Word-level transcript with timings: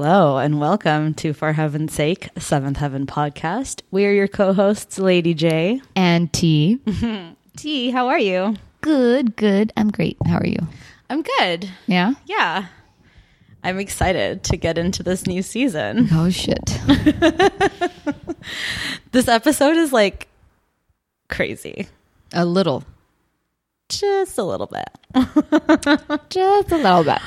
Hello 0.00 0.38
and 0.38 0.60
welcome 0.60 1.12
to 1.14 1.32
For 1.32 1.54
Heaven's 1.54 1.92
Sake, 1.92 2.28
Seventh 2.38 2.76
Heaven 2.76 3.04
podcast. 3.04 3.82
We 3.90 4.06
are 4.06 4.12
your 4.12 4.28
co-hosts, 4.28 5.00
Lady 5.00 5.34
J. 5.34 5.82
And 5.96 6.32
T. 6.32 6.78
T, 7.56 7.90
how 7.90 8.06
are 8.06 8.18
you? 8.20 8.54
Good, 8.80 9.34
good. 9.34 9.72
I'm 9.76 9.90
great. 9.90 10.16
How 10.24 10.38
are 10.38 10.46
you? 10.46 10.60
I'm 11.10 11.22
good. 11.22 11.68
Yeah? 11.88 12.12
Yeah. 12.26 12.66
I'm 13.64 13.80
excited 13.80 14.44
to 14.44 14.56
get 14.56 14.78
into 14.78 15.02
this 15.02 15.26
new 15.26 15.42
season. 15.42 16.06
Oh, 16.12 16.30
shit. 16.30 16.80
This 19.10 19.26
episode 19.26 19.76
is 19.76 19.92
like 19.92 20.28
crazy. 21.28 21.88
A 22.32 22.44
little. 22.44 22.84
Just 23.88 24.38
a 24.38 24.44
little 24.44 24.68
bit. 24.68 24.88
Just 26.30 26.70
a 26.70 26.76
little 26.76 27.02
bit. 27.02 27.18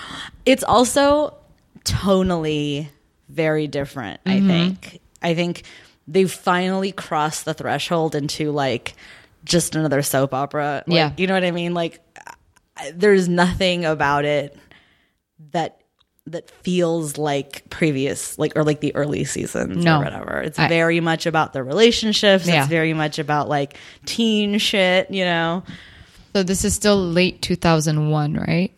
It's 0.45 0.63
also 0.63 1.35
tonally 1.83 2.89
very 3.29 3.67
different, 3.67 4.19
I 4.25 4.37
mm-hmm. 4.37 4.47
think. 4.47 5.01
I 5.21 5.33
think 5.35 5.63
they've 6.07 6.31
finally 6.31 6.91
crossed 6.91 7.45
the 7.45 7.53
threshold 7.53 8.15
into 8.15 8.51
like 8.51 8.95
just 9.43 9.75
another 9.75 10.01
soap 10.01 10.33
opera. 10.33 10.83
Like, 10.85 10.95
Yeah. 10.95 11.11
You 11.17 11.27
know 11.27 11.33
what 11.33 11.43
I 11.43 11.51
mean? 11.51 11.73
Like 11.73 11.99
there's 12.93 13.29
nothing 13.29 13.85
about 13.85 14.25
it 14.25 14.57
that 15.51 15.77
that 16.27 16.49
feels 16.63 17.17
like 17.17 17.67
previous 17.69 18.37
like 18.37 18.53
or 18.55 18.63
like 18.63 18.79
the 18.79 18.95
early 18.95 19.23
seasons 19.23 19.83
No. 19.83 19.99
or 19.99 20.03
whatever. 20.03 20.41
It's 20.41 20.59
I- 20.59 20.67
very 20.67 20.99
much 20.99 21.25
about 21.25 21.53
the 21.53 21.63
relationships. 21.63 22.47
Yeah. 22.47 22.61
It's 22.61 22.69
very 22.69 22.93
much 22.93 23.19
about 23.19 23.49
like 23.49 23.77
teen 24.05 24.57
shit, 24.57 25.09
you 25.11 25.25
know. 25.25 25.63
So 26.33 26.43
this 26.43 26.63
is 26.63 26.73
still 26.73 26.97
late 26.97 27.41
2001, 27.41 28.35
right? 28.35 28.71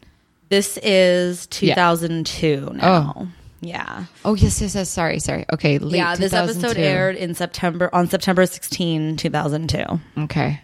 This 0.54 0.78
is 0.84 1.48
2002 1.48 2.74
now. 2.76 3.28
Yeah. 3.62 4.06
Oh, 4.24 4.36
yes, 4.36 4.62
yes, 4.62 4.76
yes. 4.76 4.88
Sorry, 4.88 5.18
sorry. 5.18 5.46
Okay, 5.52 5.80
late 5.80 5.98
yeah, 5.98 6.16
this 6.16 6.32
episode 6.32 6.78
aired 6.78 7.16
in 7.16 7.34
September 7.34 7.90
on 7.92 8.08
September 8.08 8.46
16, 8.46 9.18
2002. 9.18 9.84
Okay. 10.26 10.62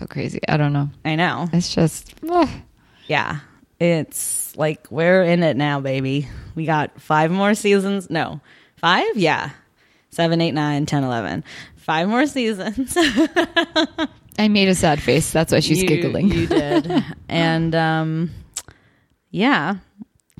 So 0.00 0.06
crazy. 0.06 0.40
I 0.48 0.56
don't 0.56 0.72
know. 0.72 0.90
I 1.04 1.14
know. 1.14 1.48
It's 1.52 1.72
just, 1.72 2.12
ugh. 2.28 2.48
Yeah. 3.06 3.38
It's 3.78 4.56
like 4.56 4.88
we're 4.90 5.22
in 5.22 5.44
it 5.44 5.56
now, 5.56 5.78
baby. 5.78 6.26
We 6.56 6.66
got 6.66 7.00
five 7.00 7.30
more 7.30 7.54
seasons. 7.54 8.10
No. 8.10 8.40
Five? 8.78 9.16
Yeah. 9.16 9.50
Seven, 10.10 10.40
eight, 10.40 10.54
nine, 10.54 10.86
ten, 10.86 11.04
eleven. 11.04 11.44
Five 11.76 12.08
more 12.08 12.26
seasons. 12.26 12.96
I 14.38 14.48
made 14.48 14.66
a 14.66 14.74
sad 14.74 15.00
face. 15.00 15.30
That's 15.30 15.52
why 15.52 15.60
she's 15.60 15.82
You- 15.82 15.88
giggling. 15.88 16.32
You 16.32 16.48
did. 16.48 17.04
and 17.28 17.76
um 17.76 18.30
yeah. 19.32 19.76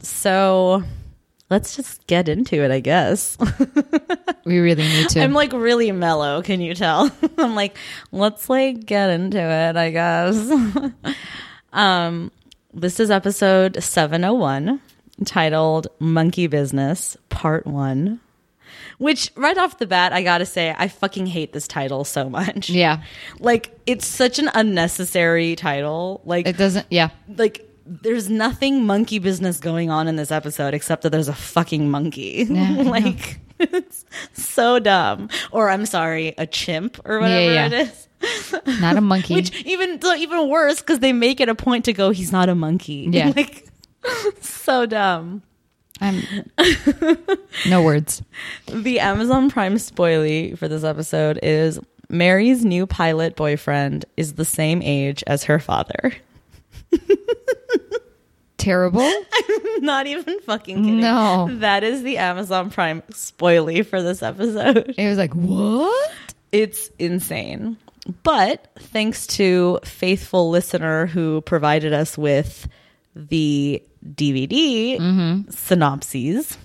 So 0.03 0.85
let's 1.51 1.75
just 1.75 2.07
get 2.07 2.29
into 2.29 2.63
it, 2.63 2.71
I 2.71 2.81
guess. 2.81 3.37
we 4.45 4.59
really 4.59 4.85
need 4.85 5.09
to. 5.11 5.21
I'm 5.23 5.33
like 5.33 5.53
really 5.53 5.91
mellow, 5.93 6.43
can 6.43 6.61
you 6.61 6.75
tell? 6.75 7.11
I'm 7.39 7.55
like, 7.55 7.77
let's 8.13 8.49
like 8.49 8.87
get 8.87 9.11
into 9.11 9.39
it, 9.41 9.77
I 9.77 9.91
guess. 9.91 10.53
um 11.73 12.31
this 12.75 13.01
is 13.01 13.11
episode 13.11 13.83
701 13.83 14.81
titled 15.27 15.89
Monkey 15.99 16.47
Business 16.47 17.17
Part 17.29 17.67
1. 17.67 18.21
Which 18.99 19.31
right 19.37 19.59
off 19.59 19.79
the 19.79 19.87
bat, 19.87 20.13
I 20.13 20.23
got 20.23 20.39
to 20.39 20.47
say 20.47 20.75
I 20.79 20.89
fucking 20.89 21.27
hate 21.27 21.53
this 21.53 21.69
title 21.69 22.05
so 22.05 22.31
much. 22.31 22.71
yeah. 22.71 23.03
Like 23.41 23.79
it's 23.85 24.07
such 24.07 24.39
an 24.39 24.49
unnecessary 24.55 25.57
title. 25.57 26.23
Like 26.25 26.47
It 26.47 26.57
doesn't, 26.57 26.87
yeah. 26.91 27.11
like 27.29 27.69
there's 27.87 28.31
nothing 28.31 28.85
monkey 28.85 29.19
business 29.19 29.59
going 29.59 29.91
on 29.91 30.09
in 30.09 30.17
this 30.17 30.31
episode 30.31 30.75
except 30.75 31.03
that 31.03 31.11
there's 31.11 31.29
a 31.29 31.35
fucking 31.35 31.91
monkey. 31.91 32.47
Yeah, 32.53 32.83
like 32.83 33.41
it's 33.59 34.05
so 34.33 34.79
dumb. 34.79 35.29
Or 35.53 35.71
I'm 35.71 35.87
sorry, 35.87 36.35
a 36.39 36.47
chimp 36.47 37.01
or 37.05 37.21
whatever 37.21 37.53
yeah. 37.53 37.67
it 37.67 37.73
is. 37.73 38.09
Not 38.81 38.97
a 38.97 39.01
monkey. 39.01 39.35
Which 39.35 39.65
even 39.65 39.99
even 40.19 40.49
worse 40.49 40.81
because 40.81 41.01
they 41.01 41.13
make 41.13 41.41
it 41.41 41.49
a 41.49 41.55
point 41.55 41.85
to 41.87 41.93
go, 41.93 42.11
he's 42.11 42.33
not 42.33 42.49
a 42.49 42.55
monkey. 42.55 43.09
Yeah. 43.13 43.33
like 43.35 43.69
so 44.41 44.87
dumb. 44.87 45.43
I'm, 46.01 46.21
no 47.69 47.83
words. 47.83 48.23
The 48.67 48.99
Amazon 48.99 49.51
Prime 49.51 49.77
spoilie 49.77 50.59
for 50.59 50.67
this 50.67 50.83
episode 50.83 51.39
is 51.43 51.79
Mary's 52.09 52.65
new 52.65 52.87
pilot 52.87 53.37
boyfriend 53.37 54.05
is 54.17 54.35
the 54.35 54.45
same 54.45 54.83
age 54.83 55.23
as 55.27 55.45
her 55.45 55.61
father. 55.61 56.13
Terrible. 58.59 59.01
I'm 59.33 59.85
not 59.85 60.07
even 60.07 60.41
fucking 60.41 60.77
kidding. 60.77 61.01
No. 61.01 61.49
That 61.51 61.83
is 61.83 62.03
the 62.03 62.19
Amazon 62.19 62.71
Prime 62.71 63.03
spoilie 63.11 63.85
for 63.85 64.01
this 64.03 64.23
episode. 64.23 64.95
It 64.97 65.09
was 65.09 65.19
like, 65.19 65.35
what? 65.35 66.13
It's 66.53 66.91
insane. 66.99 67.77
But 68.23 68.69
thanks 68.79 69.27
to 69.29 69.81
faithful 69.85 70.51
listener 70.51 71.07
who 71.07 71.41
provided 71.41 71.93
us 71.93 72.19
with 72.19 72.69
the 73.15 73.83
DVD 74.05 74.99
mm-hmm. 74.99 75.51
synopses, 75.51 76.57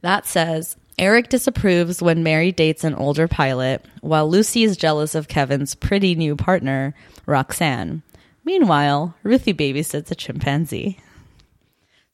that 0.00 0.26
says 0.26 0.76
Eric 0.98 1.28
disapproves 1.28 2.02
when 2.02 2.22
Mary 2.22 2.52
dates 2.52 2.84
an 2.84 2.94
older 2.94 3.28
pilot, 3.28 3.84
while 4.00 4.28
Lucy 4.28 4.64
is 4.64 4.76
jealous 4.76 5.14
of 5.14 5.28
Kevin's 5.28 5.74
pretty 5.74 6.14
new 6.14 6.36
partner, 6.36 6.94
Roxanne. 7.26 8.02
Meanwhile, 8.48 9.14
Ruthie 9.24 9.52
babysits 9.52 10.10
a 10.10 10.14
chimpanzee. 10.14 10.96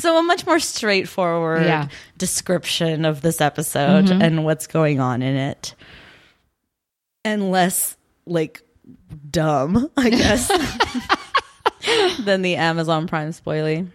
So, 0.01 0.19
a 0.19 0.23
much 0.25 0.45
more 0.45 0.59
straightforward 0.59 1.65
Yeah. 1.65 1.87
description 2.19 3.05
of 3.05 3.21
this 3.21 3.41
episode 3.41 4.11
and 4.11 4.45
what's 4.45 4.67
going 4.67 4.99
on 4.99 5.23
in 5.23 5.37
it. 5.37 5.77
And 7.25 7.53
less 7.53 7.97
like 8.27 8.63
dumb, 9.31 9.89
I 9.97 10.11
guess, 10.11 10.49
than 12.25 12.43
the 12.43 12.57
Amazon 12.57 13.07
Prime 13.07 13.31
spoilie. 13.31 13.87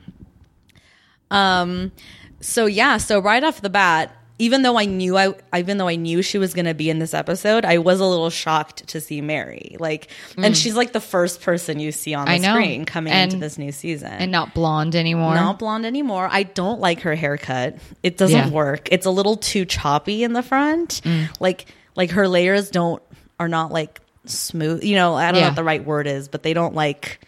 Um, 1.30 1.92
so 2.40 2.68
yeah, 2.68 2.96
so 2.96 3.20
right 3.20 3.44
off 3.44 3.60
the 3.60 3.70
bat, 3.70 4.16
even 4.40 4.62
though 4.62 4.78
I 4.80 4.86
knew 4.86 5.18
I, 5.18 5.34
even 5.56 5.78
though 5.78 5.88
I 5.88 5.96
knew 5.96 6.22
she 6.22 6.38
was 6.38 6.54
going 6.54 6.66
to 6.66 6.74
be 6.74 6.90
in 6.90 6.98
this 7.00 7.14
episode, 7.14 7.66
I 7.66 7.78
was 7.78 8.00
a 8.00 8.06
little 8.06 8.30
shocked 8.30 8.88
to 8.88 9.02
see 9.02 9.22
Mary. 9.22 9.76
Like, 9.80 10.10
and 10.38 10.56
she's 10.58 10.76
like 10.76 10.94
the 10.94 11.02
first 11.02 11.42
person 11.42 11.80
you 11.80 11.92
see 11.92 12.14
on 12.14 12.26
the 12.26 12.40
screen 12.40 12.86
coming 12.86 13.14
And- 13.14 13.32
into 13.34 13.40
this 13.44 13.58
new 13.58 13.72
season. 13.72 14.12
And 14.12 14.32
not 14.32 14.54
blonde 14.54 14.96
anymore. 14.96 15.36
not 15.36 15.60
blonde 15.60 15.86
anymore. 15.86 16.28
I 16.32 16.44
don't 16.44 16.80
like 16.80 17.02
her 17.02 17.16
haircut. 17.16 17.76
It 18.02 18.18
doesn't 18.18 18.38
Yeah. 18.38 18.50
work. 18.50 18.88
It's 18.92 19.06
a 19.06 19.12
little 19.12 19.36
too 19.36 19.66
choppy 19.66 20.24
in 20.24 20.34
the 20.34 20.42
front. 20.44 21.02
Mm. 21.04 21.28
Like 21.40 21.66
like 21.96 22.12
her 22.12 22.28
layers 22.28 22.70
don't 22.70 23.04
are 23.40 23.50
not 23.50 23.72
like 23.72 24.00
smooth. 24.26 24.84
You 24.84 24.96
know, 24.96 25.16
I 25.16 25.32
don't 25.32 25.42
know 25.42 25.48
what 25.48 25.56
the 25.56 25.64
right 25.64 25.84
word 25.86 26.08
is, 26.08 26.28
but 26.30 26.44
they 26.44 26.54
don't 26.54 26.74
like 26.76 27.20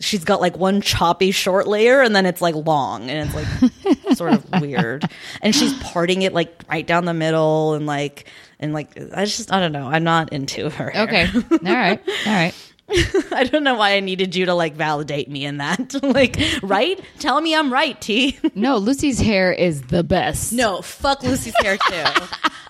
she's 0.00 0.24
got 0.24 0.40
like 0.40 0.56
one 0.56 0.80
choppy 0.80 1.30
short 1.30 1.66
layer 1.66 2.00
and 2.00 2.16
then 2.16 2.26
it's 2.26 2.40
like 2.42 2.54
long 2.54 3.08
and 3.10 3.28
it's 3.28 3.34
like 3.36 4.16
sort 4.16 4.32
of 4.32 4.60
weird. 4.60 5.08
And 5.42 5.54
she's 5.54 5.74
parting 5.82 6.22
it 6.22 6.32
like 6.32 6.62
right 6.68 6.86
down 6.86 7.04
the 7.04 7.14
middle 7.14 7.74
and 7.74 7.86
like 7.86 8.26
and 8.58 8.72
like 8.72 8.96
I 9.14 9.24
just 9.26 9.52
I 9.52 9.60
don't 9.60 9.72
know. 9.72 9.86
I'm 9.86 10.04
not 10.04 10.32
into 10.32 10.70
her. 10.70 10.90
hair. 10.90 11.02
Okay. 11.04 11.26
All 11.34 11.58
right. 11.76 12.00
All 12.26 12.32
right. 12.32 12.54
I 13.32 13.44
don't 13.44 13.62
know 13.62 13.76
why 13.76 13.92
I 13.94 14.00
needed 14.00 14.34
you 14.34 14.46
to 14.46 14.54
like 14.54 14.74
validate 14.74 15.30
me 15.30 15.44
in 15.44 15.58
that. 15.58 15.94
like, 16.02 16.36
right? 16.62 17.00
Tell 17.20 17.40
me 17.40 17.54
I'm 17.54 17.72
right, 17.72 18.00
T. 18.00 18.36
No, 18.56 18.78
Lucy's 18.78 19.20
hair 19.20 19.52
is 19.52 19.82
the 19.82 20.02
best. 20.02 20.52
no, 20.52 20.82
fuck 20.82 21.22
Lucy's 21.22 21.54
hair 21.62 21.76
too. 21.76 22.04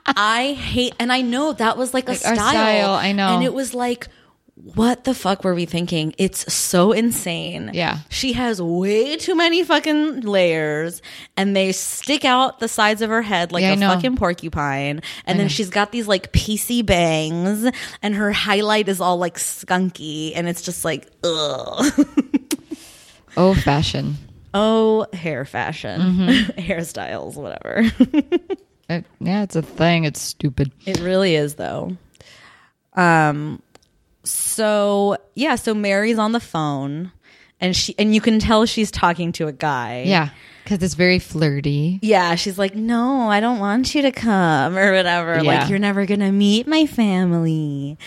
I 0.06 0.52
hate, 0.52 0.94
and 0.98 1.10
I 1.12 1.22
know 1.22 1.52
that 1.54 1.78
was 1.78 1.94
like 1.94 2.08
a 2.08 2.12
Like 2.12 2.26
our 2.26 2.34
style. 2.34 2.50
style, 2.50 2.90
I 2.94 3.12
know. 3.12 3.28
And 3.36 3.44
it 3.44 3.54
was 3.54 3.72
like, 3.72 4.08
what 4.74 5.04
the 5.04 5.14
fuck 5.14 5.44
were 5.44 5.54
we 5.54 5.64
thinking? 5.66 6.14
It's 6.18 6.52
so 6.52 6.92
insane. 6.92 7.70
Yeah. 7.74 7.98
She 8.08 8.32
has 8.34 8.60
way 8.60 9.16
too 9.16 9.34
many 9.34 9.64
fucking 9.64 10.20
layers 10.20 11.02
and 11.36 11.54
they 11.56 11.72
stick 11.72 12.24
out 12.24 12.58
the 12.60 12.68
sides 12.68 13.02
of 13.02 13.10
her 13.10 13.22
head 13.22 13.52
like 13.52 13.62
Yeah, 13.62 13.70
I 13.70 13.72
a 13.72 13.76
know. 13.76 13.88
fucking 13.94 14.16
porcupine. 14.16 15.02
And 15.26 15.38
then 15.40 15.48
she's 15.48 15.70
got 15.70 15.92
these 15.92 16.06
like 16.08 16.32
PC 16.32 16.84
bangs 16.84 17.70
and 18.02 18.14
her 18.14 18.32
highlight 18.32 18.88
is 18.88 19.00
all 19.00 19.16
like 19.18 19.36
skunky 19.38 20.32
and 20.34 20.48
it's 20.48 20.62
just 20.62 20.84
like, 20.84 21.08
ugh. 21.24 21.92
Oh, 23.36 23.54
fashion. 23.54 24.16
Oh, 24.52 25.06
hair 25.12 25.44
fashion, 25.44 26.00
Mm-hmm. 26.00 26.60
hairstyles, 26.60 27.36
whatever. 27.36 27.82
It, 28.88 29.04
yeah, 29.20 29.44
it's 29.44 29.54
a 29.54 29.62
thing. 29.62 30.02
It's 30.02 30.20
stupid. 30.20 30.72
it 30.84 30.98
really 31.00 31.36
is, 31.36 31.54
though. 31.54 31.96
Um, 32.94 33.62
so 34.24 35.16
yeah, 35.34 35.54
so 35.54 35.74
Mary's 35.74 36.18
on 36.18 36.32
the 36.32 36.40
phone, 36.40 37.12
and 37.60 37.76
she 37.76 37.94
and 37.98 38.14
you 38.14 38.20
can 38.20 38.38
tell 38.38 38.66
she's 38.66 38.90
talking 38.90 39.32
to 39.32 39.46
a 39.46 39.52
guy. 39.52 40.04
Yeah. 40.06 40.30
Because 40.64 40.82
it's 40.82 40.94
very 40.94 41.18
flirty. 41.18 41.98
Yeah, 42.02 42.34
she's 42.36 42.58
like, 42.58 42.74
no, 42.74 43.28
I 43.28 43.40
don't 43.40 43.58
want 43.58 43.94
you 43.94 44.02
to 44.02 44.12
come 44.12 44.76
or 44.78 44.92
whatever. 44.92 45.36
Yeah. 45.36 45.42
Like, 45.60 45.70
you're 45.70 45.78
never 45.78 46.06
going 46.06 46.20
to 46.20 46.30
meet 46.32 46.66
my 46.66 46.86
family 46.86 47.98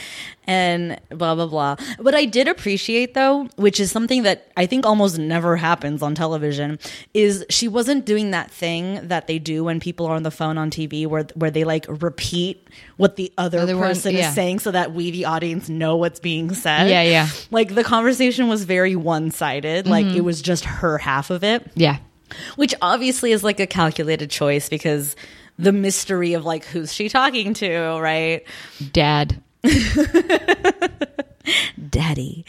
and 0.46 1.00
blah, 1.10 1.36
blah, 1.36 1.48
blah. 1.48 1.76
What 2.00 2.14
I 2.16 2.26
did 2.26 2.48
appreciate 2.50 3.14
though, 3.14 3.48
which 3.56 3.80
is 3.80 3.92
something 3.92 4.24
that 4.24 4.52
I 4.58 4.66
think 4.66 4.86
almost 4.86 5.18
never 5.18 5.56
happens 5.56 6.02
on 6.02 6.16
television, 6.16 6.80
is 7.14 7.46
she 7.50 7.68
wasn't 7.70 8.06
doing 8.06 8.32
that 8.32 8.52
thing 8.52 9.08
that 9.08 9.28
they 9.28 9.40
do 9.40 9.64
when 9.64 9.80
people 9.80 10.06
are 10.06 10.16
on 10.16 10.24
the 10.24 10.32
phone 10.32 10.58
on 10.58 10.70
TV 10.70 11.08
where, 11.08 11.24
where 11.36 11.50
they 11.52 11.64
like 11.64 11.86
repeat 11.88 12.68
what 12.98 13.16
the 13.16 13.32
other, 13.38 13.60
Other 13.60 13.78
one- 13.78 13.88
person 13.88 14.14
yeah. 14.16 14.30
is 14.30 14.36
saying 14.36 14.60
so 14.60 14.72
that 14.72 14.94
we, 14.94 15.12
the 15.12 15.26
audience, 15.26 15.70
know 15.70 15.96
what's 15.96 16.20
being 16.20 16.54
said. 16.54 16.90
Yeah, 16.90 17.04
yeah. 17.04 17.30
Like 17.52 17.74
the 17.76 17.84
conversation 17.84 18.48
was 18.50 18.64
very 18.66 18.96
one 18.96 19.32
sided. 19.32 19.88
Like 19.88 20.06
Mm-hmm. 20.06 20.18
it 20.18 20.24
was 20.26 20.42
just 20.42 20.66
her 20.66 20.98
half 20.98 21.30
of 21.30 21.44
it 21.46 21.66
Yeah. 21.76 21.98
Which 22.56 22.74
obviously 22.82 23.32
is 23.32 23.44
like 23.44 23.60
a 23.60 23.68
calculated 23.68 24.30
choice 24.30 24.70
because 24.70 25.16
the 25.60 25.72
mystery 25.72 26.34
of 26.34 26.46
like 26.46 26.66
who's 26.66 26.94
she 26.94 27.10
talking 27.10 27.54
to 27.56 28.00
right? 28.00 28.44
Dad. 28.92 29.42
daddy. 31.90 32.46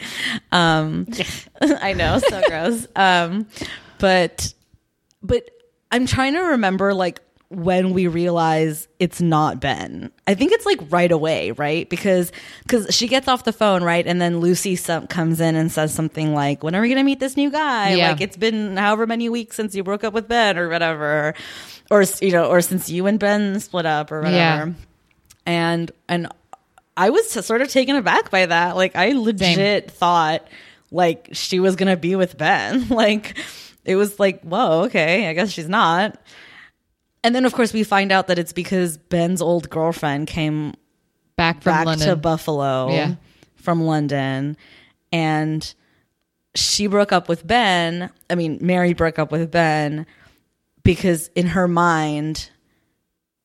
Um 0.51 1.07
i 1.61 1.93
know 1.93 2.19
so 2.19 2.41
gross. 2.47 2.87
Um 2.95 3.47
but 3.99 4.53
but 5.21 5.49
i'm 5.91 6.05
trying 6.05 6.33
to 6.33 6.41
remember 6.41 6.93
like 6.93 7.21
when 7.49 7.93
we 7.93 8.07
realize 8.07 8.87
it's 8.99 9.21
not 9.21 9.59
ben 9.59 10.11
i 10.27 10.33
think 10.33 10.51
it's 10.51 10.65
like 10.65 10.79
right 10.89 11.11
away 11.11 11.51
right 11.51 11.89
because 11.89 12.31
because 12.63 12.87
she 12.93 13.07
gets 13.07 13.27
off 13.27 13.43
the 13.43 13.53
phone 13.53 13.83
right 13.83 14.07
and 14.07 14.19
then 14.19 14.39
lucy 14.39 14.75
some, 14.75 15.05
comes 15.07 15.39
in 15.39 15.55
and 15.55 15.71
says 15.71 15.93
something 15.93 16.33
like 16.33 16.63
when 16.63 16.75
are 16.75 16.81
we 16.81 16.89
gonna 16.89 17.03
meet 17.03 17.19
this 17.19 17.37
new 17.37 17.51
guy 17.51 17.93
Yeah. 17.93 18.11
like 18.11 18.21
it's 18.21 18.35
been 18.37 18.77
however 18.77 19.05
many 19.05 19.29
weeks 19.29 19.55
since 19.55 19.75
you 19.75 19.83
broke 19.83 20.03
up 20.03 20.13
with 20.13 20.27
ben 20.27 20.57
or 20.57 20.69
whatever 20.69 21.35
or 21.91 22.03
you 22.19 22.31
know 22.31 22.45
or 22.45 22.61
since 22.61 22.89
you 22.89 23.05
and 23.05 23.19
ben 23.19 23.59
split 23.59 23.85
up 23.85 24.11
or 24.11 24.21
whatever 24.21 24.35
Yeah. 24.67 24.73
and 25.45 25.91
and 26.09 26.27
I 26.97 27.09
was 27.09 27.29
sort 27.29 27.61
of 27.61 27.67
taken 27.67 27.97
aback 27.97 28.31
by 28.31 28.45
that. 28.45 28.77
Like 28.77 28.95
I 28.95 29.11
legit 29.11 29.91
thought 29.91 30.47
like 30.91 31.27
she 31.33 31.59
was 31.59 31.75
gonna 31.75 31.97
be 31.97 32.15
with 32.15 32.37
Ben. 32.37 32.87
like 32.89 33.37
it 33.83 33.97
was 33.97 34.17
like, 34.17 34.41
whoa, 34.43 34.83
okay, 34.83 35.27
I 35.27 35.33
guess 35.33 35.51
she's 35.51 35.67
not. 35.67 36.17
And 37.25 37.33
then 37.33 37.43
of 37.43 37.53
course 37.53 37.73
we 37.73 37.83
find 37.83 38.11
out 38.11 38.27
that 38.27 38.37
it's 38.37 38.53
because 38.53 38.97
Ben's 38.97 39.41
old 39.41 39.67
girlfriend 39.71 40.27
came 40.27 40.75
Back 41.37 41.63
from 41.63 41.71
back 41.73 41.85
London. 41.87 42.07
to 42.09 42.15
Buffalo 42.15 42.91
Yeah. 42.91 43.15
from 43.55 43.81
London 43.83 44.55
and 45.11 45.73
she 46.53 46.85
broke 46.87 47.11
up 47.11 47.27
with 47.27 47.45
Ben. 47.45 48.11
I 48.29 48.35
mean, 48.35 48.59
Mary 48.61 48.93
broke 48.93 49.17
up 49.17 49.31
with 49.31 49.49
Ben 49.51 50.05
because 50.83 51.29
in 51.35 51.47
her 51.47 51.67
mind, 51.67 52.51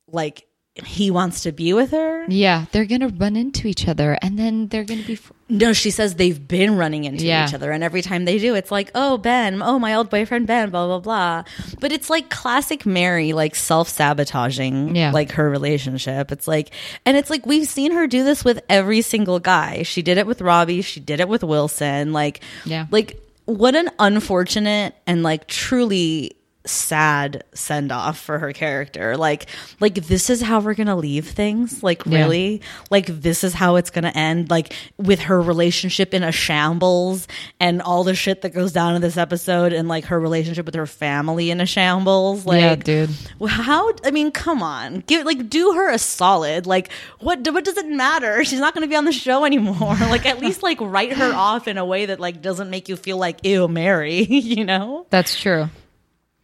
like 0.07 0.45
he 0.85 1.11
wants 1.11 1.41
to 1.43 1.51
be 1.51 1.73
with 1.73 1.91
her. 1.91 2.25
yeah, 2.27 2.65
they're 2.71 2.85
gonna 2.85 3.07
run 3.09 3.35
into 3.35 3.67
each 3.67 3.87
other, 3.87 4.17
and 4.21 4.37
then 4.37 4.67
they're 4.67 4.83
gonna 4.83 5.03
be. 5.03 5.15
Fr- 5.15 5.33
No, 5.49 5.73
she 5.73 5.91
says 5.91 6.15
they've 6.15 6.47
been 6.47 6.77
running 6.77 7.03
into 7.03 7.25
Yeah. 7.25 7.45
each 7.47 7.53
other, 7.53 7.71
and 7.71 7.83
every 7.83 8.01
time 8.01 8.23
they 8.25 8.37
do, 8.39 8.55
it's 8.55 8.71
like, 8.71 8.89
"Oh, 8.95 9.17
Ben, 9.17 9.61
oh, 9.61 9.77
my 9.79 9.93
old 9.95 10.09
boyfriend 10.09 10.47
Ben," 10.47 10.69
blah 10.69 10.87
blah 10.87 10.99
blah. 10.99 11.43
But 11.81 11.91
it's 11.91 12.09
like 12.09 12.29
classic 12.29 12.85
Mary, 12.85 13.33
like 13.33 13.55
self 13.55 13.89
sabotaging, 13.89 14.95
Yeah. 14.95 15.11
like 15.11 15.31
her 15.33 15.49
relationship. 15.49 16.31
It's 16.31 16.47
like, 16.47 16.69
and 17.05 17.17
it's 17.17 17.29
like 17.29 17.45
we've 17.45 17.67
seen 17.67 17.91
her 17.91 18.07
do 18.07 18.23
this 18.23 18.45
with 18.45 18.61
every 18.69 19.01
single 19.01 19.39
guy. 19.39 19.83
She 19.83 20.01
did 20.01 20.17
it 20.17 20.25
with 20.25 20.41
Robbie. 20.41 20.81
She 20.81 20.99
did 20.99 21.19
it 21.19 21.27
with 21.27 21.43
Wilson. 21.43 22.13
Like, 22.13 22.39
Yeah. 22.65 22.85
like 22.91 23.17
what 23.45 23.75
an 23.75 23.89
unfortunate 23.99 24.93
and 25.05 25.23
like 25.23 25.47
truly 25.47 26.31
sad 26.65 27.43
send 27.53 27.91
off 27.91 28.19
for 28.19 28.39
her 28.39 28.53
character. 28.53 29.17
Like 29.17 29.47
like 29.79 29.95
this 29.95 30.29
is 30.29 30.41
how 30.41 30.59
we're 30.59 30.73
gonna 30.75 30.95
leave 30.95 31.27
things? 31.27 31.81
Like 31.81 32.05
Yeah. 32.05 32.19
really? 32.19 32.61
Like 32.89 33.07
this 33.07 33.43
is 33.43 33.53
how 33.53 33.75
it's 33.77 33.89
gonna 33.89 34.11
end? 34.13 34.49
Like 34.49 34.73
with 34.97 35.21
her 35.21 35.41
relationship 35.41 36.13
in 36.13 36.23
a 36.23 36.31
shambles 36.31 37.27
and 37.59 37.81
all 37.81 38.03
the 38.03 38.13
shit 38.15 38.41
that 38.41 38.49
goes 38.53 38.71
down 38.71 38.95
in 38.95 39.01
this 39.01 39.17
episode 39.17 39.73
and 39.73 39.87
like 39.87 40.05
her 40.05 40.19
relationship 40.19 40.65
with 40.65 40.75
her 40.75 40.85
family 40.85 41.49
in 41.49 41.61
a 41.61 41.65
shambles? 41.65 42.45
Like 42.45 42.61
yeah, 42.61 42.75
dude. 42.75 43.09
how 43.47 43.91
i 44.03 44.11
mean 44.11 44.31
come 44.31 44.61
on. 44.61 45.03
Give 45.07 45.25
like 45.25 45.49
do 45.49 45.73
her 45.73 45.89
a 45.89 45.97
solid. 45.97 46.67
Like 46.67 46.91
what 47.19 47.47
what 47.51 47.65
does 47.65 47.77
it 47.77 47.87
matter? 47.87 48.43
She's 48.51 48.59
not 48.59 48.73
going 48.73 48.83
to 48.83 48.89
be 48.89 48.95
on 48.95 49.05
the 49.05 49.11
show 49.11 49.45
anymore. 49.45 49.97
Like 50.11 50.25
at 50.25 50.39
least 50.39 50.61
like 50.61 50.77
write 50.81 51.13
her 51.13 51.31
off 51.33 51.67
in 51.69 51.77
a 51.77 51.85
way 51.85 52.07
that 52.07 52.19
like 52.19 52.41
doesn't 52.41 52.69
make 52.69 52.89
you 52.89 52.97
feel 52.97 53.17
like 53.17 53.45
ew 53.45 53.67
mary 53.69 54.23
you 54.29 54.65
know? 54.65 55.05
That's 55.09 55.39
true. 55.39 55.69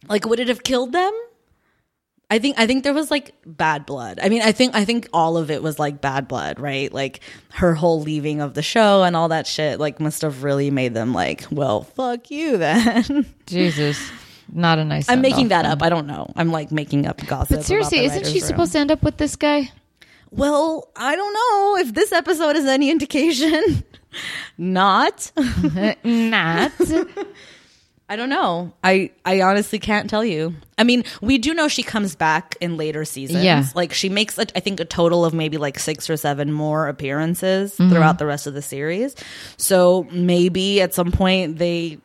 Like 0.08 0.26
would 0.26 0.38
it 0.40 0.48
have 0.48 0.62
killed 0.62 0.92
them 0.92 1.12
i 2.30 2.38
think 2.38 2.58
i 2.58 2.66
think 2.66 2.84
there 2.84 2.92
was 2.94 3.10
like 3.10 3.34
bad 3.46 3.84
blood 3.86 4.18
i 4.22 4.28
mean 4.28 4.42
i 4.42 4.52
think 4.52 4.74
i 4.74 4.84
think 4.84 5.08
all 5.12 5.36
of 5.36 5.50
it 5.50 5.62
was 5.62 5.78
like 5.78 6.00
bad 6.00 6.28
blood 6.28 6.60
right 6.60 6.92
like 6.92 7.20
her 7.52 7.74
whole 7.74 8.00
leaving 8.00 8.40
of 8.40 8.54
the 8.54 8.62
show 8.62 9.02
and 9.02 9.16
all 9.16 9.28
that 9.28 9.46
shit 9.46 9.80
like 9.80 9.98
must 10.00 10.22
have 10.22 10.42
really 10.42 10.70
made 10.70 10.94
them 10.94 11.12
like 11.14 11.44
well 11.50 11.82
fuck 11.82 12.30
you 12.30 12.56
then 12.58 13.26
Jesus, 13.46 13.98
not 14.52 14.78
a 14.78 14.84
nice. 14.84 15.08
i'm 15.08 15.20
making 15.20 15.48
that 15.48 15.62
then. 15.62 15.72
up 15.72 15.82
i 15.82 15.88
don't 15.88 16.06
know 16.06 16.30
i'm 16.36 16.52
like 16.52 16.70
making 16.70 17.06
up 17.06 17.18
gossip 17.26 17.56
But 17.58 17.64
seriously, 17.64 18.04
isn't 18.04 18.26
she 18.26 18.40
room. 18.40 18.46
supposed 18.46 18.72
to 18.72 18.78
end 18.78 18.90
up 18.90 19.02
with 19.02 19.16
this 19.16 19.34
guy? 19.36 19.72
Well, 20.30 20.90
I 20.94 21.16
don't 21.16 21.32
know 21.32 21.76
if 21.78 21.94
this 21.94 22.12
episode 22.12 22.54
is 22.56 22.66
any 22.66 22.90
indication. 22.90 23.82
Not. 24.58 25.32
Not. 26.04 26.72
I 28.10 28.16
don't 28.16 28.30
know. 28.30 28.72
I 28.82 29.10
I 29.24 29.42
honestly 29.42 29.78
can't 29.78 30.08
tell 30.08 30.24
you. 30.24 30.54
I 30.78 30.84
mean, 30.84 31.04
we 31.20 31.36
do 31.38 31.52
know 31.52 31.68
she 31.68 31.82
comes 31.82 32.14
back 32.16 32.56
in 32.60 32.76
later 32.78 33.04
seasons. 33.04 33.44
Yeah. 33.44 33.64
Like 33.74 33.92
she 33.92 34.08
makes 34.08 34.38
a, 34.38 34.46
I 34.56 34.60
think 34.60 34.80
a 34.80 34.84
total 34.86 35.24
of 35.26 35.34
maybe 35.34 35.58
like 35.58 35.78
6 35.78 36.08
or 36.08 36.16
7 36.16 36.50
more 36.52 36.88
appearances 36.88 37.74
Mm-hmm. 37.74 37.90
throughout 37.90 38.18
the 38.18 38.24
rest 38.26 38.46
of 38.46 38.54
the 38.54 38.62
series. 38.62 39.14
So 39.58 40.06
maybe 40.10 40.80
at 40.80 40.94
some 40.94 41.12
point 41.12 41.58
they 41.58 41.98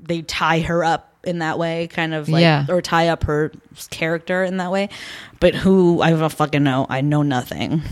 they 0.00 0.22
tie 0.22 0.60
her 0.60 0.82
up 0.84 1.12
in 1.24 1.38
that 1.40 1.58
way 1.58 1.86
kind 1.88 2.12
of 2.14 2.28
like 2.28 2.42
Yeah. 2.42 2.66
or 2.68 2.82
tie 2.82 3.08
up 3.08 3.24
her 3.24 3.52
character 3.90 4.42
in 4.42 4.56
that 4.56 4.72
way. 4.72 4.88
But 5.38 5.54
who 5.54 6.02
I 6.02 6.10
don't 6.10 6.32
fucking 6.32 6.62
know. 6.64 6.86
I 6.88 7.02
know 7.02 7.22
nothing. 7.22 7.82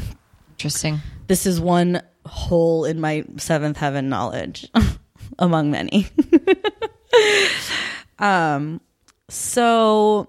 Interesting. 0.58 1.00
this 1.28 1.46
is 1.46 1.60
one 1.60 2.02
hole 2.26 2.84
in 2.84 3.00
my 3.00 3.24
seventh 3.36 3.76
heaven 3.76 4.08
knowledge 4.08 4.68
among 5.38 5.70
many 5.70 6.06
um 8.18 8.80
so 9.28 10.28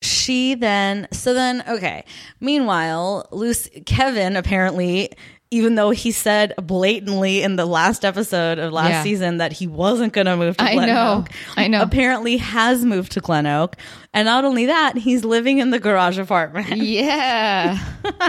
she 0.00 0.54
then 0.54 1.06
so 1.12 1.32
then 1.34 1.62
okay 1.68 2.04
meanwhile 2.40 3.28
lucy 3.30 3.80
kevin 3.82 4.36
apparently 4.36 5.08
even 5.52 5.74
though 5.74 5.90
he 5.90 6.10
said 6.10 6.54
blatantly 6.62 7.42
in 7.42 7.56
the 7.56 7.66
last 7.66 8.04
episode 8.06 8.58
of 8.58 8.72
last 8.72 8.88
Yeah. 8.88 9.02
season 9.02 9.36
that 9.36 9.52
he 9.52 9.66
wasn't 9.66 10.14
going 10.14 10.24
to 10.24 10.34
move 10.34 10.56
to 10.56 10.64
I 10.64 10.72
Glen 10.72 10.88
know. 10.88 11.18
Oak, 11.18 11.28
I 11.58 11.68
know. 11.68 11.82
apparently 11.82 12.38
has 12.38 12.86
moved 12.86 13.12
to 13.12 13.20
Glen 13.20 13.46
Oak. 13.46 13.76
And 14.14 14.24
not 14.24 14.46
only 14.46 14.64
that, 14.64 14.96
he's 14.96 15.26
living 15.26 15.58
in 15.58 15.68
the 15.68 15.78
garage 15.78 16.16
apartment 16.18 16.68
Yeah. 16.78 17.76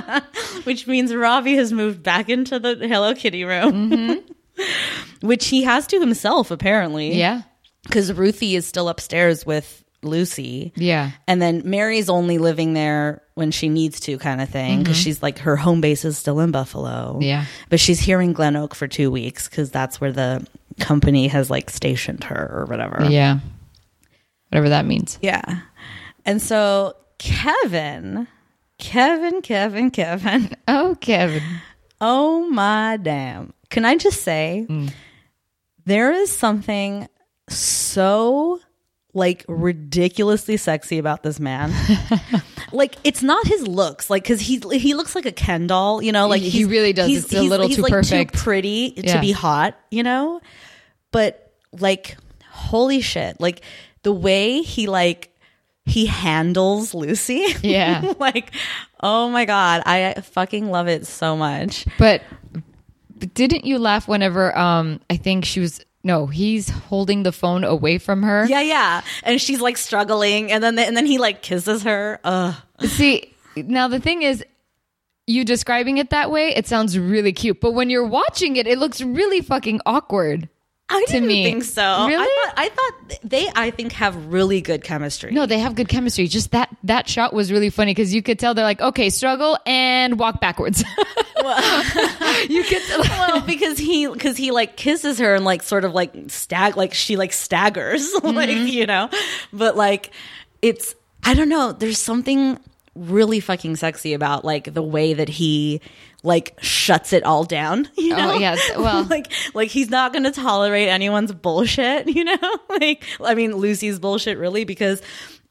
which 0.66 0.86
means 0.86 1.16
Robbie 1.16 1.56
has 1.56 1.72
moved 1.72 2.04
back 2.04 2.28
into 2.28 2.60
the 2.60 2.76
Hello 2.76 3.16
Kitty 3.16 3.46
room, 3.46 4.20
which 5.22 5.48
he 5.48 5.64
has 5.64 5.88
to 5.88 6.00
himself 6.00 6.52
apparently. 6.52 7.16
Yeah. 7.18 7.44
because 7.84 8.14
Ruthie 8.14 8.56
is 8.56 8.66
still 8.66 8.90
upstairs 8.90 9.46
with 9.46 9.84
Lucy. 10.04 10.74
Yeah. 10.76 11.12
And 11.28 11.42
then 11.42 11.62
Mary's 11.66 12.10
only 12.10 12.38
living 12.38 12.74
there 12.74 13.22
when 13.36 13.52
she 13.52 13.70
needs 13.70 14.00
to, 14.02 14.18
kind 14.18 14.42
of 14.42 14.50
thing, 14.50 14.80
because 14.80 14.98
mm-hmm. 14.98 15.04
she's 15.04 15.24
like 15.24 15.40
her 15.40 15.56
home 15.56 15.82
base 15.82 16.06
is 16.06 16.18
still 16.18 16.40
in 16.40 16.52
Buffalo. 16.52 17.20
Yeah. 17.22 17.46
but 17.70 17.80
she's 17.80 18.00
here 18.00 18.22
in 18.22 18.34
Glen 18.34 18.56
Oak 18.56 18.76
for 18.76 18.88
two 18.88 19.10
weeks 19.12 19.48
because 19.50 19.72
that's 19.72 20.00
where 20.00 20.12
the 20.12 20.46
company 20.80 21.28
has 21.28 21.50
like 21.50 21.70
stationed 21.70 22.24
her 22.26 22.52
or 22.54 22.66
whatever. 22.66 23.06
Yeah. 23.10 23.40
Whatever 24.50 24.70
that 24.70 24.86
means. 24.86 25.18
Yeah. 25.22 25.62
And 26.26 26.42
so 26.42 26.96
Kevin, 27.18 28.28
Kevin, 28.78 29.42
Kevin, 29.42 29.92
Kevin. 29.92 30.56
Oh, 30.68 30.98
Kevin. 31.02 31.44
Oh 32.00 32.48
my 32.50 32.98
damn. 33.02 33.54
Can 33.74 33.86
I 33.86 33.98
just 33.98 34.22
say 34.22 34.68
mm. 34.70 34.94
there 35.86 36.12
is 36.12 36.32
something 36.32 37.08
so 37.50 38.60
like 39.16 39.44
ridiculously 39.48 40.58
sexy 40.58 41.00
about 41.00 41.24
this 41.24 41.40
man. 41.40 41.74
like 42.72 42.98
it's 43.04 43.24
not 43.24 43.48
his 43.48 43.68
looks, 43.68 44.12
like 44.12 44.22
because 44.22 44.40
he 44.40 44.62
he 44.78 44.94
looks 44.94 45.16
like 45.16 45.26
a 45.26 45.32
Ken 45.32 45.66
doll, 45.66 46.04
you 46.04 46.12
know. 46.12 46.28
Like 46.28 46.44
He 46.44 46.66
really 46.66 46.94
does. 46.94 47.08
He's, 47.08 47.26
It's 47.26 47.34
a 47.34 47.42
little 47.42 47.66
he's, 47.66 47.78
too 47.78 47.82
like, 47.82 47.92
perfect. 47.92 48.34
too 48.34 48.40
pretty 48.40 48.92
to 48.92 49.08
Yeah. 49.08 49.22
be 49.22 49.32
hot, 49.32 49.76
you 49.90 50.04
know. 50.04 50.40
But 51.12 51.52
like, 51.72 52.16
holy 52.52 53.02
shit! 53.02 53.42
Like 53.42 53.62
the 54.04 54.14
way 54.14 54.62
he 54.62 54.86
like 54.86 55.36
he 55.88 56.06
handles 56.06 56.94
Lucy. 56.94 57.44
Yeah. 57.64 58.14
like, 58.20 58.52
oh 59.02 59.32
my 59.32 59.46
god, 59.46 59.82
I 59.88 60.14
fucking 60.22 60.70
love 60.70 60.88
it 60.88 61.08
so 61.08 61.36
much. 61.36 61.88
But 61.98 62.22
didn't 63.26 63.66
you 63.66 63.80
laugh 63.80 64.08
whenever 64.08 64.58
um 64.58 65.00
I 65.10 65.18
think 65.18 65.46
she 65.46 65.60
was 65.60 65.82
no, 66.04 66.28
he's 66.28 66.70
holding 66.70 67.24
the 67.24 67.32
phone 67.32 67.64
away 67.64 67.98
from 67.98 68.24
her. 68.24 68.46
Yeah, 68.46 68.62
yeah. 68.62 69.02
And 69.24 69.40
she's 69.40 69.62
like 69.62 69.78
struggling, 69.78 70.52
and 70.52 70.64
then 70.64 70.78
and 70.78 70.98
then 70.98 71.06
he 71.06 71.18
like 71.18 71.42
kisses 71.42 71.84
her. 71.84 72.20
Ugh. 72.24 72.56
See, 72.82 73.34
now 73.56 73.88
the 73.88 74.00
thing 74.00 74.22
is, 74.22 74.44
you 75.28 75.46
describing 75.46 75.98
it 75.98 76.10
that 76.10 76.30
way, 76.30 76.50
it 76.50 76.68
sounds 76.68 77.00
really 77.00 77.32
cute. 77.32 77.62
But 77.62 77.72
when 77.72 77.90
you're 77.90 78.06
watching 78.06 78.58
it, 78.58 78.68
it 78.68 78.78
looks 78.78 79.02
really 79.02 79.40
fucking 79.40 79.80
awkward. 79.86 80.50
I 80.90 81.06
didn't 81.08 81.28
me. 81.28 81.44
think 81.44 81.64
so. 81.64 82.08
Really? 82.08 82.24
I 82.24 82.28
thought, 82.28 82.54
I 82.58 82.70
thought 82.70 83.20
they, 83.24 83.50
I 83.56 83.72
think, 83.72 83.94
have 83.94 84.28
really 84.28 84.62
good 84.62 84.84
chemistry. 84.84 85.32
No, 85.32 85.46
they 85.46 85.60
have 85.60 85.76
good 85.76 85.88
chemistry. 85.88 86.28
Just 86.28 86.52
that 86.52 86.76
that 86.84 87.08
shot 87.08 87.34
was 87.34 87.52
really 87.52 87.70
funny 87.70 87.92
because 87.92 88.14
you 88.14 88.22
could 88.22 88.38
tell 88.38 88.54
they're 88.54 88.66
like, 88.66 88.82
okay, 88.82 89.10
struggle 89.10 89.58
and 89.66 90.20
walk 90.20 90.42
backwards. 90.42 90.84
you 92.50 92.64
could 92.64 92.82
well, 93.00 93.42
because 93.42 93.78
he 93.78 94.08
because 94.08 94.38
he 94.38 94.52
like 94.52 94.76
kisses 94.78 95.20
her 95.20 95.36
and 95.36 95.46
like 95.46 95.64
sort 95.64 95.86
of 95.86 95.94
like 95.94 96.14
stag 96.28 96.76
like 96.76 96.94
she 96.94 97.16
like 97.16 97.32
staggers 97.32 98.14
like 98.24 98.50
mm-hmm. 98.50 98.68
you 98.68 98.86
know, 98.86 99.10
but 99.52 99.76
like 99.78 100.12
it's 100.62 100.96
I 101.24 101.34
don't 101.34 101.50
know. 101.50 101.72
There's 101.72 102.00
something 102.00 102.60
really 102.96 103.40
fucking 103.40 103.76
sexy 103.76 104.14
about 104.14 104.46
like 104.46 104.74
the 104.74 104.84
way 104.84 105.14
that 105.14 105.28
he 105.30 105.82
like 106.24 106.58
shuts 106.62 107.12
it 107.14 107.24
all 107.24 107.44
down. 107.44 107.90
You 107.98 108.14
Oh, 108.14 108.18
know? 108.18 108.34
yeah, 108.38 108.56
well- 108.78 109.04
like 109.10 109.32
like 109.54 109.70
he's 109.70 109.90
not 109.90 110.14
going 110.14 110.24
to 110.24 110.32
tolerate 110.32 110.88
anyone's 110.90 111.32
bullshit. 111.32 112.08
You 112.16 112.24
know, 112.26 112.60
like 112.80 113.04
I 113.24 113.34
mean 113.36 113.54
Lucy's 113.56 114.00
bullshit 114.00 114.38
really 114.38 114.64
because 114.66 115.02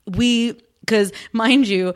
we 0.07 0.59
because 0.81 1.13
mind 1.33 1.67
you. 1.69 1.95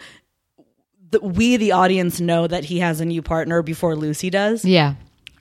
The, 1.10 1.20
we, 1.20 1.56
the 1.56 1.70
audience, 1.70 2.20
know 2.20 2.48
that 2.48 2.64
he 2.64 2.80
has 2.80 3.00
a 3.00 3.04
new 3.04 3.22
partner 3.22 3.62
before 3.62 3.94
Lucy 3.94 4.28
does. 4.28 4.64
yeah. 4.64 4.94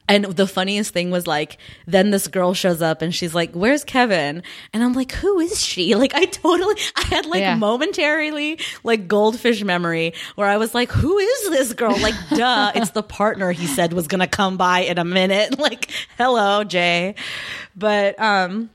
And 0.08 0.26
the 0.26 0.46
funniest 0.46 0.94
thing 0.94 1.10
was 1.10 1.26
like, 1.26 1.58
then 1.88 2.12
this 2.12 2.28
girl 2.28 2.54
shows 2.54 2.82
up 2.82 3.02
and 3.02 3.14
she's 3.14 3.34
like, 3.34 3.54
"Where's 3.54 3.84
Kevin?" 3.84 4.44
And 4.72 4.84
I'm 4.84 4.94
like, 4.94 5.12
"Who 5.14 5.40
is 5.40 5.60
she?" 5.60 5.96
Like, 6.06 6.14
I 6.14 6.26
totally, 6.26 6.76
I 6.96 7.02
had 7.06 7.26
like 7.26 7.42
Yeah. 7.42 7.56
momentarily 7.56 8.60
like 8.84 9.08
goldfish 9.08 9.64
memory 9.64 10.14
where 10.36 10.48
I 10.48 10.58
was 10.58 10.76
like, 10.76 10.92
"Who 10.92 11.18
is 11.18 11.50
this 11.50 11.74
girl?" 11.74 11.98
Like, 12.00 12.14
duh, 12.30 12.72
it's 12.76 12.92
the 12.92 13.02
partner 13.02 13.52
he 13.52 13.66
said 13.66 13.94
was 13.94 14.08
gonna 14.08 14.28
come 14.28 14.58
by 14.58 14.82
in 14.82 14.98
a 15.00 15.06
minute. 15.06 15.58
Like, 15.66 15.90
hello, 16.18 16.64
Jay. 16.64 17.16
But 17.76 18.20
um, 18.22 18.70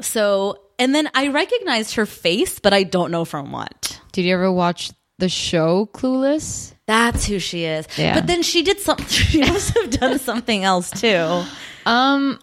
so 0.00 0.58
and 0.80 0.94
then 0.94 1.08
I 1.14 1.28
recognized 1.28 1.94
her 1.94 2.06
face, 2.06 2.58
but 2.58 2.72
I 2.72 2.82
don't 2.82 3.10
know 3.10 3.24
from 3.24 3.52
what. 3.52 4.00
Did 4.12 4.24
you 4.24 4.34
ever 4.34 4.50
watch 4.50 4.90
the 5.18 5.28
show 5.28 5.86
Clueless? 5.92 6.74
That's 6.88 7.24
who 7.26 7.38
she 7.38 7.64
is. 7.64 7.86
Yeah. 7.96 8.14
But 8.14 8.26
then 8.26 8.42
she 8.42 8.62
did 8.62 8.80
something. 8.80 9.06
She 9.08 9.38
must 9.40 9.76
have 9.78 9.90
done 9.90 10.18
something 10.30 10.64
else 10.64 10.90
too. 10.90 11.44
Um, 11.86 12.40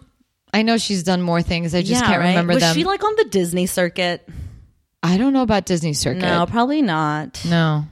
I 0.54 0.62
know 0.62 0.78
she's 0.78 1.02
done 1.02 1.20
more 1.20 1.42
things. 1.42 1.74
I 1.74 1.82
just 1.82 2.02
can't 2.02 2.20
right? 2.20 2.28
remember 2.28 2.54
Was 2.54 2.62
them. 2.62 2.74
she 2.74 2.84
like 2.84 3.04
on 3.04 3.14
the 3.16 3.24
Disney 3.24 3.66
circuit? 3.66 4.26
I 5.02 5.18
don't 5.18 5.32
know 5.34 5.42
about 5.42 5.66
Disney 5.66 5.92
Circuit. 5.92 6.22
No, 6.22 6.46
probably 6.46 6.80
not. 6.80 7.44
no. 7.44 7.84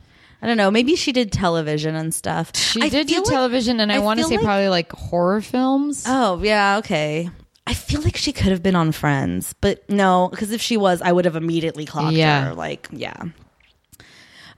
I 0.42 0.46
don't 0.46 0.56
know. 0.56 0.70
Maybe 0.70 0.94
she 0.96 1.12
did 1.12 1.30
television 1.32 1.94
and 1.94 2.12
stuff. 2.14 2.54
She 2.56 2.82
I 2.82 2.88
did 2.88 3.06
do 3.06 3.16
like- 3.16 3.24
television, 3.24 3.80
and 3.80 3.90
I, 3.92 3.96
I 3.96 3.98
want 4.00 4.20
to 4.20 4.24
say 4.26 4.36
like- 4.36 4.44
probably 4.44 4.68
like 4.68 4.92
horror 4.92 5.40
films. 5.40 6.04
Oh 6.06 6.40
yeah, 6.42 6.78
okay. 6.78 7.30
I 7.66 7.74
feel 7.74 8.00
like 8.02 8.16
she 8.16 8.32
could 8.32 8.48
have 8.52 8.62
been 8.62 8.76
on 8.76 8.92
Friends, 8.92 9.54
but 9.60 9.88
no, 9.90 10.28
because 10.30 10.50
if 10.52 10.60
she 10.60 10.76
was, 10.76 11.00
I 11.02 11.12
would 11.12 11.24
have 11.24 11.34
immediately 11.36 11.84
clocked 11.86 12.14
Yeah. 12.16 12.46
her. 12.48 12.54
Like, 12.54 12.88
yeah. 12.92 13.16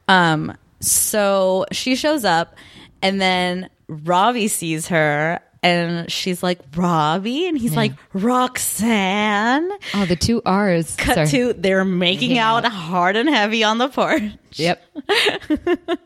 Um. 0.08 0.56
So 0.86 1.66
she 1.72 1.96
shows 1.96 2.24
up, 2.24 2.54
and 3.02 3.20
then 3.20 3.68
Robbie 3.88 4.48
sees 4.48 4.88
her, 4.88 5.40
and 5.62 6.10
she's 6.10 6.42
like, 6.42 6.60
"Robbie," 6.76 7.46
and 7.48 7.58
he's 7.58 7.74
like, 7.76 7.92
"Roxanne." 8.12 9.70
oh, 9.94 10.06
the 10.06 10.16
two 10.16 10.42
R's. 10.46 10.94
Cut 10.96 11.14
Sorry. 11.14 11.26
to 11.28 11.52
they're 11.54 11.84
making 11.84 12.32
Yeah. 12.36 12.52
out 12.54 12.64
hard 12.64 13.16
and 13.16 13.28
heavy 13.28 13.64
on 13.64 13.78
the 13.78 13.88
porch. 13.88 14.22
Yep. 14.52 14.82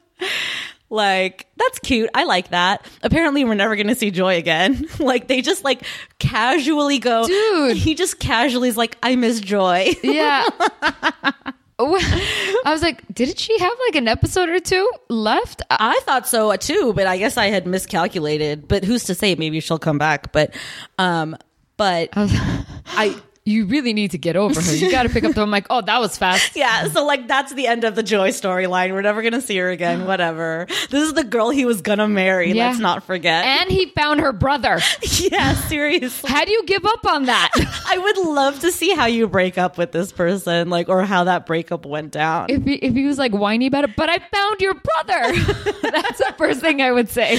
Like, 0.92 1.46
that's 1.56 1.78
cute. 1.78 2.10
I 2.14 2.25
like 2.25 2.49
that. 2.50 2.84
Apparently, 3.04 3.44
we're 3.44 3.54
never 3.54 3.76
going 3.76 3.87
to 3.87 3.94
see 3.94 4.10
Joy 4.10 4.38
again. 4.38 4.88
like, 4.99 5.28
they 5.28 5.40
just 5.40 5.62
like 5.62 5.84
casually 6.18 6.99
go, 6.99 7.28
Dude. 7.28 7.76
He 7.76 7.94
just 7.94 8.18
casually 8.18 8.68
is 8.68 8.76
like, 8.76 8.99
I 9.00 9.14
miss 9.14 9.38
Joy. 9.38 9.94
Yeah. 10.02 10.49
I 12.64 12.72
was 12.72 12.82
like, 12.82 13.02
didn't 13.14 13.38
she 13.38 13.58
have 13.58 13.72
like 13.88 13.96
an 13.96 14.08
episode 14.08 14.49
or 14.49 14.60
two 14.60 14.90
left? 15.08 15.62
I- 15.70 15.96
I 15.96 16.00
thought 16.04 16.28
so 16.28 16.54
too, 16.56 16.92
but 16.94 17.06
I 17.06 17.16
guess 17.18 17.37
I 17.37 17.46
had 17.46 17.66
miscalculated. 17.66 18.68
But 18.68 18.84
who's 18.84 19.04
to 19.04 19.14
say? 19.14 19.34
Maybe 19.34 19.60
she'll 19.60 19.78
come 19.78 19.99
back. 19.99 20.32
But, 20.32 20.54
um, 20.99 21.37
but 21.76 22.10
I 22.14 22.64
I, 22.87 23.16
you 23.44 23.64
really 23.64 23.94
need 23.94 24.11
to 24.11 24.18
get 24.18 24.37
over 24.37 24.61
her. 24.61 24.75
You 24.75 24.90
got 24.90 25.04
to 25.04 25.09
pick 25.09 25.25
up 25.25 25.35
the. 25.35 25.40
I'm 25.40 25.50
like, 25.50 25.66
oh, 25.70 25.80
that 25.80 25.99
was 25.99 26.18
fast. 26.18 26.54
yeah. 26.56 26.88
So 26.88 27.04
like, 27.04 27.26
that's 27.26 27.52
the 27.54 27.66
end 27.66 27.85
of 27.85 27.94
the 27.94 28.02
Joy 28.02 28.30
storyline. 28.30 28.92
We're 28.92 29.00
never 29.00 29.23
going 29.23 29.32
to 29.32 29.40
see 29.40 29.56
her 29.56 29.70
again. 29.70 30.06
Whatever. 30.06 30.66
This 30.90 31.04
is 31.04 31.14
the 31.14 31.25
girl 31.25 31.50
he 31.50 31.64
was 31.64 31.80
going 31.80 31.99
to 31.99 32.09
marry. 32.09 32.52
Yeah. 32.52 32.68
Let's 32.68 32.80
not 32.80 33.04
forget. 33.04 33.47
And 33.47 33.70
he 33.70 33.87
found 33.87 34.20
her 34.20 34.32
brother. 34.32 34.80
yeah, 35.02 35.54
seriously. 35.54 36.30
How 36.30 36.44
do 36.44 36.52
you 36.52 36.64
give 36.66 36.85
up 36.85 37.06
on 37.06 37.26
that? 37.26 37.50
I 37.88 37.97
would 37.97 38.18
love 38.18 38.61
to 38.61 38.70
see 38.70 38.94
how 38.94 39.06
you 39.06 39.26
break 39.26 39.56
up 39.56 39.78
with 39.78 39.92
this 39.92 40.12
person, 40.12 40.68
like, 40.68 40.88
or 40.90 41.04
how 41.04 41.25
that 41.25 41.47
breakup 41.47 41.87
went 41.87 42.12
down. 42.12 42.47
if 42.50 42.62
he, 42.64 42.75
if 42.75 42.94
he 42.94 43.06
was 43.06 43.16
like 43.16 43.32
whiny 43.32 43.66
about 43.66 43.85
it, 43.85 43.97
but 43.97 44.11
I 44.11 44.18
found 44.18 44.61
your 44.61 44.75
brother. 44.75 45.73
That's 45.82 46.18
the 46.18 46.35
first 46.37 46.61
thing 46.61 46.82
I 46.82 46.92
would 46.92 47.09
say. 47.09 47.38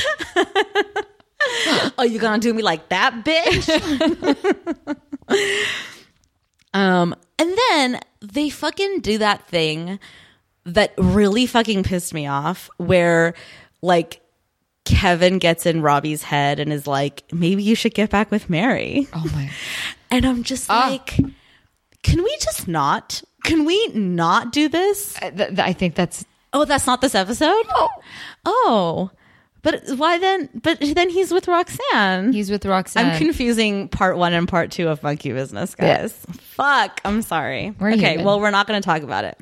oh, 1.98 2.04
you 2.04 2.20
gonna 2.20 2.40
do 2.40 2.54
me 2.54 2.62
like 2.64 2.90
that, 2.90 3.24
bitch? 3.26 4.98
um, 6.74 7.16
and 7.38 7.58
then 7.70 8.00
they 8.22 8.50
fucking 8.50 9.00
do 9.02 9.18
that 9.20 9.48
thing 9.48 10.00
that 10.66 10.94
really 10.98 11.46
fucking 11.46 11.84
pissed 11.84 12.14
me 12.14 12.28
off, 12.28 12.70
where 12.78 13.34
like 13.82 14.22
Kevin 14.86 15.38
gets 15.40 15.66
in 15.66 15.82
Robbie's 15.82 16.24
head 16.24 16.60
and 16.60 16.72
is 16.72 16.86
like, 16.88 17.24
maybe 17.32 17.64
you 17.64 17.76
should 17.76 17.94
get 17.94 18.10
back 18.10 18.30
with 18.32 18.50
Mary. 18.50 19.08
Oh 19.14 19.26
my. 19.34 19.50
And 20.14 20.26
I'm 20.26 20.44
just 20.44 20.70
Ah. 20.70 20.90
like, 20.90 21.16
can 22.04 22.22
we 22.22 22.38
just 22.42 22.68
not? 22.68 23.24
Can 23.46 23.64
we 23.64 23.88
not 23.94 24.52
do 24.52 24.68
this? 24.68 25.16
I, 25.22 25.30
th- 25.30 25.48
th- 25.52 25.60
I 25.60 25.72
think 25.72 25.96
that's 25.96 26.26
Oh, 26.52 26.66
that's 26.66 26.86
not 26.86 27.00
this 27.00 27.16
episode? 27.16 27.64
Oh. 28.46 29.10
But 29.64 29.84
why 29.98 30.18
then? 30.18 30.50
But 30.56 30.80
then 30.82 31.10
he's 31.10 31.32
with 31.32 31.48
Roxanne. 31.48 32.34
he's 32.34 32.50
with 32.50 32.66
Roxanne. 32.66 33.06
I'm 33.12 33.18
confusing 33.18 33.88
part 33.90 34.18
one 34.18 34.34
and 34.34 34.48
part 34.48 34.72
two 34.72 34.88
of 34.88 35.04
Monkey 35.04 35.32
Business, 35.32 35.76
guys. 35.76 36.14
Fuck. 36.40 37.00
I'm 37.06 37.22
sorry. 37.22 37.74
We're 37.80 37.92
okay, 37.94 38.10
human. 38.12 38.26
well, 38.26 38.40
we're 38.40 38.52
not 38.52 38.68
going 38.68 38.82
to 38.82 38.86
talk 38.86 39.04
about 39.04 39.24
it. 39.24 39.38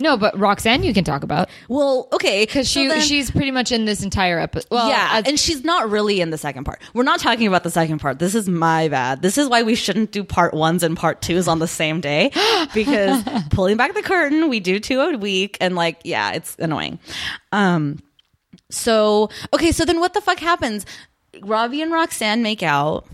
no, 0.00 0.16
but 0.16 0.38
Roxanne, 0.38 0.84
you 0.84 0.94
can 0.94 1.02
talk 1.02 1.24
about 1.24 1.48
Well, 1.68 2.06
okay. 2.12 2.44
because 2.46 2.68
she 2.70 2.84
so 2.88 2.94
then- 2.94 3.02
she's 3.02 3.32
pretty 3.32 3.50
much 3.50 3.72
in 3.72 3.84
this 3.84 4.04
entire 4.04 4.38
episode. 4.38 4.68
Well, 4.70 4.88
yeah, 4.88 5.08
as- 5.14 5.26
and 5.26 5.40
she's 5.40 5.64
not 5.64 5.90
really 5.90 6.20
in 6.20 6.30
the 6.30 6.38
second 6.38 6.62
part. 6.62 6.80
We're 6.94 7.02
not 7.02 7.18
talking 7.18 7.48
about 7.48 7.64
the 7.64 7.70
second 7.72 7.98
part. 7.98 8.20
This 8.20 8.36
is 8.36 8.48
my 8.48 8.86
bad. 8.86 9.22
This 9.22 9.36
is 9.38 9.48
why 9.48 9.64
we 9.64 9.74
shouldn't 9.74 10.12
do 10.12 10.22
part 10.22 10.54
ones 10.54 10.84
and 10.84 10.96
part 10.96 11.20
twos 11.20 11.48
on 11.48 11.58
the 11.58 11.66
same 11.66 12.00
day 12.00 12.30
because 12.74 13.24
pulling 13.50 13.76
back 13.76 13.94
the 13.94 14.02
curtain, 14.02 14.48
we 14.48 14.60
do 14.60 14.78
two 14.78 15.00
a 15.00 15.16
week, 15.18 15.58
and 15.60 15.74
like, 15.74 15.98
yeah, 16.04 16.30
it's 16.30 16.54
annoying. 16.60 17.00
Um, 17.50 17.98
so 18.70 19.30
okay, 19.52 19.72
so 19.72 19.84
then 19.84 20.00
what 20.00 20.14
the 20.14 20.20
fuck 20.20 20.38
happens? 20.38 20.86
Robbie 21.42 21.82
and 21.82 21.92
Roxanne 21.92 22.42
make 22.42 22.62
out, 22.62 23.06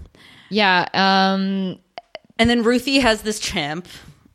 yeah. 0.51 0.89
Um, 0.95 1.79
and 2.39 2.51
then 2.51 2.63
Ruthie 2.63 3.01
has 3.01 3.23
this 3.23 3.41
chimp. 3.41 3.87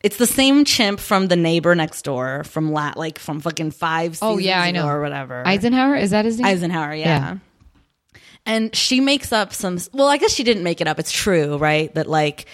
It's 0.01 0.17
the 0.17 0.27
same 0.27 0.63
chimp 0.63 0.99
from 0.99 1.27
the 1.27 1.35
neighbor 1.35 1.75
next 1.75 2.03
door 2.03 2.43
from 2.45 2.71
lat 2.71 2.95
like 2.97 3.19
from 3.19 3.41
fucking 3.41 3.71
five. 3.71 4.17
Oh, 4.21 4.37
yeah, 4.37 4.61
I 4.61 4.71
know. 4.71 4.87
or 4.87 5.01
whatever. 5.01 5.45
Eisenhower 5.45 5.95
is 5.95 6.11
that 6.11 6.25
his 6.25 6.39
name? 6.39 6.45
Eisenhower, 6.47 6.93
yeah. 6.93 7.05
Yeah. 7.05 8.21
And 8.45 8.73
she 8.73 9.01
makes 9.01 9.33
up 9.33 9.53
some. 9.53 9.77
Well, 9.91 10.07
I 10.07 10.17
guess 10.17 10.33
she 10.33 10.43
didn't 10.43 10.63
make 10.63 10.79
it 10.79 10.87
up. 10.87 10.99
It's 10.99 11.11
true, 11.11 11.57
right? 11.57 11.93
That 11.95 12.07
like 12.07 12.45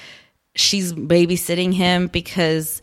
she's 0.55 0.91
babysitting 0.93 1.73
him 1.73 2.07
because 2.07 2.81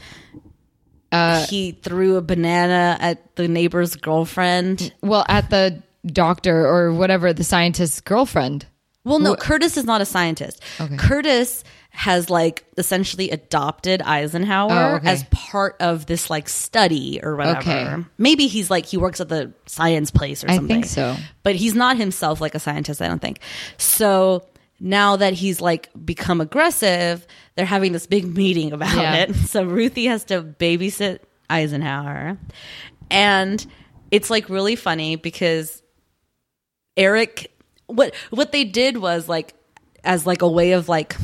Uh, 1.12 1.46
he 1.46 1.72
threw 1.72 2.16
a 2.16 2.22
banana 2.22 2.96
at 3.00 3.36
the 3.36 3.46
neighbor's 3.46 3.94
girlfriend. 3.96 4.92
well, 5.02 5.24
at 5.28 5.50
the 5.50 5.82
doctor 6.06 6.66
or 6.66 6.92
whatever 6.92 7.32
the 7.32 7.44
scientist's 7.44 8.00
girlfriend. 8.00 8.66
Well, 9.04 9.18
no, 9.18 9.34
Curtis 9.34 9.76
is 9.76 9.84
not 9.84 10.00
a 10.00 10.04
scientist. 10.04 10.62
Okay. 10.80 10.96
Curtis 10.96 11.64
has 11.90 12.30
like 12.30 12.64
essentially 12.78 13.30
adopted 13.30 14.00
Eisenhower 14.00 14.70
Oh, 14.72 14.94
okay. 14.96 15.10
as 15.10 15.24
part 15.24 15.76
of 15.80 16.06
this 16.06 16.30
like 16.30 16.48
study 16.48 17.20
or 17.22 17.36
whatever. 17.36 17.58
Okay. 17.58 17.96
Maybe 18.16 18.46
he's 18.46 18.70
like 18.70 18.86
he 18.86 18.96
works 18.96 19.20
at 19.20 19.28
the 19.28 19.52
science 19.66 20.10
place 20.10 20.42
or 20.44 20.48
something. 20.48 20.64
I 20.64 20.68
think 20.68 20.86
so. 20.86 21.16
But 21.42 21.56
he's 21.56 21.74
not 21.74 21.96
himself 21.98 22.40
like 22.40 22.54
a 22.54 22.60
scientist, 22.60 23.02
I 23.02 23.08
don't 23.08 23.20
think. 23.20 23.40
So 23.76 24.46
now 24.84 25.14
that 25.16 25.32
he's 25.32 25.60
like 25.60 25.88
become 26.04 26.40
aggressive, 26.40 27.24
they're 27.54 27.64
having 27.64 27.92
this 27.92 28.06
big 28.06 28.24
meeting 28.36 28.72
about 28.72 28.96
Yeah. 28.96 29.14
it. 29.14 29.34
So 29.46 29.62
Ruthie 29.62 30.06
has 30.06 30.24
to 30.24 30.42
babysit 30.42 31.20
Eisenhower. 31.48 32.36
And 33.10 33.64
it's 34.10 34.28
like 34.28 34.48
really 34.48 34.74
funny 34.74 35.14
because 35.16 35.82
Eric 36.96 37.50
what 37.86 38.14
what 38.30 38.52
they 38.52 38.64
did 38.64 38.96
was 38.96 39.28
like 39.28 39.54
as 40.04 40.26
like 40.26 40.42
a 40.42 40.48
way 40.48 40.72
of 40.72 40.88
like 40.88 41.16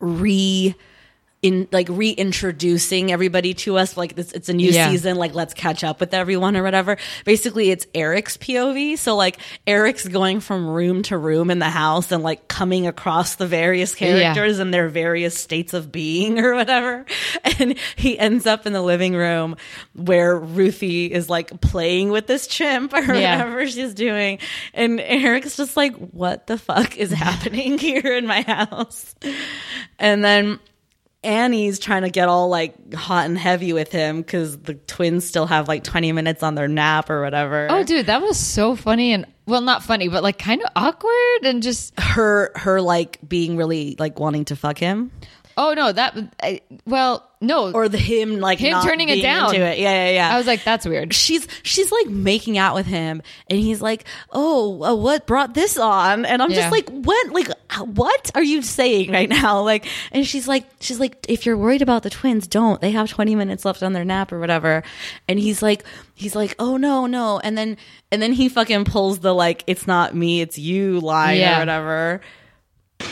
re 0.00 0.74
in 1.42 1.66
like 1.72 1.88
reintroducing 1.90 3.10
everybody 3.10 3.52
to 3.52 3.76
us 3.76 3.96
like 3.96 4.14
this 4.14 4.30
it's 4.30 4.48
a 4.48 4.52
new 4.52 4.70
Yeah. 4.70 4.88
season 4.90 5.16
like 5.16 5.34
let's 5.34 5.54
catch 5.54 5.82
up 5.82 5.98
with 5.98 6.14
everyone 6.14 6.56
or 6.56 6.62
whatever. 6.62 6.96
Basically 7.24 7.70
it's 7.70 7.84
eric's 7.94 8.36
pov 8.36 8.96
so 8.96 9.16
like 9.16 9.38
eric's 9.66 10.06
going 10.06 10.38
from 10.40 10.68
room 10.68 11.02
to 11.04 11.18
room 11.18 11.50
in 11.50 11.58
the 11.58 11.68
house 11.68 12.12
and 12.12 12.22
like 12.22 12.46
coming 12.46 12.86
across 12.86 13.34
the 13.34 13.46
various 13.46 13.94
characters 13.94 14.60
and 14.60 14.72
their 14.72 14.88
various 14.88 15.36
states 15.36 15.74
of 15.74 15.90
being 15.90 16.38
or 16.44 16.54
whatever. 16.54 17.04
And 17.58 17.76
he 17.96 18.16
ends 18.18 18.46
up 18.46 18.64
in 18.66 18.72
the 18.72 18.82
living 18.82 19.14
room 19.14 19.56
where 19.94 20.38
ruthie 20.38 21.06
is 21.12 21.28
like 21.28 21.60
playing 21.60 22.10
with 22.10 22.28
this 22.28 22.46
chimp 22.46 22.92
or 22.94 23.00
Yeah. 23.00 23.38
whatever 23.38 23.66
she's 23.66 23.94
doing. 23.94 24.38
And 24.74 25.00
eric's 25.00 25.56
just 25.56 25.76
like 25.76 25.96
what 25.96 26.46
the 26.46 26.56
fuck 26.56 26.96
is 26.96 27.10
happening 27.26 27.78
here 27.78 28.16
in 28.16 28.28
my 28.28 28.42
house? 28.42 29.16
And 29.98 30.22
then 30.24 30.60
Annie's 31.24 31.78
trying 31.78 32.02
to 32.02 32.10
get 32.10 32.28
all 32.28 32.48
like 32.48 32.94
hot 32.94 33.26
and 33.26 33.38
heavy 33.38 33.72
with 33.72 33.92
him 33.92 34.18
because 34.18 34.58
the 34.58 34.74
twins 34.74 35.24
still 35.24 35.46
have 35.46 35.68
like 35.68 35.84
20 35.84 36.12
minutes 36.12 36.42
on 36.42 36.54
their 36.54 36.68
nap 36.68 37.10
or 37.10 37.22
whatever. 37.22 37.68
Oh, 37.70 37.84
dude, 37.84 38.06
that 38.06 38.20
was 38.22 38.38
so 38.38 38.76
funny 38.76 39.12
and 39.12 39.26
well, 39.46 39.60
not 39.60 39.82
funny, 39.82 40.08
but 40.08 40.22
like 40.22 40.38
kind 40.38 40.62
of 40.62 40.70
awkward 40.76 41.44
and 41.44 41.62
just. 41.62 41.92
her 41.98 42.52
her 42.56 42.80
like 42.80 43.18
being 43.26 43.56
really 43.56 43.96
like 43.98 44.18
wanting 44.18 44.44
to 44.46 44.56
fuck 44.56 44.78
him 44.78 45.10
Oh 45.56 45.74
no, 45.74 45.92
that. 45.92 46.16
I, 46.42 46.60
well, 46.86 47.28
no. 47.40 47.72
or 47.72 47.88
the 47.88 47.98
him 47.98 48.40
like 48.40 48.58
Him 48.58 48.70
not 48.72 48.84
turning 48.84 49.08
it 49.08 49.20
down. 49.22 49.54
into 49.54 49.66
it. 49.66 49.78
Yeah, 49.78 50.06
yeah, 50.06 50.10
yeah. 50.12 50.34
I 50.34 50.38
was 50.38 50.46
like, 50.46 50.64
that's 50.64 50.86
weird. 50.86 51.12
she's 51.12 51.46
she's 51.62 51.90
like 51.92 52.06
making 52.08 52.56
out 52.58 52.74
with 52.74 52.86
him 52.86 53.22
and 53.48 53.58
he's 53.58 53.80
like 53.82 54.04
oh 54.30 54.82
uh, 54.82 54.94
what 54.94 55.26
brought 55.26 55.54
this 55.54 55.76
on 55.76 56.24
and 56.24 56.40
i'm 56.42 56.50
Yeah. 56.50 56.60
just 56.70 56.72
like 56.72 56.88
what 56.90 57.30
like 57.32 57.48
uh, 57.70 57.84
what 57.84 58.30
are 58.34 58.42
you 58.42 58.62
saying 58.62 59.10
right 59.10 59.28
now 59.28 59.60
like 59.64 59.86
and 60.12 60.26
she's 60.26 60.46
like 60.48 60.64
she's 60.80 60.98
like 61.00 61.26
if 61.28 61.44
you're 61.46 61.56
worried 61.56 61.82
about 61.82 62.02
the 62.02 62.10
twins 62.10 62.46
don't 62.46 62.80
they 62.80 62.90
have 62.92 63.08
20 63.10 63.34
minutes 63.34 63.64
left 63.64 63.82
on 63.82 63.92
their 63.92 64.04
nap 64.04 64.32
or 64.32 64.38
whatever 64.40 64.82
and 65.28 65.38
he's 65.38 65.62
like 65.62 65.84
he's 66.14 66.34
like 66.36 66.54
oh 66.58 66.76
no 66.76 67.06
no 67.06 67.38
and 67.40 67.56
then 67.58 67.76
and 68.10 68.20
then 68.22 68.32
he 68.32 68.48
fucking 68.48 68.84
pulls 68.84 69.18
the 69.20 69.34
like 69.34 69.64
it's 69.66 69.86
not 69.86 70.14
me 70.14 70.40
it's 70.40 70.58
you 70.58 71.00
line 71.00 71.38
Yeah. 71.38 71.56
or 71.56 71.58
whatever 71.60 72.20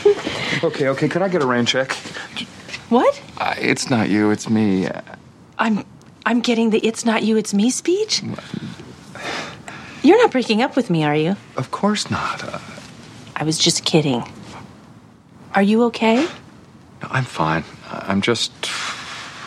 Okay, 0.63 0.89
okay, 0.89 1.07
could 1.09 1.23
I 1.23 1.27
get 1.29 1.41
a 1.41 1.45
rain 1.47 1.65
check? 1.65 1.93
What? 2.89 3.19
Uh, 3.39 3.55
it's 3.57 3.89
not 3.89 4.09
you, 4.09 4.29
it's 4.29 4.47
me. 4.47 4.85
Uh, 4.85 5.01
I'm 5.57 5.83
I'm 6.25 6.39
getting 6.41 6.69
the 6.69 6.77
it's 6.85 7.03
not 7.03 7.23
you, 7.23 7.35
it's 7.37 7.51
me 7.53 7.71
speech. 7.71 8.21
You're 10.03 10.17
not 10.21 10.31
breaking 10.31 10.61
up 10.61 10.75
with 10.75 10.89
me, 10.89 11.03
are 11.03 11.15
you? 11.15 11.35
Of 11.57 11.71
course 11.71 12.11
not. 12.11 12.43
Uh, 12.43 12.59
I 13.35 13.43
was 13.43 13.57
just 13.57 13.85
kidding. 13.85 14.23
Are 15.55 15.63
you 15.63 15.83
okay? 15.85 16.17
no, 17.01 17.07
I'm 17.09 17.23
fine. 17.25 17.63
I'm 17.89 18.21
just 18.21 18.51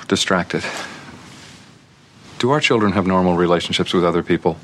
distracted. 0.08 0.64
Do 2.38 2.50
our 2.50 2.60
children 2.60 2.92
have 2.92 3.06
normal 3.06 3.36
relationships 3.36 3.94
with 3.94 4.04
other 4.04 4.22
people? 4.22 4.56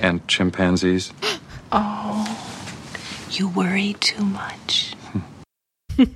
And 0.00 0.26
chimpanzees? 0.28 1.12
You 3.32 3.48
worry 3.48 3.94
too 4.00 4.24
much. 4.24 4.94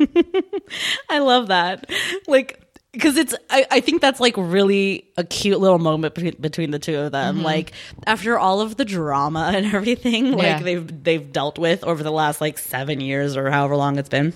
I 1.10 1.18
love 1.18 1.48
that. 1.48 1.90
Like, 2.26 2.62
because 2.92 3.16
it's, 3.16 3.34
I, 3.50 3.66
I 3.70 3.80
think 3.80 4.00
that's 4.00 4.20
like 4.20 4.34
really 4.36 5.08
a 5.16 5.24
cute 5.24 5.60
little 5.60 5.78
moment 5.78 6.14
between, 6.14 6.36
between 6.40 6.70
the 6.70 6.78
two 6.78 6.98
of 6.98 7.12
them. 7.12 7.36
Mm-hmm. 7.36 7.44
Like, 7.44 7.72
after 8.06 8.38
all 8.38 8.60
of 8.60 8.76
the 8.76 8.84
drama 8.84 9.50
and 9.54 9.66
everything, 9.66 10.32
like 10.32 10.42
Yeah. 10.42 10.58
they've 10.62 11.04
they've 11.04 11.32
dealt 11.32 11.58
with 11.58 11.84
over 11.84 12.02
the 12.02 12.12
last 12.12 12.40
like 12.40 12.58
seven 12.58 13.00
years 13.00 13.36
or 13.36 13.50
however 13.50 13.76
long 13.76 13.98
it's 13.98 14.08
been. 14.08 14.32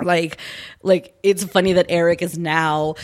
Like, 0.00 0.38
like 0.82 1.14
it's 1.22 1.44
funny 1.44 1.74
that 1.74 1.86
Eric 1.88 2.22
is 2.22 2.38
now. 2.38 2.94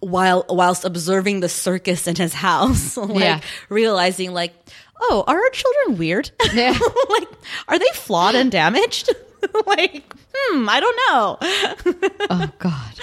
While 0.00 0.44
whilst 0.48 0.84
observing 0.84 1.38
the 1.38 1.48
circus 1.48 2.08
in 2.08 2.16
his 2.16 2.34
house, 2.48 2.96
like 2.96 3.20
Yeah. 3.20 3.40
realizing 3.68 4.32
like, 4.34 4.52
oh, 5.02 5.24
are 5.26 5.36
our 5.36 5.50
children 5.50 5.98
weird? 5.98 6.30
Yeah. 6.54 6.78
like, 7.10 7.28
are 7.68 7.78
they 7.78 7.88
flawed 7.94 8.34
and 8.34 8.50
damaged? 8.50 9.10
like, 9.66 10.04
hmm, 10.34 10.68
I 10.68 10.80
don't 10.80 10.96
know. 11.10 11.38
Oh 12.30 12.50
God. 12.58 12.92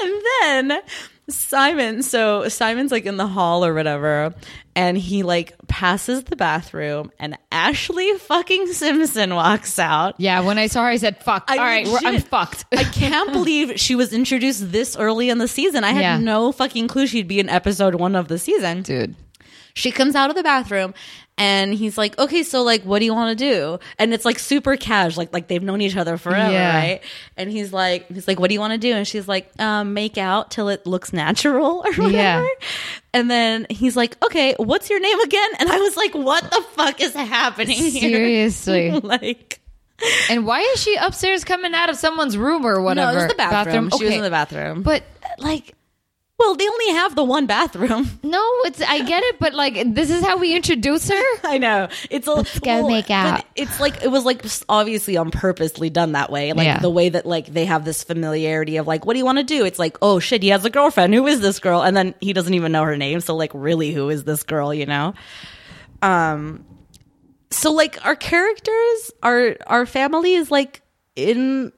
And 0.00 0.12
then 0.40 0.80
Simon, 1.28 2.02
so 2.02 2.48
Simon's 2.48 2.90
like 2.90 3.06
in 3.06 3.16
the 3.16 3.28
hall 3.28 3.64
or 3.64 3.74
whatever, 3.74 4.34
and 4.74 4.98
he 4.98 5.22
like 5.22 5.54
passes 5.68 6.24
the 6.24 6.34
bathroom, 6.34 7.12
and 7.20 7.38
Ashlee 7.52 8.18
fucking 8.18 8.66
Simpson 8.72 9.32
walks 9.36 9.78
out. 9.78 10.16
Yeah, 10.18 10.40
when 10.40 10.58
I 10.58 10.66
saw 10.66 10.82
her, 10.82 10.88
I 10.88 10.96
said, 10.96 11.22
"Fuck." 11.22 11.44
I 11.46 11.58
All 11.58 11.64
right, 11.64 11.86
we're, 11.86 12.00
I'm 12.04 12.20
fucked. 12.22 12.64
I 12.76 12.82
can't 12.82 13.32
believe 13.32 13.78
she 13.78 13.94
was 13.94 14.12
introduced 14.12 14.72
this 14.72 14.96
early 14.96 15.28
in 15.30 15.38
the 15.38 15.46
season. 15.48 15.84
I 15.84 15.92
had 15.92 16.00
Yeah. 16.00 16.18
no 16.18 16.50
fucking 16.50 16.88
clue 16.88 17.06
she'd 17.06 17.28
be 17.28 17.38
in 17.38 17.48
episode 17.48 17.94
one 17.94 18.16
of 18.16 18.26
the 18.26 18.38
season. 18.40 18.82
dude. 18.82 19.14
She 19.74 19.90
comes 19.90 20.14
out 20.14 20.30
of 20.30 20.36
the 20.36 20.42
bathroom 20.42 20.94
and 21.38 21.72
he's 21.72 21.96
like, 21.96 22.18
"Okay, 22.18 22.42
so 22.42 22.62
like, 22.62 22.82
what 22.82 22.98
do 22.98 23.04
you 23.06 23.14
want 23.14 23.38
to 23.38 23.44
do?" 23.44 23.78
And 23.98 24.12
it's 24.12 24.24
like 24.24 24.38
super 24.38 24.76
cash, 24.76 25.16
like 25.16 25.32
like 25.32 25.48
they've 25.48 25.62
known 25.62 25.80
each 25.80 25.96
other 25.96 26.16
forever, 26.18 26.52
Yeah. 26.52 26.76
right? 26.76 27.00
And 27.36 27.50
he's 27.50 27.72
like, 27.72 28.06
he's 28.08 28.28
like, 28.28 28.38
"What 28.38 28.48
do 28.48 28.54
you 28.54 28.60
want 28.60 28.72
to 28.72 28.78
do?" 28.78 28.92
And 28.92 29.06
she's 29.08 29.26
like, 29.26 29.50
um, 29.58 29.94
"Make 29.94 30.18
out 30.18 30.50
till 30.50 30.68
it 30.68 30.86
looks 30.86 31.12
natural 31.12 31.82
or 31.86 31.92
whatever." 31.94 32.10
Yeah. 32.10 32.46
And 33.14 33.30
then 33.30 33.66
he's 33.70 33.96
like, 33.96 34.22
"Okay, 34.24 34.54
what's 34.58 34.90
your 34.90 35.00
name 35.00 35.20
again?" 35.20 35.50
And 35.58 35.70
I 35.70 35.78
was 35.78 35.96
like, 35.96 36.14
"What 36.14 36.42
the 36.50 36.62
fuck 36.74 37.00
is 37.00 37.14
happening 37.14 37.76
here?" 37.76 37.90
Seriously. 38.10 38.90
like. 39.02 39.58
And 40.28 40.44
why 40.44 40.60
is 40.60 40.82
she 40.82 40.96
upstairs 40.96 41.44
coming 41.44 41.74
out 41.74 41.88
of 41.88 41.96
someone's 41.96 42.36
room 42.36 42.66
or 42.66 42.82
whatever? 42.82 43.12
No, 43.12 43.18
it 43.18 43.22
was 43.22 43.30
the 43.30 43.36
bathroom. 43.36 43.88
She 43.96 44.04
was 44.04 44.14
in 44.14 44.22
the 44.22 44.30
bathroom. 44.30 44.82
But 44.82 45.04
like, 45.38 45.74
well, 46.42 46.56
they 46.56 46.68
only 46.68 46.88
have 46.90 47.14
the 47.14 47.22
one 47.22 47.46
bathroom. 47.46 48.10
no, 48.24 48.44
it's 48.64 48.82
I 48.82 49.04
get 49.04 49.22
it, 49.22 49.38
but 49.38 49.54
like 49.54 49.94
this 49.94 50.10
is 50.10 50.22
how 50.24 50.38
we 50.38 50.56
introduce 50.56 51.08
her. 51.08 51.22
I 51.44 51.58
know 51.58 51.88
it's 52.10 52.26
a 52.26 52.32
Let's 52.32 52.58
go 52.58 52.88
make 52.88 53.10
out. 53.10 53.44
It's 53.54 53.78
like 53.78 54.02
it 54.02 54.08
was 54.08 54.24
like 54.24 54.44
obviously 54.68 55.16
on 55.16 55.30
purposely 55.30 55.88
done 55.88 56.12
that 56.12 56.30
way. 56.32 56.52
Like 56.52 56.64
Yeah. 56.64 56.80
the 56.80 56.90
way 56.90 57.08
that 57.10 57.26
like 57.26 57.46
they 57.46 57.64
have 57.66 57.84
this 57.84 58.02
familiarity 58.02 58.76
of 58.78 58.88
like, 58.88 59.06
what 59.06 59.12
do 59.12 59.20
you 59.20 59.24
want 59.24 59.38
to 59.38 59.44
do? 59.44 59.64
It's 59.64 59.78
like, 59.78 59.96
oh 60.02 60.18
shit, 60.18 60.42
he 60.42 60.48
has 60.48 60.64
a 60.64 60.70
girlfriend. 60.70 61.14
Who 61.14 61.26
is 61.28 61.40
this 61.40 61.60
girl? 61.60 61.82
And 61.82 61.96
then 61.96 62.14
he 62.20 62.32
doesn't 62.32 62.54
even 62.54 62.72
know 62.72 62.82
her 62.82 62.96
name. 62.96 63.20
So 63.20 63.36
like, 63.36 63.52
really, 63.54 63.92
who 63.92 64.08
is 64.10 64.24
this 64.24 64.42
girl? 64.42 64.74
You 64.74 64.86
know. 64.86 65.14
Um. 66.02 66.64
So 67.50 67.70
like 67.72 68.04
our 68.04 68.16
characters, 68.16 69.10
our 69.22 69.56
our 69.66 69.86
family 69.86 70.34
is 70.34 70.50
like 70.50 70.82
in 71.14 71.72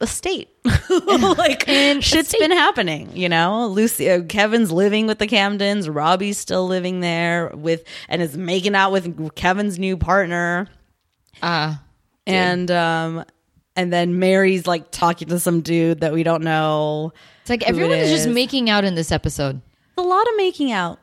a 0.00 0.06
state. 0.06 0.48
like 0.90 1.68
In 1.68 1.98
a 1.98 2.00
shit's 2.02 2.28
state. 2.28 2.40
been 2.40 2.50
happening, 2.50 3.10
you 3.16 3.28
know. 3.28 3.66
Lucy, 3.68 4.10
uh, 4.10 4.22
Kevin's 4.22 4.70
living 4.72 5.06
with 5.06 5.18
the 5.18 5.26
Camdens. 5.26 5.92
Robbie's 5.94 6.36
still 6.38 6.66
living 6.66 7.00
there 7.00 7.50
with 7.54 7.84
and 8.08 8.20
is 8.20 8.36
making 8.36 8.74
out 8.74 8.92
with 8.92 9.34
Kevin's 9.34 9.78
new 9.78 9.96
partner. 9.96 10.66
Uh 11.42 11.76
And 12.26 12.70
um, 12.70 13.24
and 13.76 13.92
then 13.92 14.18
Mary's 14.18 14.66
like 14.66 14.90
talking 14.90 15.28
to 15.28 15.38
some 15.38 15.60
dude 15.60 16.00
that 16.00 16.12
we 16.12 16.22
don't 16.22 16.42
know. 16.42 17.12
it's 17.40 17.50
like 17.50 17.62
everyone 17.62 17.92
it 17.98 18.02
is 18.04 18.10
just 18.10 18.28
making 18.28 18.70
out 18.70 18.84
in 18.84 18.94
this 18.94 19.10
episode. 19.12 19.60
a 19.96 20.02
lot 20.02 20.26
of 20.28 20.36
making 20.36 20.72
out. 20.72 20.98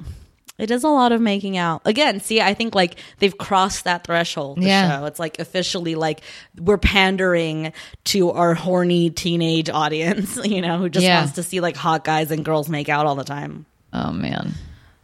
It 0.62 0.69
is 0.71 0.84
a 0.84 0.89
lot 0.89 1.12
of 1.12 1.19
making 1.19 1.58
out. 1.58 1.82
Again, 1.86 2.19
see, 2.19 2.39
I 2.39 2.54
think 2.54 2.76
like 2.76 2.97
they've 3.17 3.36
crossed 3.38 3.86
that 3.86 4.04
threshold. 4.06 4.60
The 4.62 4.67
Yeah. 4.67 5.00
show. 5.00 5.06
It's 5.06 5.19
like 5.19 5.39
officially 5.39 5.95
like 5.95 6.21
we're 6.58 6.78
pandering 6.78 7.74
to 8.06 8.30
our 8.32 8.54
horny 8.54 9.10
teenage 9.10 9.69
audience, 9.69 10.38
you 10.45 10.62
know, 10.62 10.78
who 10.78 10.88
just 10.88 11.04
Yeah. 11.06 11.19
wants 11.21 11.34
to 11.34 11.43
see 11.43 11.60
like 11.62 11.76
hot 11.76 12.04
guys 12.04 12.30
and 12.30 12.45
girls 12.45 12.69
make 12.69 12.89
out 12.89 13.08
all 13.08 13.15
the 13.15 13.24
time. 13.24 13.65
Oh 13.91 14.12
man. 14.12 14.54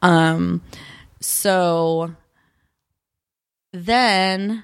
Um, 0.04 0.62
so 1.22 2.16
then 3.74 4.64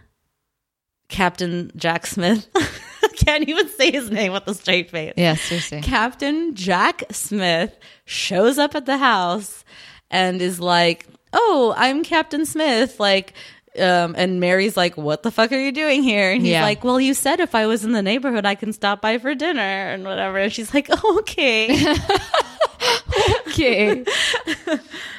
Captain 1.09 1.71
Jack 1.75 2.05
Smith, 2.05 2.47
can't 3.17 3.47
even 3.47 3.67
say 3.69 3.91
his 3.91 4.09
name 4.09 4.31
with 4.33 4.47
a 4.47 4.53
straight 4.53 4.89
face. 4.89 5.13
Yeah, 5.17 5.35
seriously. 5.35 5.81
Captain 5.81 6.55
Jack 6.55 7.03
Smith 7.11 7.77
shows 8.05 8.57
up 8.57 8.75
at 8.75 8.85
the 8.85 8.97
house 8.97 9.63
and 10.13 10.41
is 10.41 10.61
like, 10.61 11.05
"Oh, 11.33 11.73
I'm 11.75 12.03
Captain 12.05 12.45
Smith." 12.45 12.99
Like, 13.01 13.33
um, 13.77 14.13
and 14.17 14.39
Mary's 14.39 14.77
like, 14.77 14.95
"What 14.95 15.23
the 15.23 15.31
fuck 15.31 15.51
are 15.51 15.59
you 15.59 15.71
doing 15.73 16.03
here?" 16.03 16.31
And 16.31 16.41
he's 16.41 16.51
Yeah. 16.51 16.61
like, 16.63 16.83
"Well, 16.85 17.01
you 17.01 17.13
said 17.13 17.39
if 17.41 17.53
I 17.55 17.65
was 17.67 17.83
in 17.83 17.91
the 17.91 18.01
neighborhood, 18.03 18.45
I 18.45 18.55
can 18.55 18.71
stop 18.71 19.01
by 19.01 19.17
for 19.17 19.33
dinner 19.35 19.59
and 19.59 20.05
whatever." 20.05 20.37
And 20.37 20.53
she's 20.53 20.73
like, 20.73 20.87
oh, 20.89 21.17
"Okay." 21.19 21.75
Okay. 23.47 24.03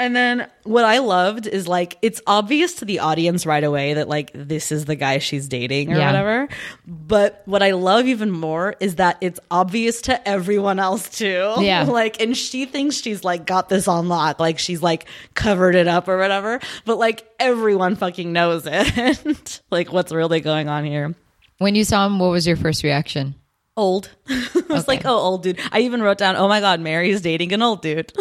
And 0.00 0.16
then 0.16 0.48
what 0.62 0.86
I 0.86 0.98
loved 0.98 1.46
is 1.46 1.68
like 1.68 1.98
it's 2.00 2.22
obvious 2.26 2.76
to 2.76 2.86
the 2.86 3.00
audience 3.00 3.44
right 3.44 3.62
away 3.62 3.92
that 3.94 4.08
like 4.08 4.30
this 4.34 4.72
is 4.72 4.86
the 4.86 4.96
guy 4.96 5.18
she's 5.18 5.46
dating 5.46 5.92
or 5.92 5.98
Yeah. 5.98 6.06
whatever. 6.06 6.48
But 6.86 7.42
what 7.44 7.62
I 7.62 7.72
love 7.72 8.06
even 8.06 8.30
more 8.30 8.74
is 8.80 8.94
that 8.94 9.18
it's 9.20 9.38
obvious 9.50 10.00
to 10.02 10.26
everyone 10.26 10.78
else 10.78 11.10
too. 11.10 11.52
Yeah. 11.58 11.82
like 11.88 12.18
and 12.22 12.34
she 12.34 12.64
thinks 12.64 12.96
she's 12.96 13.24
like 13.24 13.44
got 13.44 13.68
this 13.68 13.86
on 13.88 14.08
lock, 14.08 14.40
like 14.40 14.58
she's 14.58 14.82
like 14.82 15.04
covered 15.34 15.74
it 15.74 15.86
up 15.86 16.08
or 16.08 16.16
whatever. 16.16 16.60
But 16.86 16.96
like 16.96 17.28
everyone 17.38 17.94
fucking 17.96 18.32
knows 18.32 18.62
it. 18.66 19.60
like 19.70 19.92
what's 19.92 20.12
really 20.12 20.40
going 20.40 20.68
on 20.70 20.84
here. 20.86 21.14
when 21.58 21.74
you 21.74 21.84
saw 21.84 22.06
him, 22.06 22.18
what 22.18 22.30
was 22.30 22.46
your 22.46 22.56
first 22.56 22.82
reaction? 22.82 23.34
Old. 23.76 24.10
I 24.28 24.48
was 24.70 24.88
like, 24.88 25.04
oh, 25.04 25.14
old 25.14 25.42
dude. 25.42 25.58
I 25.72 25.80
even 25.80 26.02
wrote 26.02 26.18
down, 26.18 26.36
oh 26.36 26.48
my 26.48 26.60
God, 26.60 26.80
Mary's 26.80 27.20
dating 27.20 27.52
an 27.52 27.62
old 27.62 27.82
dude. 27.82 28.12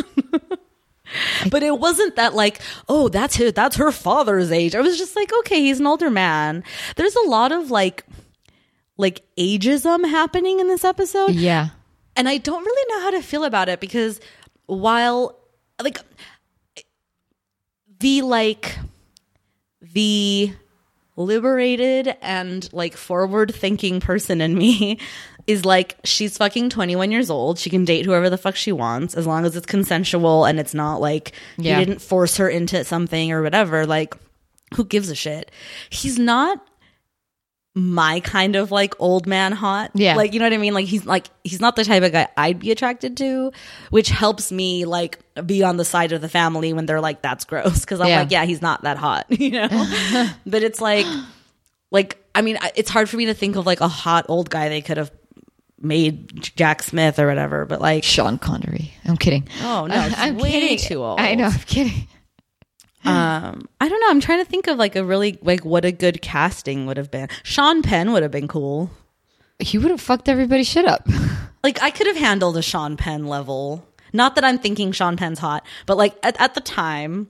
but 1.49 1.63
it 1.63 1.79
wasn't 1.79 2.15
that 2.15 2.33
like, 2.33 2.61
oh, 2.87 3.09
that's 3.09 3.35
his, 3.35 3.53
that's 3.53 3.77
her 3.77 3.91
father's 3.91 4.51
age. 4.51 4.75
I 4.75 4.81
was 4.81 4.97
just 4.97 5.15
like, 5.15 5.31
okay, 5.39 5.61
he's 5.61 5.79
an 5.79 5.87
older 5.87 6.09
man. 6.09 6.63
There's 6.95 7.15
a 7.15 7.27
lot 7.27 7.51
of 7.51 7.71
like, 7.71 8.05
like 8.97 9.21
ageism 9.37 10.07
happening 10.09 10.59
in 10.59 10.67
this 10.67 10.83
episode. 10.83 11.31
Yeah. 11.31 11.69
And 12.15 12.27
I 12.27 12.37
don't 12.37 12.65
really 12.65 12.93
know 12.93 13.01
how 13.01 13.11
to 13.11 13.21
feel 13.21 13.45
about 13.45 13.69
it 13.69 13.79
because 13.79 14.19
while 14.65 15.39
like 15.81 15.99
the 17.99 18.21
like 18.21 18.77
the 19.81 20.53
liberated 21.15 22.15
and 22.21 22.71
like 22.73 22.95
forward 22.95 23.53
thinking 23.53 23.99
person 23.99 24.41
in 24.41 24.55
me 24.55 24.99
is 25.49 25.65
like 25.65 25.97
she's 26.03 26.37
fucking 26.37 26.69
21 26.69 27.11
years 27.11 27.29
old. 27.29 27.57
She 27.59 27.69
can 27.69 27.83
date 27.83 28.05
whoever 28.05 28.29
the 28.29 28.37
fuck 28.37 28.55
she 28.55 28.71
wants 28.71 29.15
as 29.15 29.25
long 29.25 29.45
as 29.45 29.55
it's 29.55 29.65
consensual 29.65 30.45
and 30.45 30.59
it's 30.59 30.73
not 30.73 31.01
like 31.01 31.31
Yeah. 31.57 31.79
he 31.79 31.85
didn't 31.85 32.01
force 32.01 32.37
her 32.37 32.47
into 32.47 32.83
something 32.85 33.31
or 33.31 33.41
whatever. 33.41 33.85
Like 33.85 34.15
who 34.75 34.85
gives 34.85 35.09
a 35.09 35.15
shit? 35.15 35.51
He's 35.89 36.19
not 36.19 36.63
my 37.75 38.19
kind 38.19 38.55
of 38.55 38.71
like 38.71 38.93
old 38.99 39.25
man 39.27 39.51
hot. 39.51 39.91
Yeah. 39.93 40.15
like 40.15 40.33
you 40.33 40.39
know 40.39 40.45
what 40.45 40.53
i 40.53 40.57
mean? 40.57 40.73
Like 40.73 40.85
he's 40.87 41.05
like 41.05 41.27
he's 41.43 41.59
not 41.61 41.75
the 41.75 41.85
type 41.85 42.03
of 42.03 42.11
guy 42.11 42.27
i'd 42.35 42.59
be 42.59 42.71
attracted 42.71 43.15
to 43.17 43.51
which 43.89 44.09
helps 44.09 44.51
me 44.51 44.85
like 44.85 45.19
be 45.45 45.63
on 45.63 45.77
the 45.77 45.85
side 45.85 46.11
of 46.11 46.19
the 46.21 46.29
family 46.29 46.73
when 46.73 46.85
they're 46.87 46.99
like 47.01 47.21
that's 47.21 47.45
gross. 47.45 47.81
Because 47.81 48.01
i'm 48.01 48.07
Yeah. 48.07 48.19
like 48.21 48.31
yeah 48.31 48.45
he's 48.45 48.61
not 48.61 48.81
that 48.83 48.97
hot 48.97 49.25
you 49.29 49.51
know? 49.51 49.67
But 50.45 50.63
it's 50.63 50.81
like 50.81 51.05
like 51.91 52.17
i 52.35 52.41
mean 52.41 52.57
it's 52.75 52.89
hard 52.89 53.07
for 53.09 53.17
me 53.17 53.25
to 53.27 53.33
think 53.33 53.55
of 53.55 53.65
like 53.65 53.81
a 53.81 53.87
hot 53.87 54.25
old 54.29 54.49
guy 54.49 54.67
they 54.69 54.81
could 54.81 54.97
have 54.97 55.11
made 55.81 56.41
jack 56.41 56.83
smith 56.83 57.17
or 57.19 57.27
whatever 57.27 57.65
but 57.65 57.79
like 57.81 58.03
Sean 58.03 58.37
Connery. 58.37 58.93
I'm 59.05 59.17
kidding. 59.17 59.47
Oh, 59.61 59.85
no, 59.87 59.95
I'm 60.17 60.37
way 60.37 60.51
kidding. 60.51 60.77
too 60.77 61.03
old. 61.03 61.19
I 61.19 61.35
know. 61.35 61.45
I'm 61.45 61.59
kidding. 61.59 62.07
um 63.05 63.65
i 63.79 63.87
don't 63.87 64.01
know 64.01 64.09
i'm 64.09 64.19
trying 64.19 64.43
to 64.43 64.49
think 64.49 64.67
of 64.67 64.77
like 64.77 64.97
a 64.97 65.05
really 65.05 65.37
like 65.41 65.63
what 65.63 65.85
a 65.85 65.91
good 65.91 66.21
casting 66.21 66.85
would 66.85 66.97
have 66.97 67.09
been 67.09 67.29
sean 67.43 67.81
penn 67.81 68.11
would 68.11 68.23
have 68.23 68.31
been 68.31 68.47
cool 68.47 68.91
He 69.59 69.77
would 69.77 69.89
have 69.91 70.01
fucked 70.01 70.27
everybody's 70.29 70.67
shit 70.67 70.85
up. 70.85 71.07
like 71.63 71.81
I 71.81 71.91
could 71.91 72.07
have 72.07 72.15
handled 72.17 72.55
a 72.55 72.61
Sean 72.61 72.95
Penn 72.95 73.25
level. 73.27 73.85
Not 74.13 74.35
that 74.35 74.45
I'm 74.45 74.57
thinking 74.57 74.93
Sean 74.93 75.17
Penn's 75.17 75.39
hot, 75.39 75.65
but 75.85 75.97
like 75.97 76.15
at, 76.23 76.39
at 76.39 76.53
the 76.55 76.61
time 76.61 77.27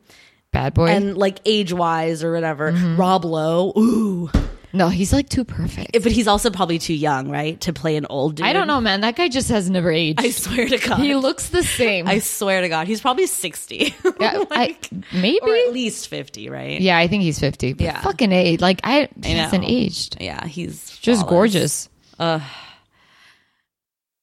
Bad 0.51 0.75
boy. 0.75 0.89
and 0.89 1.17
like 1.17 1.39
age 1.45 1.73
wise 1.73 2.23
or 2.23 2.31
whatever, 2.31 2.71
Rob 2.97 3.25
Lowe, 3.25 3.73
ooh. 3.75 4.29
No, 4.73 4.89
he's 4.89 5.11
like 5.11 5.29
too 5.29 5.43
perfect. 5.43 5.91
But 6.03 6.11
he's 6.11 6.27
also 6.27 6.49
probably 6.49 6.77
too 6.79 6.93
young, 6.93 7.29
right, 7.29 7.59
to 7.61 7.73
play 7.73 7.95
an 7.95 8.05
old 8.09 8.35
dude. 8.35 8.45
I 8.45 8.53
don't 8.53 8.67
know, 8.67 8.79
man. 8.79 9.01
That 9.01 9.15
guy 9.15 9.27
just 9.29 9.49
has 9.49 9.69
never 9.69 9.91
aged. 9.91 10.19
I 10.19 10.29
swear 10.31 10.67
to 10.67 10.77
God, 10.77 10.99
he 10.99 11.15
looks 11.15 11.49
the 11.49 11.63
same. 11.63 12.07
I 12.07 12.19
swear 12.19 12.61
to 12.61 12.69
God, 12.69 12.87
he's 12.87 13.01
probably 13.01 13.25
sixty, 13.27 13.95
Yeah, 14.19 14.43
like, 14.49 14.51
I, 14.51 14.77
maybe. 15.13 15.39
or 15.41 15.55
at 15.55 15.73
least 15.73 16.07
fifty, 16.07 16.49
right? 16.49 16.79
yeah, 16.81 16.97
I 16.97 17.07
think 17.07 17.23
he's 17.23 17.39
50. 17.39 17.73
But 17.73 17.83
Yeah. 17.83 18.01
Fucking 18.01 18.31
age. 18.31 18.61
Like, 18.61 18.81
I, 18.83 19.09
he 19.23 19.33
know. 19.33 19.41
hasn't 19.41 19.65
aged. 19.65 20.17
yeah, 20.21 20.45
he's 20.45 20.97
Just 20.99 21.21
flawless. 21.27 21.89
gorgeous. 22.19 22.41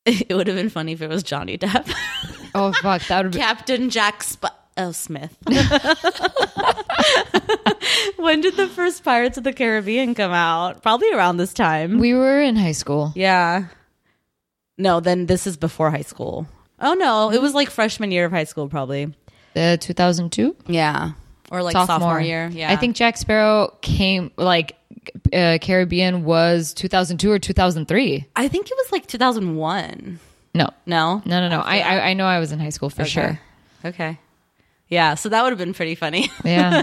It 0.09 0.33
would 0.37 0.47
have 0.47 0.55
been 0.57 0.69
funny 0.71 0.93
if 0.93 1.03
it 1.03 1.09
was 1.09 1.25
Johnny 1.25 1.59
Depp, 1.59 1.93
Oh, 2.55 2.73
fuck. 2.75 3.05
That 3.09 3.25
would 3.25 3.33
be. 3.33 3.39
Captain 3.39 3.91
Jack 3.91 4.23
Sp- 4.23 4.55
oh, 4.77 4.93
Smith. 4.93 5.37
when 8.17 8.41
did 8.41 8.57
the 8.57 8.69
first 8.69 9.05
Pirates 9.05 9.39
of 9.39 9.45
the 9.45 9.53
Caribbean 9.53 10.15
come 10.15 10.33
out? 10.33 10.83
Probably 10.83 11.13
around 11.13 11.37
this 11.37 11.53
time. 11.53 11.99
We 11.99 12.15
were 12.15 12.41
in 12.41 12.57
high 12.57 12.73
school. 12.73 13.13
Yeah. 13.15 13.67
No, 14.79 15.01
then 15.01 15.27
this 15.27 15.47
is 15.47 15.57
before 15.57 15.91
high 15.91 16.03
school. 16.03 16.47
Oh 16.81 16.95
no, 16.95 17.31
it 17.31 17.41
was 17.41 17.55
like 17.55 17.71
freshman 17.71 18.11
year 18.11 18.27
of 18.27 18.33
high 18.33 18.45
school, 18.45 18.69
probably. 18.69 19.15
Uh, 19.55 19.79
2002? 19.79 20.55
Yeah, 20.67 21.13
or 21.51 21.63
like 21.63 21.73
sophomore, 21.73 22.21
year. 22.21 22.51
Yeah, 22.53 22.71
I 22.71 22.77
think 22.77 22.95
Jack 22.95 23.17
Sparrow 23.17 23.75
came, 23.81 24.31
like, 24.37 24.77
uh, 25.33 25.57
Caribbean 25.63 26.25
was 26.25 26.75
2002 26.75 27.31
or 27.31 27.39
2003. 27.39 28.27
I 28.37 28.49
think 28.49 28.71
it 28.71 28.75
was 28.77 28.93
like 28.93 29.07
2001. 29.07 30.21
No. 30.55 30.69
No, 30.85 31.23
No, 31.25 31.41
no, 31.41 31.49
no. 31.49 31.61
I, 31.61 31.79
I, 31.79 32.09
I 32.09 32.15
know 32.15 32.27
I 32.27 32.39
was 32.39 32.53
in 32.53 32.59
high 32.59 32.71
school 32.71 32.91
for 32.91 33.05
sure. 33.05 33.41
Okay. 33.85 34.19
Yeah, 34.89 35.15
so 35.15 35.29
that 35.31 35.43
would 35.43 35.51
have 35.51 35.59
been 35.59 35.75
pretty 35.75 35.95
funny. 35.95 36.31
Yeah. 36.45 36.83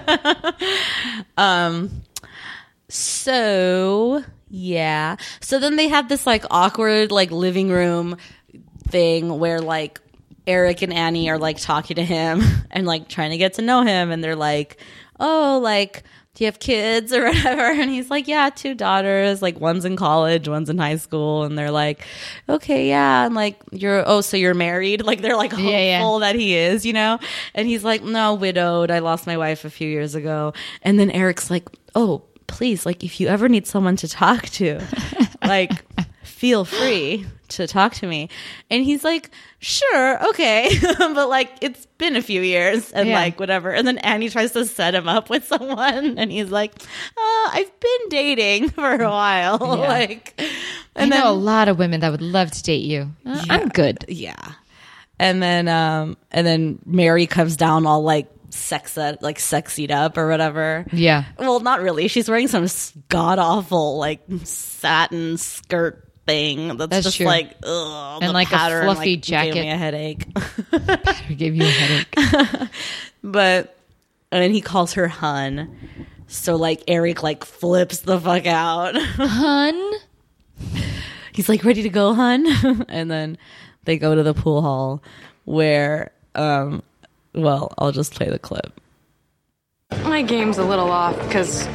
um 1.38 2.04
So 2.90 4.24
yeah. 4.50 5.16
So 5.42 5.60
then 5.60 5.76
they 5.78 5.88
have 5.88 6.10
this 6.10 6.28
like 6.28 6.46
awkward 6.52 7.12
like 7.12 7.32
living 7.32 7.70
room 7.70 8.18
thing 8.90 9.40
where 9.40 9.60
like 9.62 10.00
Eric 10.46 10.82
and 10.82 10.94
Annie 10.94 11.30
are 11.30 11.38
like 11.40 11.58
talking 11.60 11.96
to 11.96 12.04
him 12.04 12.42
and 12.72 12.86
like 12.86 13.08
trying 13.08 13.32
to 13.32 13.38
get 13.38 13.54
to 13.56 13.62
know 13.62 13.82
him 13.84 14.12
and 14.12 14.24
they're 14.24 14.36
like, 14.36 14.78
Oh, 15.20 15.60
like, 15.64 16.04
do 16.36 16.44
you 16.44 16.48
have 16.48 16.60
kids 16.60 17.14
or 17.14 17.26
whatever? 17.28 17.62
And 17.62 17.92
he's 17.92 18.10
like, 18.10 18.28
Yeah, 18.28 18.50
two 18.50 18.74
daughters, 18.74 19.42
like 19.42 19.60
one's 19.60 19.86
in 19.86 19.96
college, 19.96 20.48
one's 20.48 20.70
in 20.70 20.78
high 20.78 20.96
school, 20.98 21.44
and 21.44 21.58
they're 21.58 21.72
like, 21.72 22.06
Okay, 22.50 22.90
yeah, 22.90 23.26
and 23.26 23.36
like 23.36 23.62
you're 23.72 24.04
oh, 24.08 24.22
so 24.22 24.38
you're 24.38 24.54
married? 24.54 25.02
Like 25.14 25.22
they're 25.22 25.38
like 25.38 25.52
hopeful 25.52 25.70
Yeah, 25.70 26.00
yeah. 26.02 26.20
that 26.20 26.36
he 26.36 26.56
is, 26.56 26.86
you 26.86 26.94
know? 26.94 27.20
And 27.54 27.68
he's 27.68 27.84
like, 27.84 28.04
No, 28.04 28.34
widowed. 28.34 28.90
I 28.90 29.00
lost 29.00 29.28
my 29.28 29.38
wife 29.38 29.64
a 29.66 29.70
few 29.70 29.88
years 29.88 30.16
ago. 30.16 30.54
And 30.82 31.00
then 31.00 31.12
Eric's 31.12 31.52
like, 31.52 31.68
Oh, 31.94 32.24
please, 32.48 32.86
like 32.86 33.04
if 33.04 33.20
you 33.20 33.28
ever 33.28 33.48
need 33.48 33.68
someone 33.68 33.96
to 33.98 34.08
talk 34.08 34.44
to, 34.50 34.82
like 35.44 35.72
feel 36.44 36.66
free 36.80 37.26
to 37.48 37.66
talk 37.68 37.94
to 37.94 38.06
me. 38.08 38.28
And 38.70 38.84
he's 38.84 39.04
like, 39.06 39.30
sure, 39.60 40.28
okay. 40.30 40.70
but 40.98 41.30
like 41.30 41.50
it's 41.62 41.86
been 41.98 42.18
a 42.18 42.22
few 42.22 42.42
years 42.42 42.92
and 42.92 43.08
Yeah. 43.08 43.16
like 43.16 43.40
whatever. 43.40 43.70
And 43.72 43.88
then 43.88 43.98
Annie 44.00 44.28
tries 44.30 44.52
to 44.52 44.66
set 44.66 44.94
him 44.94 45.08
up 45.08 45.30
with 45.30 45.46
someone 45.54 46.18
and 46.18 46.32
he's 46.32 46.52
like, 46.52 46.74
uh, 46.76 47.50
I've 47.54 47.80
been 47.80 48.10
dating 48.10 48.70
for 48.76 48.94
a 49.02 49.10
while. 49.10 49.58
Yeah. 49.62 49.88
Like 49.88 50.34
I 50.38 50.50
and 51.04 51.10
know 51.12 51.16
then 51.18 51.26
a 51.28 51.32
lot 51.32 51.70
of 51.70 51.80
women 51.80 52.02
that 52.02 52.12
would 52.12 52.22
love 52.22 52.52
to 52.52 52.62
date 52.62 52.84
you. 52.84 53.12
Uh, 53.26 53.46
I'm 53.50 53.70
good. 53.70 54.04
yeah. 54.10 54.54
And 55.20 55.42
then 55.42 55.68
um 55.70 56.18
and 56.32 56.46
then 56.46 56.80
Mary 56.86 57.26
comes 57.28 57.56
down 57.56 57.86
all 57.86 58.04
like 58.04 58.30
sex 58.50 58.98
like 58.98 59.38
sexied 59.38 59.92
up 59.92 60.18
or 60.18 60.28
whatever. 60.28 60.86
Yeah. 60.92 61.24
Well, 61.40 61.60
not 61.62 61.82
really. 61.82 62.08
She's 62.10 62.28
wearing 62.28 62.48
some 62.48 62.68
god 63.10 63.40
awful 63.40 63.98
like 63.98 64.22
satin 64.44 65.38
skirt 65.38 66.03
thing 66.26 66.78
that's, 66.78 66.90
That's 66.90 67.04
just 67.06 67.18
true. 67.18 67.26
like 67.26 67.52
ugh, 67.64 68.20
And, 68.22 68.30
the 68.30 68.34
like, 68.34 68.48
a 68.48 68.56
pattern, 68.56 68.86
fluffy 68.86 69.16
like, 69.16 69.22
jacket. 69.24 69.54
Gave 69.54 69.64
me 69.64 69.72
a 69.72 69.78
headache. 69.78 70.28
It 71.30 71.38
gave 71.38 71.56
you 71.56 71.64
a 71.64 71.68
headache. 71.68 72.70
but 73.24 73.76
and 74.32 74.42
then 74.44 74.52
he 74.52 74.62
calls 74.62 74.94
her 74.94 75.08
hun. 75.08 75.76
So 76.28 76.56
like 76.56 76.84
Eric 76.88 77.24
like 77.24 77.44
flips 77.46 78.00
the 78.00 78.20
fuck 78.20 78.46
out. 78.48 78.96
Hun? 79.18 79.92
He's 81.34 81.50
like 81.50 81.64
ready 81.64 81.84
to 81.84 81.90
go, 81.90 82.14
hun. 82.14 82.46
and 82.90 83.10
then 83.12 83.38
they 83.86 83.98
go 83.98 84.16
to 84.16 84.24
the 84.24 84.34
pool 84.34 84.62
hall 84.62 85.04
where 85.46 86.12
um 86.36 86.82
well, 87.36 87.74
I'll 87.78 87.92
just 87.92 88.14
play 88.14 88.30
the 88.30 88.40
clip. 88.40 88.80
My 90.04 90.22
game's 90.22 90.58
a 90.58 90.64
little 90.64 90.90
off 90.92 91.16
because 91.28 91.68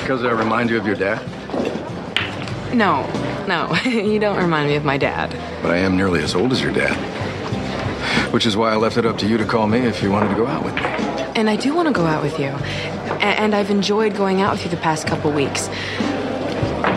Because 0.00 0.24
I 0.24 0.30
remind 0.32 0.70
you 0.70 0.78
of 0.78 0.86
your 0.86 0.96
dad? 0.96 1.20
no, 2.74 3.02
no, 3.46 3.74
you 3.84 4.18
don't 4.18 4.36
remind 4.38 4.68
me 4.68 4.76
of 4.76 4.84
my 4.84 4.96
dad. 4.96 5.30
But 5.62 5.70
I 5.72 5.78
am 5.78 5.96
nearly 5.96 6.22
as 6.22 6.34
old 6.34 6.52
as 6.52 6.60
your 6.60 6.72
dad. 6.72 6.96
Which 8.32 8.46
is 8.46 8.56
why 8.56 8.72
I 8.72 8.76
left 8.76 8.96
it 8.96 9.06
up 9.06 9.18
to 9.18 9.26
you 9.26 9.36
to 9.38 9.44
call 9.44 9.66
me 9.66 9.78
if 9.80 10.02
you 10.02 10.10
wanted 10.10 10.28
to 10.30 10.34
go 10.34 10.46
out 10.46 10.64
with 10.64 10.74
me. 10.74 10.82
And 10.82 11.48
I 11.50 11.56
do 11.56 11.74
want 11.74 11.88
to 11.88 11.94
go 11.94 12.06
out 12.06 12.22
with 12.22 12.38
you, 12.38 12.46
A- 12.48 13.40
and 13.40 13.54
I've 13.54 13.70
enjoyed 13.70 14.14
going 14.16 14.40
out 14.40 14.52
with 14.52 14.64
you 14.64 14.70
the 14.70 14.76
past 14.78 15.06
couple 15.06 15.30
weeks. 15.32 15.68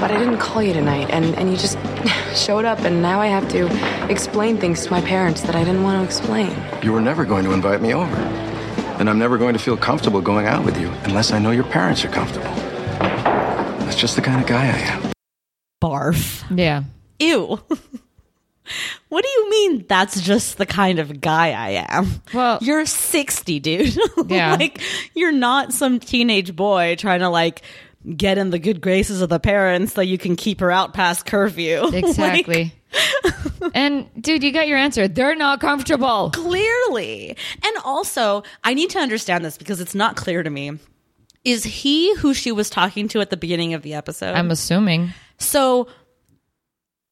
But 0.02 0.12
I 0.12 0.18
didn't 0.18 0.38
call 0.38 0.62
you 0.64 0.72
tonight, 0.74 1.10
and, 1.10 1.36
and 1.36 1.50
you 1.52 1.58
just 1.58 1.78
showed 2.36 2.64
up, 2.66 2.80
and 2.80 3.02
now 3.02 3.20
I 3.20 3.28
have 3.28 3.50
to 3.50 3.68
explain 4.10 4.58
things 4.58 4.86
to 4.86 4.92
my 4.92 5.02
parents 5.02 5.42
that 5.42 5.56
I 5.56 5.64
didn't 5.64 5.84
want 5.84 6.00
to 6.00 6.06
explain. 6.06 6.56
You 6.82 6.94
were 6.94 7.02
never 7.02 7.26
going 7.26 7.44
to 7.46 7.52
invite 7.52 7.82
me 7.82 7.94
over. 7.94 8.16
And 9.00 9.10
I'm 9.10 9.18
never 9.20 9.38
going 9.38 9.54
to 9.54 9.60
feel 9.60 9.78
comfortable 9.78 10.22
going 10.22 10.46
out 10.46 10.66
with 10.66 10.80
you 10.80 10.90
unless 11.04 11.32
I 11.32 11.40
know 11.40 11.52
your 11.52 11.64
parents 11.64 12.04
are 12.04 12.10
comfortable. 12.10 12.50
That's 13.86 13.96
just 13.96 14.16
the 14.16 14.22
kind 14.22 14.42
of 14.42 14.48
guy 14.48 14.66
I 14.66 14.78
am. 14.78 15.09
Barf. 15.82 16.44
Yeah. 16.56 16.84
Ew. 17.20 17.60
what 19.10 19.24
do 19.24 19.30
you 19.30 19.50
mean 19.50 19.86
that's 19.88 20.22
just 20.22 20.58
the 20.58 20.65
kind 20.65 21.00
of 21.00 21.20
guy 21.22 21.52
I 21.52 21.86
am? 21.89 22.22
Well- 22.34 22.60
you're 22.62 22.86
60, 22.86 23.60
dude. 23.60 23.98
Yeah. 24.28 24.56
like 24.56 24.82
you're 25.15 25.32
not 25.32 25.74
some 25.74 26.00
teenage 26.00 26.56
boy 26.56 26.96
trying 26.98 27.22
to 27.22 27.30
like 27.30 27.62
get 28.15 28.38
in 28.38 28.50
the 28.50 28.60
good 28.60 28.80
graces 28.82 29.22
of 29.22 29.30
the 29.30 29.39
parents 29.39 29.94
so 29.94 30.02
you 30.02 30.18
can 30.18 30.36
keep 30.36 30.60
her 30.62 30.72
out 30.72 30.94
past 30.94 31.26
curfew. 31.26 31.82
Like, 31.92 32.04
Exactly. 32.06 32.74
and 33.74 34.08
dude, 34.20 34.44
you 34.44 34.52
got 34.52 34.68
your 34.68 34.78
answer. 34.78 35.08
They're 35.08 35.36
not 35.36 35.60
comfortable. 35.62 36.32
clearly. 36.32 37.36
And 37.63 37.78
also, 37.84 38.44
I 38.63 38.74
need 38.74 38.89
to 38.92 39.00
understand 39.00 39.44
this 39.46 39.58
because 39.58 39.80
it's 39.82 39.94
not 39.96 40.15
clear 40.15 40.42
to 40.44 40.50
me. 40.50 40.72
Is 41.46 41.63
he 41.63 42.15
who 42.15 42.34
she 42.34 42.52
was 42.52 42.70
talking 42.70 43.08
to 43.10 43.22
at 43.22 43.30
the 43.30 43.38
beginning 43.38 43.74
of 43.74 43.82
the 43.84 43.94
episode? 43.94 44.34
I'm 44.36 44.50
assuming. 44.52 45.13
So 45.39 45.88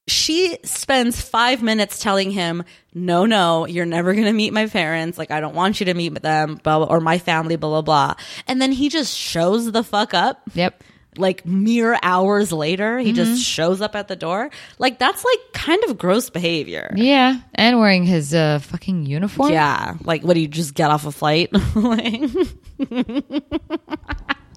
she 0.10 0.58
spends 0.64 1.20
five 1.22 1.62
minutes 1.62 2.00
telling 2.00 2.32
him, 2.32 2.64
no, 2.94 3.26
no, 3.26 3.68
you're 3.68 3.86
never 3.86 4.14
going 4.14 4.26
to 4.26 4.34
meet 4.34 4.54
my 4.54 4.68
parents. 4.68 5.18
Like, 5.18 5.32
I 5.32 5.40
don't 5.42 5.54
want 5.56 5.80
you 5.82 5.86
to 5.88 5.94
meet 5.94 6.22
them, 6.22 6.56
blah, 6.64 6.78
blah, 6.80 6.88
or 6.88 7.00
my 7.02 7.18
family, 7.18 7.58
blah, 7.58 7.70
blah, 7.70 7.82
blah. 7.82 8.14
And 8.48 8.62
then 8.62 8.72
he 8.72 8.88
just 8.90 9.16
shows 9.18 9.70
the 9.72 9.84
fuck 9.84 10.14
up. 10.14 10.42
Yep. 10.54 10.84
Like 11.18 11.48
mere 11.48 11.98
hours 12.04 12.52
later, 12.52 13.00
he 13.00 13.12
just 13.12 13.42
shows 13.44 13.82
up 13.82 13.96
at 13.96 14.08
the 14.08 14.16
door. 14.16 14.52
Like, 14.78 15.00
that's 15.00 15.26
like 15.26 15.40
kind 15.52 15.84
of 15.86 15.98
gross 15.98 16.30
behavior. 16.30 16.94
Yeah. 16.96 17.40
And 17.56 17.80
wearing 17.80 18.06
his 18.06 18.36
uh, 18.36 18.60
fucking 18.60 19.08
uniform. 19.08 19.52
Yeah. 19.52 19.96
Like, 20.04 20.24
what 20.24 20.36
do 20.36 20.42
you 20.42 20.48
just 20.48 20.76
get 20.76 20.92
off 20.92 21.06
a 21.08 21.12
flight? 21.12 21.50
Like- 21.76 22.22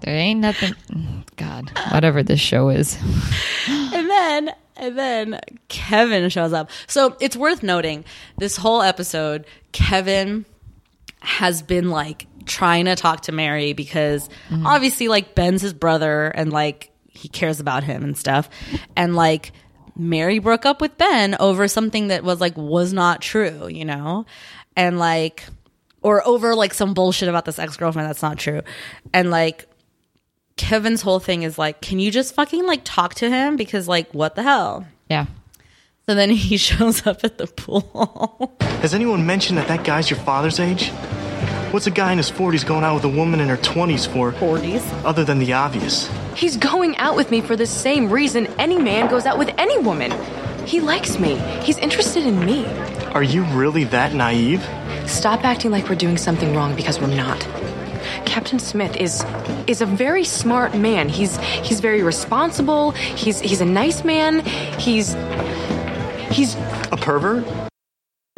There 0.03 0.15
ain't 0.15 0.39
nothing. 0.39 0.73
God, 1.41 1.71
whatever 1.91 2.23
this 2.23 2.39
show 2.39 2.69
is. 2.69 2.97
and 3.67 4.09
then 4.09 4.51
and 4.77 4.97
then 4.97 5.39
Kevin 5.67 6.29
shows 6.29 6.53
up. 6.53 6.69
So 6.87 7.15
it's 7.19 7.35
worth 7.35 7.63
noting 7.63 8.05
this 8.37 8.57
whole 8.57 8.81
episode, 8.81 9.45
Kevin 9.71 10.45
has 11.21 11.61
been 11.61 11.89
like 11.89 12.27
trying 12.45 12.85
to 12.85 12.95
talk 12.95 13.21
to 13.21 13.31
Mary 13.31 13.73
because 13.73 14.29
mm. 14.49 14.65
obviously 14.65 15.07
like 15.07 15.35
Ben's 15.35 15.61
his 15.61 15.73
brother 15.73 16.27
and 16.27 16.51
like 16.51 16.91
he 17.07 17.27
cares 17.27 17.59
about 17.59 17.83
him 17.83 18.03
and 18.03 18.17
stuff. 18.17 18.49
And 18.95 19.15
like 19.15 19.51
Mary 19.95 20.39
broke 20.39 20.65
up 20.65 20.81
with 20.81 20.97
Ben 20.97 21.35
over 21.39 21.67
something 21.67 22.07
that 22.07 22.23
was 22.23 22.41
like 22.41 22.57
was 22.57 22.93
not 22.93 23.21
true, 23.21 23.67
you 23.67 23.85
know? 23.85 24.25
And 24.75 24.99
like 24.99 25.43
or 26.01 26.27
over 26.27 26.55
like 26.55 26.73
some 26.73 26.93
bullshit 26.93 27.29
about 27.29 27.45
this 27.45 27.59
ex-girlfriend 27.59 28.07
that's 28.07 28.23
not 28.23 28.37
true. 28.37 28.61
And 29.13 29.29
like 29.29 29.67
Kevin's 30.61 31.01
whole 31.01 31.19
thing 31.19 31.41
is 31.41 31.57
like, 31.57 31.81
can 31.81 31.97
you 31.97 32.11
just 32.11 32.35
fucking 32.35 32.67
like 32.67 32.81
talk 32.83 33.15
to 33.15 33.27
him? 33.27 33.55
Because 33.55 33.87
like, 33.87 34.13
what 34.13 34.35
the 34.35 34.43
hell? 34.43 34.85
Yeah. 35.09 35.25
So 36.05 36.13
then 36.13 36.29
he 36.29 36.55
shows 36.69 37.07
up 37.07 37.23
at 37.23 37.39
the 37.39 37.47
pool. 37.47 38.55
Has 38.81 38.93
anyone 38.93 39.25
mentioned 39.25 39.57
that 39.57 39.67
that 39.69 39.83
guy's 39.83 40.11
your 40.11 40.19
father's 40.19 40.59
age? 40.59 40.89
What's 41.71 41.87
a 41.87 41.91
guy 41.91 42.11
in 42.11 42.19
his 42.19 42.29
40s 42.29 42.63
going 42.63 42.83
out 42.83 42.93
with 42.93 43.05
a 43.05 43.09
woman 43.09 43.39
in 43.39 43.49
her 43.49 43.57
20s 43.57 44.07
for, 44.07 44.33
40s. 44.33 45.03
other 45.03 45.25
than 45.25 45.39
the 45.39 45.51
obvious? 45.53 46.07
He's 46.35 46.57
going 46.57 46.95
out 46.97 47.15
with 47.15 47.31
me 47.31 47.41
for 47.41 47.55
the 47.55 47.65
same 47.65 48.11
reason 48.11 48.45
any 48.59 48.77
man 48.77 49.09
goes 49.09 49.25
out 49.25 49.39
with 49.39 49.49
any 49.57 49.79
woman. 49.79 50.11
He 50.67 50.79
likes 50.79 51.17
me. 51.17 51.37
He's 51.63 51.79
interested 51.79 52.23
in 52.23 52.45
me. 52.45 52.67
Are 53.15 53.23
you 53.23 53.45
really 53.45 53.85
that 53.85 54.13
naive? 54.13 54.61
Stop 55.07 55.43
acting 55.43 55.71
like 55.71 55.89
we're 55.89 55.95
doing 55.95 56.17
something 56.17 56.55
wrong 56.55 56.75
because 56.75 56.99
we're 57.01 57.07
not. 57.15 57.43
Captain 58.25 58.59
Smith 58.59 58.95
is 58.97 59.23
is 59.67 59.81
a 59.81 59.85
very 59.85 60.23
smart 60.23 60.75
man. 60.75 61.09
He's 61.09 61.37
he's 61.37 61.79
very 61.79 62.03
responsible. 62.03 62.91
He's 62.91 63.39
he's 63.39 63.61
a 63.61 63.65
nice 63.65 64.03
man. 64.03 64.39
He's 64.79 65.13
he's 66.29 66.55
A 66.91 66.97
pervert? 66.99 67.45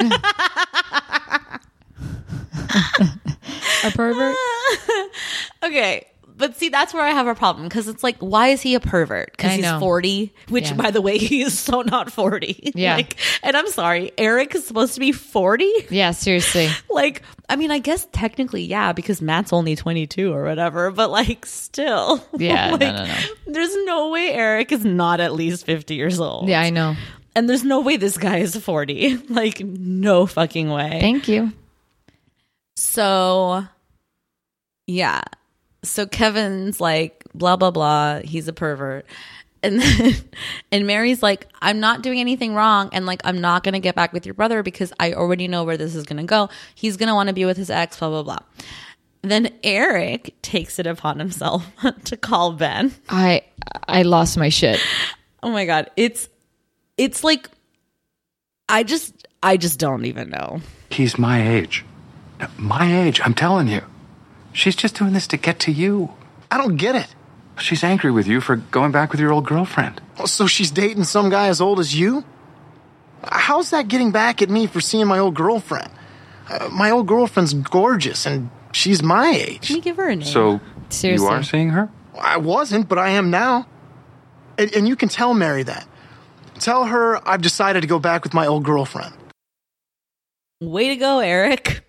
A 3.84 3.90
pervert? 3.94 4.36
Okay. 5.64 6.06
But 6.36 6.56
see, 6.56 6.68
that's 6.68 6.92
where 6.92 7.02
I 7.04 7.10
have 7.10 7.28
a 7.28 7.34
problem 7.36 7.68
because 7.68 7.86
it's 7.86 8.02
like, 8.02 8.16
why 8.18 8.48
is 8.48 8.60
he 8.60 8.74
a 8.74 8.80
pervert? 8.80 9.30
Because 9.32 9.52
he's 9.52 9.62
know. 9.62 9.78
40, 9.78 10.34
which, 10.48 10.70
Yeah. 10.70 10.74
by 10.74 10.90
the 10.90 11.00
way, 11.00 11.16
he 11.30 11.42
is 11.42 11.56
so 11.56 11.82
not 11.82 12.10
40. 12.10 12.72
Yeah. 12.74 12.96
Like, 12.96 13.16
and 13.44 13.56
I'm 13.56 13.68
sorry, 13.68 14.10
Eric 14.18 14.54
is 14.56 14.66
supposed 14.66 14.94
to 14.94 15.00
be 15.00 15.12
40. 15.12 15.70
Yeah, 15.90 16.10
seriously. 16.10 16.68
Like, 16.90 17.22
I 17.48 17.56
mean, 17.56 17.70
I 17.70 17.78
guess 17.78 18.06
technically, 18.12 18.62
yeah, 18.64 18.92
because 18.92 19.20
Matt's 19.22 19.52
only 19.52 19.76
22 19.76 20.32
or 20.32 20.44
whatever, 20.44 20.90
but 20.90 21.10
like, 21.10 21.46
still. 21.46 22.24
Yeah, 22.38 22.70
no, 22.70 22.76
no, 22.76 23.04
no. 23.06 23.16
There's 23.46 23.76
no 23.84 24.10
way 24.10 24.32
Eric 24.32 24.72
is 24.72 24.84
not 24.84 25.20
at 25.20 25.34
least 25.34 25.66
50 25.66 25.94
years 25.94 26.18
old. 26.20 26.48
Yeah, 26.48 26.60
I 26.60 26.70
know. 26.70 26.96
And 27.36 27.48
there's 27.48 27.64
no 27.64 27.80
way 27.80 27.96
this 27.96 28.16
guy 28.18 28.38
is 28.38 28.56
40. 28.56 29.16
Like, 29.28 29.60
no 29.60 30.26
fucking 30.26 30.68
way. 30.70 30.98
Thank 31.00 31.26
you. 31.28 31.52
So, 32.76 33.64
yeah. 34.86 35.22
So 35.84 36.06
Kevin's 36.06 36.80
like, 36.80 37.24
blah, 37.34 37.56
blah, 37.56 37.70
blah. 37.70 38.20
He's 38.20 38.48
a 38.48 38.52
pervert. 38.52 39.06
And 39.62 39.80
then, 39.80 40.14
and 40.72 40.86
Mary's 40.86 41.22
like, 41.22 41.48
I'm 41.62 41.80
not 41.80 42.02
doing 42.02 42.20
anything 42.20 42.54
wrong. 42.54 42.90
And 42.92 43.06
like, 43.06 43.22
I'm 43.24 43.40
not 43.40 43.64
going 43.64 43.72
to 43.72 43.80
get 43.80 43.94
back 43.94 44.12
with 44.12 44.26
your 44.26 44.34
brother 44.34 44.62
because 44.62 44.92
I 45.00 45.14
already 45.14 45.48
know 45.48 45.64
where 45.64 45.76
this 45.76 45.94
is 45.94 46.04
going 46.04 46.18
to 46.18 46.24
go. 46.24 46.48
He's 46.74 46.96
going 46.96 47.08
to 47.08 47.14
want 47.14 47.28
to 47.28 47.32
be 47.34 47.44
with 47.44 47.56
his 47.56 47.70
ex, 47.70 47.98
blah, 47.98 48.10
blah, 48.10 48.22
blah. 48.22 48.38
Then 49.22 49.50
Eric 49.62 50.34
takes 50.42 50.78
it 50.78 50.86
upon 50.86 51.18
himself 51.18 51.66
to 52.04 52.16
call 52.16 52.52
Ben. 52.52 52.94
I 53.08 53.42
I 53.88 54.02
lost 54.02 54.36
my 54.36 54.50
shit. 54.50 54.78
Oh 55.42 55.50
my 55.50 55.64
God. 55.64 55.90
It's, 55.96 56.28
it's 56.98 57.24
like, 57.24 57.48
I 58.68 58.82
just, 58.82 59.26
I 59.42 59.56
just 59.56 59.78
don't 59.78 60.04
even 60.04 60.28
know. 60.28 60.60
He's 60.90 61.18
my 61.18 61.56
age. 61.56 61.84
My 62.58 63.06
age, 63.06 63.20
I'm 63.24 63.34
telling 63.34 63.68
you. 63.68 63.82
She's 64.54 64.76
just 64.76 64.94
doing 64.96 65.12
this 65.12 65.26
to 65.26 65.36
get 65.36 65.58
to 65.60 65.72
you. 65.72 66.14
I 66.50 66.56
don't 66.56 66.76
get 66.76 66.94
it. 66.94 67.14
She's 67.58 67.84
angry 67.84 68.10
with 68.10 68.26
you 68.26 68.40
for 68.40 68.56
going 68.56 68.92
back 68.92 69.10
with 69.10 69.20
your 69.20 69.32
old 69.32 69.46
girlfriend. 69.46 70.00
So 70.26 70.46
she's 70.46 70.70
dating 70.70 71.04
some 71.04 71.28
guy 71.28 71.48
as 71.48 71.60
old 71.60 71.80
as 71.80 71.94
you? 71.94 72.24
How's 73.24 73.70
that 73.70 73.88
getting 73.88 74.12
back 74.12 74.40
at 74.42 74.48
me 74.48 74.66
for 74.66 74.80
seeing 74.80 75.06
my 75.06 75.18
old 75.18 75.34
girlfriend? 75.34 75.90
Uh, 76.48 76.68
my 76.72 76.90
old 76.90 77.08
girlfriend's 77.08 77.52
gorgeous 77.52 78.26
and 78.26 78.50
she's 78.72 79.02
my 79.02 79.30
age. 79.30 79.66
Can 79.66 79.76
you 79.76 79.82
give 79.82 79.96
her 79.96 80.08
a 80.08 80.16
name? 80.16 80.26
So, 80.26 80.60
Seriously. 80.88 81.26
you 81.26 81.32
are 81.32 81.42
seeing 81.42 81.70
her? 81.70 81.90
I 82.18 82.36
wasn't, 82.36 82.88
but 82.88 82.98
I 82.98 83.10
am 83.10 83.30
now. 83.30 83.66
And, 84.56 84.72
and 84.72 84.86
you 84.86 84.94
can 84.94 85.08
tell 85.08 85.34
Mary 85.34 85.64
that. 85.64 85.86
Tell 86.60 86.84
her 86.86 87.26
I've 87.28 87.42
decided 87.42 87.80
to 87.80 87.86
go 87.88 87.98
back 87.98 88.22
with 88.22 88.34
my 88.34 88.46
old 88.46 88.64
girlfriend. 88.64 89.14
Way 90.60 90.88
to 90.88 90.96
go, 90.96 91.18
Eric. 91.18 91.83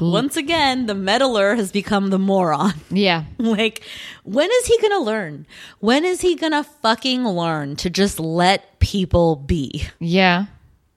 Once 0.00 0.36
again, 0.36 0.86
the 0.86 0.94
meddler 0.94 1.54
has 1.54 1.72
become 1.72 2.10
the 2.10 2.18
moron. 2.18 2.72
Yeah. 2.90 3.24
like, 3.38 3.82
when 4.24 4.48
is 4.50 4.66
he 4.66 4.78
gonna 4.80 5.00
learn? 5.00 5.46
When 5.80 6.04
is 6.04 6.20
he 6.20 6.36
gonna 6.36 6.64
fucking 6.64 7.26
learn 7.26 7.76
to 7.76 7.90
just 7.90 8.20
let 8.20 8.78
people 8.78 9.36
be? 9.36 9.84
Yeah. 9.98 10.46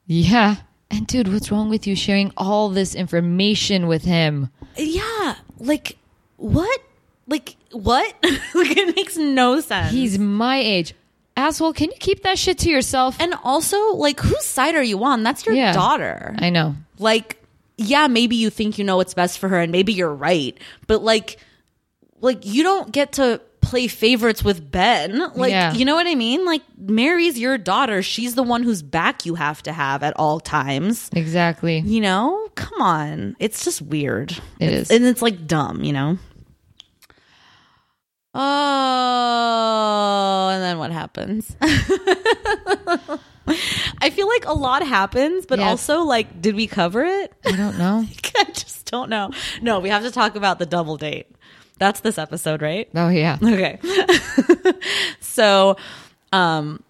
Yeah. 0.05 0.57
And 0.89 1.05
dude, 1.07 1.31
what's 1.33 1.51
wrong 1.51 1.69
with 1.69 1.85
you 1.87 1.95
sharing 1.95 2.31
all 2.37 2.69
this 2.69 2.95
information 2.95 3.87
with 3.87 4.03
him? 4.03 4.49
Yeah, 4.77 5.35
like, 5.59 5.97
what? 6.37 6.79
Like, 7.27 7.55
what? 7.71 8.15
like, 8.53 8.77
it 8.77 8.95
makes 8.95 9.17
no 9.17 9.59
sense. 9.59 9.91
He's 9.91 10.17
my 10.17 10.57
age. 10.57 10.93
Asshole, 11.35 11.73
can 11.73 11.89
you 11.91 11.97
keep 11.99 12.23
that 12.23 12.39
shit 12.39 12.57
to 12.59 12.69
yourself? 12.69 13.17
and 13.19 13.35
also, 13.43 13.77
like, 13.95 14.19
whose 14.21 14.45
side 14.45 14.75
are 14.75 14.83
you 14.83 15.03
on? 15.03 15.23
That's 15.23 15.45
your 15.45 15.55
Yeah. 15.55 15.73
daughter. 15.73 16.35
I 16.39 16.49
know. 16.49 16.75
like 16.99 17.43
yeah 17.77 18.07
maybe 18.07 18.35
you 18.35 18.49
think 18.49 18.77
you 18.77 18.83
know 18.83 18.97
what's 18.97 19.13
best 19.13 19.39
for 19.39 19.47
her 19.49 19.59
and 19.59 19.71
maybe 19.71 19.93
you're 19.93 20.13
right 20.13 20.57
but 20.87 21.01
like 21.03 21.37
like 22.19 22.45
you 22.45 22.63
don't 22.63 22.91
get 22.91 23.13
to 23.13 23.39
play 23.61 23.87
favorites 23.87 24.43
with 24.45 24.71
ben. 24.71 25.19
Like 25.35 25.51
Yeah. 25.51 25.73
you 25.73 25.83
know 25.83 25.95
what 25.95 26.07
i 26.07 26.15
mean? 26.15 26.45
Like 26.45 26.61
mary's 26.77 27.37
your 27.37 27.57
daughter. 27.57 28.01
She's 28.01 28.35
the 28.35 28.43
one 28.43 28.63
whose 28.63 28.81
back 28.81 29.25
you 29.25 29.35
have 29.35 29.61
to 29.63 29.73
have 29.73 30.03
at 30.03 30.13
all 30.15 30.39
times. 30.39 31.09
Exactly. 31.13 31.79
you 31.79 31.99
know? 31.99 32.47
Come 32.55 32.81
on. 32.81 33.35
It's 33.39 33.65
just 33.65 33.81
weird. 33.81 34.31
It 34.31 34.41
It's- 34.69 34.81
is. 34.83 34.91
and 34.91 35.03
it's 35.05 35.21
like 35.21 35.45
dumb 35.45 35.83
you 35.83 35.91
know? 35.91 36.17
Oh 38.33 40.49
and 40.53 40.63
then 40.63 40.77
what 40.77 40.91
happens 40.91 41.53
i 44.01 44.09
feel 44.09 44.27
like 44.27 44.45
a 44.45 44.53
lot 44.53 44.85
happens 44.85 45.45
but 45.45 45.59
Yes. 45.59 45.67
also 45.67 46.01
like 46.03 46.41
did 46.41 46.55
we 46.55 46.67
cover 46.67 47.03
it 47.03 47.33
I 47.45 47.51
don't 47.55 47.77
know. 47.77 48.05
I 48.37 48.43
just 48.45 48.85
don't 48.91 49.09
know. 49.09 49.31
No, 49.61 49.79
we 49.79 49.89
have 49.89 50.03
to 50.03 50.11
talk 50.11 50.35
about 50.35 50.59
the 50.59 50.65
double 50.65 50.95
date. 50.97 51.27
That's 51.79 51.99
this 52.01 52.17
episode, 52.17 52.61
right? 52.61 52.87
Oh 52.95 53.09
yeah. 53.09 53.37
Okay. 53.43 53.79
so, 55.19 55.75
um, 56.31 56.83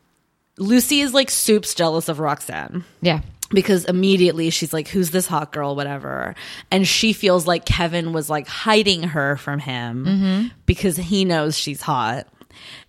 Lucy 0.58 1.02
is 1.02 1.14
like 1.14 1.30
soups 1.30 1.74
jealous 1.74 2.10
of 2.10 2.20
Roxanne 2.20 2.84
Yeah. 3.02 3.22
because 3.52 3.86
immediately 3.86 4.50
she's 4.50 4.74
like, 4.74 4.88
"Who's 4.90 5.12
this 5.12 5.28
hot 5.28 5.52
girl?" 5.52 5.76
Whatever, 5.76 6.36
and 6.72 6.88
she 6.88 7.14
feels 7.14 7.48
like 7.48 7.66
Kevin 7.66 8.14
was 8.14 8.30
like 8.30 8.48
hiding 8.48 9.04
her 9.04 9.38
from 9.38 9.60
him 9.60 10.52
because 10.66 10.98
he 10.98 11.26
knows 11.26 11.58
she's 11.58 11.82
hot, 11.82 12.28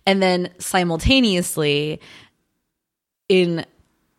and 0.05 0.21
then 0.21 0.49
simultaneously, 0.59 1.99
in 3.29 3.65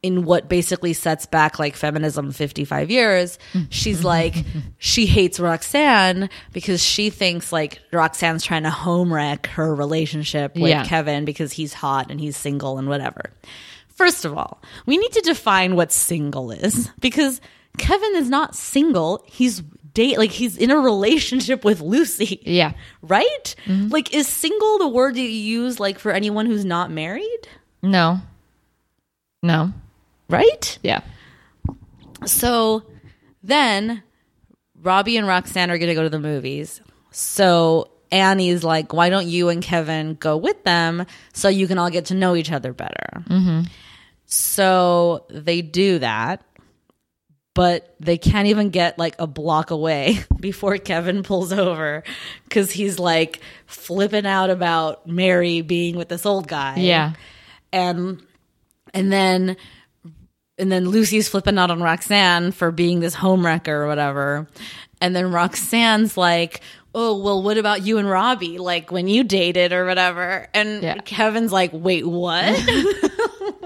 in 0.02 0.24
what 0.24 0.48
basically 0.48 0.94
sets 0.94 1.26
back 1.26 1.58
like 1.58 1.76
feminism 1.76 2.32
55 2.32 2.90
years 2.90 3.38
she's 3.68 4.00
mm. 4.00 4.04
like 4.04 4.34
she 4.78 5.04
hates 5.04 5.38
roxanne 5.38 6.30
because 6.54 6.82
she 6.82 7.10
thinks 7.10 7.52
like 7.52 7.80
roxanne's 7.92 8.42
trying 8.42 8.62
to 8.62 8.70
home 8.70 9.12
wreck 9.12 9.46
her 9.48 9.74
relationship 9.74 10.54
with 10.54 10.70
Yeah. 10.70 10.86
kevin 10.86 11.26
because 11.26 11.52
he's 11.52 11.74
hot 11.74 12.10
and 12.10 12.18
he's 12.18 12.36
single 12.36 12.78
and 12.78 12.88
whatever. 12.88 13.30
First 13.88 14.24
of 14.24 14.38
all 14.38 14.62
we 14.86 14.96
need 14.96 15.12
to 15.12 15.20
define 15.20 15.76
what 15.76 15.92
single 15.92 16.50
is 16.50 16.88
because 17.00 17.42
kevin 17.76 18.16
is 18.16 18.30
not 18.30 18.54
single. 18.54 19.22
He's 19.26 19.60
date 19.92 20.16
like 20.16 20.30
he's 20.30 20.56
in 20.56 20.70
a 20.70 20.78
relationship 20.78 21.62
with 21.64 21.80
lucy. 21.82 22.40
Yeah. 22.46 22.72
right? 23.02 23.54
Mm-hmm. 23.66 23.88
Like 23.88 24.14
is 24.14 24.26
single 24.28 24.78
the 24.78 24.88
word 24.88 25.16
that 25.16 25.20
you 25.20 25.26
use 25.28 25.78
like 25.78 25.98
for 25.98 26.10
anyone 26.10 26.46
who's 26.46 26.64
not 26.64 26.90
married? 26.90 27.48
No. 27.82 28.20
No. 29.42 29.72
right? 30.28 30.78
Yeah. 30.82 31.00
So 32.26 32.84
then 33.42 34.02
Robbie 34.82 35.16
and 35.16 35.26
Roxanne 35.26 35.70
are 35.70 35.78
going 35.78 35.88
to 35.88 35.94
go 35.94 36.02
to 36.02 36.10
the 36.10 36.20
movies. 36.20 36.80
So 37.10 37.90
Annie's 38.12 38.64
like, 38.64 38.92
why 38.92 39.08
don't 39.08 39.26
you 39.26 39.48
and 39.48 39.62
Kevin 39.62 40.14
go 40.14 40.36
with 40.36 40.62
them 40.64 41.06
so 41.32 41.48
you 41.48 41.66
can 41.66 41.78
all 41.78 41.90
get 41.90 42.06
to 42.06 42.14
know 42.14 42.36
each 42.36 42.52
other 42.52 42.72
better? 42.72 43.24
Mm-hmm. 43.28 43.62
So 44.26 45.26
they 45.28 45.62
do 45.62 45.98
that, 45.98 46.44
but 47.54 47.94
they 47.98 48.18
can't 48.18 48.48
even 48.48 48.70
get 48.70 48.98
like 48.98 49.16
a 49.18 49.26
block 49.26 49.70
away 49.70 50.20
before 50.40 50.78
Kevin 50.78 51.22
pulls 51.22 51.52
over 51.52 52.04
because 52.44 52.70
he's 52.70 52.98
like 52.98 53.40
flipping 53.66 54.26
out 54.26 54.50
about 54.50 55.06
Mary 55.06 55.62
being 55.62 55.96
with 55.96 56.08
this 56.08 56.26
old 56.26 56.46
guy. 56.46 56.76
Yeah. 56.76 57.14
And 57.72 58.24
and 58.94 59.12
then 59.12 59.56
and 60.58 60.70
then 60.70 60.88
Lucy's 60.88 61.28
flipping 61.28 61.58
out 61.58 61.70
on 61.70 61.82
Roxanne 61.82 62.52
for 62.52 62.70
being 62.70 63.00
this 63.00 63.16
homewrecker 63.16 63.68
or 63.68 63.86
whatever. 63.86 64.46
And 65.00 65.16
then 65.16 65.32
Roxanne's 65.32 66.16
like, 66.18 66.60
"Oh, 66.94 67.18
well, 67.22 67.42
what 67.42 67.56
about 67.56 67.82
you 67.86 67.96
and 67.98 68.08
Robbie? 68.08 68.58
Like 68.58 68.92
when 68.92 69.08
you 69.08 69.24
dated 69.24 69.72
or 69.72 69.86
whatever?" 69.86 70.48
And 70.52 70.82
Yeah. 70.82 70.98
Kevin's 71.04 71.52
like, 71.52 71.70
"Wait, 71.72 72.06
what?" 72.06 72.44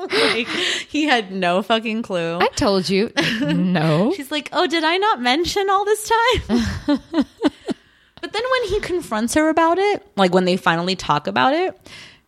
like 0.13 0.47
he 0.89 1.05
had 1.05 1.33
no 1.33 1.63
fucking 1.63 2.03
clue. 2.03 2.39
I 2.41 2.47
told 2.49 2.89
you. 2.89 3.11
no. 3.41 4.13
She's 4.15 4.31
like, 4.31 4.49
"Oh, 4.53 4.67
did 4.67 4.85
I 4.85 4.97
not 4.99 5.21
mention 5.21 5.69
all 5.69 5.85
this 5.85 6.09
time?" 6.09 6.41
but 6.87 8.33
then 8.33 8.43
when 8.53 8.69
he 8.69 8.81
confronts 8.81 9.35
her 9.35 9.49
about 9.49 9.79
it, 9.79 10.07
like 10.17 10.33
when 10.33 10.45
they 10.45 10.57
finally 10.57 10.95
talk 10.95 11.27
about 11.27 11.53
it, 11.55 11.77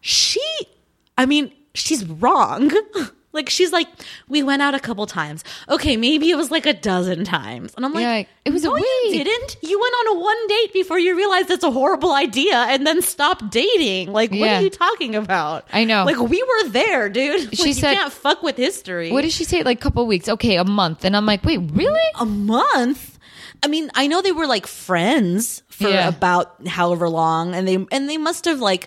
she 0.00 0.40
I 1.16 1.26
mean, 1.26 1.52
she's 1.76 2.04
wrong. 2.06 2.70
like 3.32 3.50
she's 3.50 3.70
like, 3.70 3.86
"We 4.28 4.42
went 4.42 4.62
out 4.62 4.74
a 4.74 4.80
couple 4.80 5.04
times. 5.06 5.44
Okay, 5.68 5.96
maybe 5.96 6.30
it 6.30 6.36
was 6.36 6.50
like 6.50 6.64
a 6.66 6.72
dozen 6.72 7.24
times." 7.24 7.74
And 7.76 7.84
I'm 7.84 7.92
like, 7.92 8.02
Yeah, 8.02 8.22
it 8.46 8.50
was 8.52 8.64
a 8.64 8.68
no, 8.68 8.76
you 8.76 9.24
didn't. 9.24 9.56
You 9.62 9.78
went 9.78 9.94
on 10.00 10.16
a 10.16 10.20
one 10.20 10.46
date 10.48 10.72
before 10.72 10.98
you 10.98 11.14
realized 11.16 11.50
it's 11.50 11.62
a 11.64 11.70
horrible 11.70 12.12
idea 12.14 12.56
and 12.56 12.86
then 12.86 13.02
stopped 13.02 13.50
dating. 13.50 14.12
Like, 14.12 14.30
what 14.30 14.38
Yeah. 14.38 14.58
are 14.58 14.62
you 14.62 14.70
talking 14.70 15.14
about? 15.14 15.68
I 15.72 15.84
know. 15.84 16.04
Like, 16.04 16.18
we 16.18 16.42
were 16.42 16.68
there, 16.70 17.08
dude. 17.10 17.40
Like, 17.46 17.54
She 17.56 17.68
you 17.68 17.74
said- 17.74 17.94
can't 17.94 18.12
fuck 18.12 18.42
with 18.42 18.56
history 18.56 19.12
What 19.12 19.22
did 19.22 19.32
she 19.32 19.44
say? 19.44 19.62
Like 19.62 19.78
a 19.78 19.82
couple 19.82 20.06
weeks. 20.06 20.28
Okay, 20.28 20.56
a 20.56 20.64
month. 20.64 21.04
And 21.04 21.14
I'm 21.16 21.26
like, 21.26 21.44
wait, 21.44 21.58
really? 21.72 22.00
a 22.18 22.24
month 22.26 23.12
i 23.62 23.68
mean 23.68 23.90
i 23.94 24.06
know 24.06 24.20
they 24.20 24.32
were 24.32 24.46
like 24.46 24.66
friends 24.66 25.62
for 25.68 25.88
Yeah. 25.88 26.08
about 26.08 26.66
however 26.68 27.08
long 27.08 27.54
and 27.54 27.66
they 27.66 27.78
and 27.90 28.08
they 28.08 28.18
must 28.18 28.44
have 28.44 28.60
like 28.60 28.86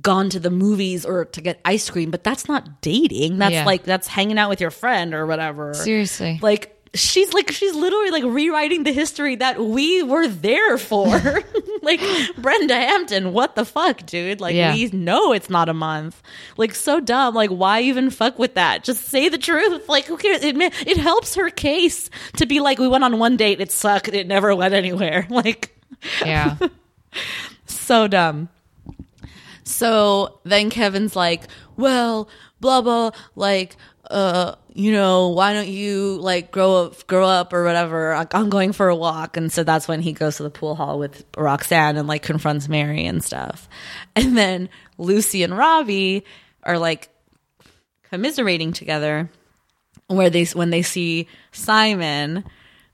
gone 0.00 0.28
to 0.30 0.40
the 0.40 0.50
movies 0.50 1.04
or 1.06 1.26
to 1.26 1.40
get 1.40 1.60
ice 1.64 1.88
cream 1.90 2.10
but 2.10 2.24
that's 2.24 2.48
not 2.48 2.80
dating 2.80 3.38
that's 3.38 3.52
Yeah. 3.52 3.64
like 3.64 3.84
that's 3.84 4.08
hanging 4.08 4.36
out 4.38 4.48
with 4.50 4.60
your 4.60 4.72
friend 4.72 5.14
or 5.14 5.26
whatever 5.26 5.74
Seriously. 5.74 6.40
like 6.42 6.72
she's 6.92 7.32
like 7.32 7.52
she's 7.52 7.72
literally 7.74 8.10
like 8.10 8.24
rewriting 8.24 8.82
the 8.82 8.92
history 8.92 9.36
that 9.36 9.60
we 9.62 10.02
were 10.02 10.26
there 10.26 10.76
for 10.76 11.06
like 11.82 12.00
brenda 12.36 12.74
hampton 12.74 13.32
what 13.32 13.54
the 13.54 13.64
fuck 13.64 14.04
dude 14.06 14.40
like 14.40 14.56
Yeah. 14.56 14.72
we 14.74 14.88
know 14.88 15.32
it's 15.32 15.50
not 15.50 15.68
a 15.68 15.74
month 15.74 16.20
like 16.56 16.74
so 16.74 16.98
dumb 16.98 17.34
like 17.34 17.50
why 17.50 17.82
even 17.82 18.10
fuck 18.10 18.40
with 18.40 18.54
that 18.54 18.82
just 18.82 19.04
say 19.04 19.28
the 19.28 19.38
truth 19.38 19.88
like 19.88 20.06
who 20.06 20.16
cares 20.16 20.42
it 20.42 20.56
it 20.56 20.96
helps 20.96 21.36
her 21.36 21.48
case 21.50 22.10
to 22.38 22.46
be 22.46 22.58
like 22.58 22.78
we 22.80 22.88
went 22.88 23.04
on 23.04 23.20
one 23.20 23.36
date 23.36 23.60
it 23.60 23.70
sucked 23.70 24.08
it 24.08 24.26
never 24.26 24.52
went 24.54 24.74
anywhere 24.74 25.26
like 25.30 25.78
Yeah. 26.24 26.56
so 27.66 28.08
dumb. 28.08 28.48
So 29.66 30.38
then 30.44 30.70
Kevin's 30.70 31.16
like, 31.16 31.42
well, 31.76 32.28
blah 32.60 32.80
blah, 32.82 33.10
like, 33.34 33.76
uh, 34.08 34.54
you 34.72 34.92
know, 34.92 35.30
why 35.30 35.52
don't 35.52 35.66
you 35.68 36.18
like 36.20 36.52
grow 36.52 36.84
up, 36.84 37.06
grow 37.08 37.26
up 37.26 37.52
or 37.52 37.64
whatever? 37.64 38.14
I'm 38.32 38.48
going 38.48 38.72
for 38.72 38.88
a 38.88 38.94
walk, 38.94 39.36
and 39.36 39.50
so 39.50 39.64
that's 39.64 39.88
when 39.88 40.00
he 40.00 40.12
goes 40.12 40.36
to 40.36 40.44
the 40.44 40.50
pool 40.50 40.76
hall 40.76 41.00
with 41.00 41.24
Roxanne 41.36 41.96
and 41.96 42.06
like 42.06 42.22
confronts 42.22 42.68
Mary 42.68 43.04
and 43.06 43.24
stuff. 43.24 43.68
And 44.14 44.38
then 44.38 44.68
Lucy 44.98 45.42
and 45.42 45.56
Robbie 45.58 46.24
are 46.62 46.78
like 46.78 47.08
commiserating 48.10 48.72
together, 48.72 49.28
where 50.06 50.30
they 50.30 50.44
when 50.44 50.70
they 50.70 50.82
see 50.82 51.26
Simon 51.50 52.44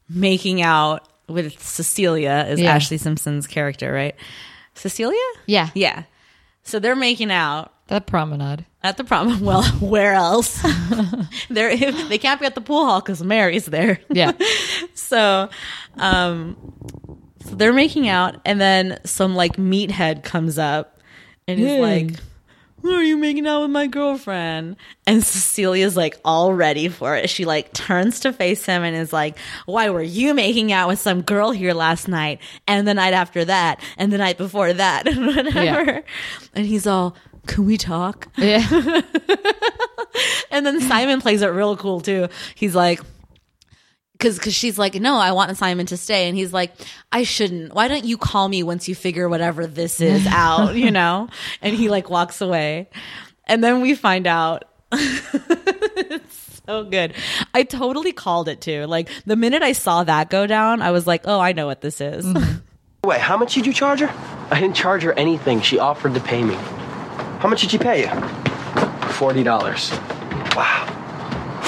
making 0.08 0.62
out 0.62 1.06
with 1.28 1.58
Cecilia 1.62 2.46
is 2.48 2.60
Yeah. 2.60 2.76
Ashlee 2.78 2.98
Simpson's 2.98 3.46
character, 3.46 3.92
right? 3.92 4.14
Cecilia? 4.74 5.18
Yeah. 5.46 5.68
Yeah. 5.74 6.04
So 6.64 6.78
they're 6.78 6.96
making 6.96 7.30
out 7.32 7.72
That 7.88 8.06
promenade. 8.06 8.64
at 8.82 8.96
the 8.96 9.04
prom. 9.04 9.40
Well, 9.44 9.62
where 9.80 10.14
else? 10.14 10.62
they're 11.50 11.76
they 11.76 12.18
can't 12.18 12.40
be 12.40 12.46
at 12.46 12.54
the 12.54 12.60
pool 12.60 12.84
hall 12.86 13.00
because 13.00 13.22
Mary's 13.22 13.66
there. 13.66 14.00
Yeah. 14.10 14.32
So, 14.94 15.48
um, 15.96 16.56
so 17.44 17.54
they're 17.54 17.72
making 17.72 18.08
out, 18.08 18.40
and 18.46 18.60
then 18.60 18.98
some 19.04 19.34
like 19.34 19.56
meathead 19.56 20.22
comes 20.22 20.58
up 20.58 21.00
and 21.48 21.60
is 21.60 21.66
Yeah. 21.66 21.76
like, 21.78 22.10
"Why 22.82 22.94
are 22.94 23.02
you 23.02 23.16
making 23.16 23.46
out 23.46 23.62
with 23.62 23.70
my 23.70 23.86
girlfriend?" 23.86 24.76
And 25.06 25.24
Cecilia's 25.24 25.96
like 25.96 26.20
all 26.24 26.52
ready 26.52 26.88
for 26.88 27.16
it. 27.16 27.30
She 27.30 27.44
like 27.44 27.72
turns 27.72 28.20
to 28.20 28.32
face 28.32 28.64
him 28.66 28.82
and 28.82 28.94
is 28.94 29.12
like, 29.12 29.38
"Why 29.66 29.90
were 29.90 30.02
you 30.02 30.34
making 30.34 30.72
out 30.72 30.88
with 30.88 30.98
some 30.98 31.22
girl 31.22 31.50
here 31.50 31.72
last 31.72 32.08
night, 32.08 32.40
and 32.68 32.86
the 32.86 32.94
night 32.94 33.14
after 33.14 33.44
that, 33.44 33.80
and 33.96 34.12
the 34.12 34.18
night 34.18 34.36
before 34.36 34.72
that, 34.72 35.06
and 35.08 35.26
whatever?" 35.26 36.02
And 36.54 36.66
he's 36.66 36.86
all. 36.86 37.16
Can 37.46 37.64
we 37.64 37.76
talk? 37.76 38.28
Yeah. 38.36 39.00
And 40.52 40.66
then 40.66 40.80
Simon 40.82 41.20
plays 41.20 41.40
it 41.42 41.46
real 41.46 41.76
cool 41.76 42.00
too. 42.00 42.28
He's 42.54 42.74
like, 42.74 43.00
because 44.22 44.38
because 44.38 44.54
she's 44.54 44.78
like, 44.78 44.94
no, 44.94 45.16
I 45.16 45.32
want 45.32 45.56
Simon 45.56 45.86
to 45.86 45.96
stay, 45.96 46.28
and 46.28 46.36
he's 46.36 46.52
like, 46.52 46.72
I 47.10 47.24
shouldn't. 47.24 47.74
Why 47.74 47.88
don't 47.88 48.04
you 48.04 48.16
call 48.16 48.48
me 48.48 48.62
once 48.62 48.88
you 48.88 48.94
figure 48.94 49.28
whatever 49.28 49.66
this 49.66 50.00
is 50.00 50.26
out, 50.28 50.76
you 50.76 50.92
know? 50.92 51.28
And 51.60 51.74
he 51.74 51.88
like 51.88 52.08
walks 52.08 52.40
away, 52.40 52.88
and 53.46 53.64
then 53.64 53.80
we 53.80 53.94
find 53.94 54.26
out. 54.26 54.64
so 56.66 56.84
good. 56.84 57.14
I 57.52 57.64
totally 57.64 58.12
called 58.12 58.48
it 58.48 58.60
too. 58.60 58.86
Like 58.86 59.08
the 59.26 59.34
minute 59.34 59.62
I 59.62 59.72
saw 59.72 60.04
that 60.04 60.30
go 60.30 60.46
down, 60.46 60.82
I 60.82 60.92
was 60.92 61.06
like, 61.06 61.22
oh, 61.24 61.40
I 61.40 61.52
know 61.52 61.66
what 61.66 61.80
this 61.80 62.00
is. 62.00 62.24
Mm-hmm. 62.24 62.58
Wait, 63.04 63.20
how 63.20 63.36
much 63.36 63.54
did 63.54 63.66
you 63.66 63.72
charge 63.72 63.98
her? 63.98 64.54
I 64.54 64.60
didn't 64.60 64.76
charge 64.76 65.02
her 65.02 65.12
anything. 65.14 65.60
She 65.60 65.80
offered 65.80 66.14
to 66.14 66.20
pay 66.20 66.44
me. 66.44 66.54
How 66.54 67.48
much 67.48 67.62
did 67.62 67.72
she 67.72 67.78
pay 67.78 68.02
you? 68.02 68.06
$40. 68.06 70.54
Wow. 70.54 71.01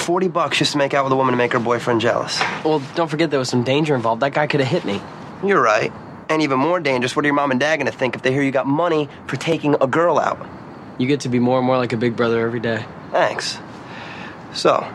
40 0.04 0.28
bucks 0.28 0.58
just 0.58 0.72
to 0.72 0.78
make 0.78 0.92
out 0.92 1.04
with 1.04 1.12
a 1.12 1.16
woman 1.16 1.32
to 1.32 1.38
make 1.38 1.52
her 1.54 1.58
boyfriend 1.58 2.00
jealous. 2.00 2.38
Well, 2.64 2.82
don't 2.94 3.08
forget 3.08 3.30
there 3.30 3.38
was 3.38 3.48
some 3.48 3.64
danger 3.64 3.94
involved. 3.94 4.20
That 4.22 4.34
guy 4.34 4.46
could 4.46 4.60
have 4.60 4.68
hit 4.68 4.84
me. 4.84 5.00
You're 5.42 5.62
right. 5.62 5.92
And 6.28 6.42
even 6.42 6.58
more 6.58 6.78
dangerous, 6.78 7.16
what 7.16 7.24
are 7.24 7.28
your 7.28 7.34
mom 7.34 7.50
and 7.50 7.58
dad 7.58 7.78
gonna 7.78 7.90
think 7.90 8.14
if 8.14 8.22
they 8.22 8.30
hear 8.32 8.42
you 8.42 8.50
got 8.50 8.66
money 8.66 9.08
for 9.26 9.36
taking 9.36 9.76
a 9.80 9.86
girl 9.86 10.18
out? 10.18 10.46
You 10.98 11.06
get 11.06 11.20
to 11.20 11.28
be 11.28 11.38
more 11.38 11.58
and 11.58 11.66
more 11.66 11.78
like 11.78 11.92
a 11.92 11.96
big 11.96 12.16
brother 12.16 12.46
every 12.46 12.60
day. 12.60 12.84
Thanks. 13.10 13.58
So, 14.52 14.86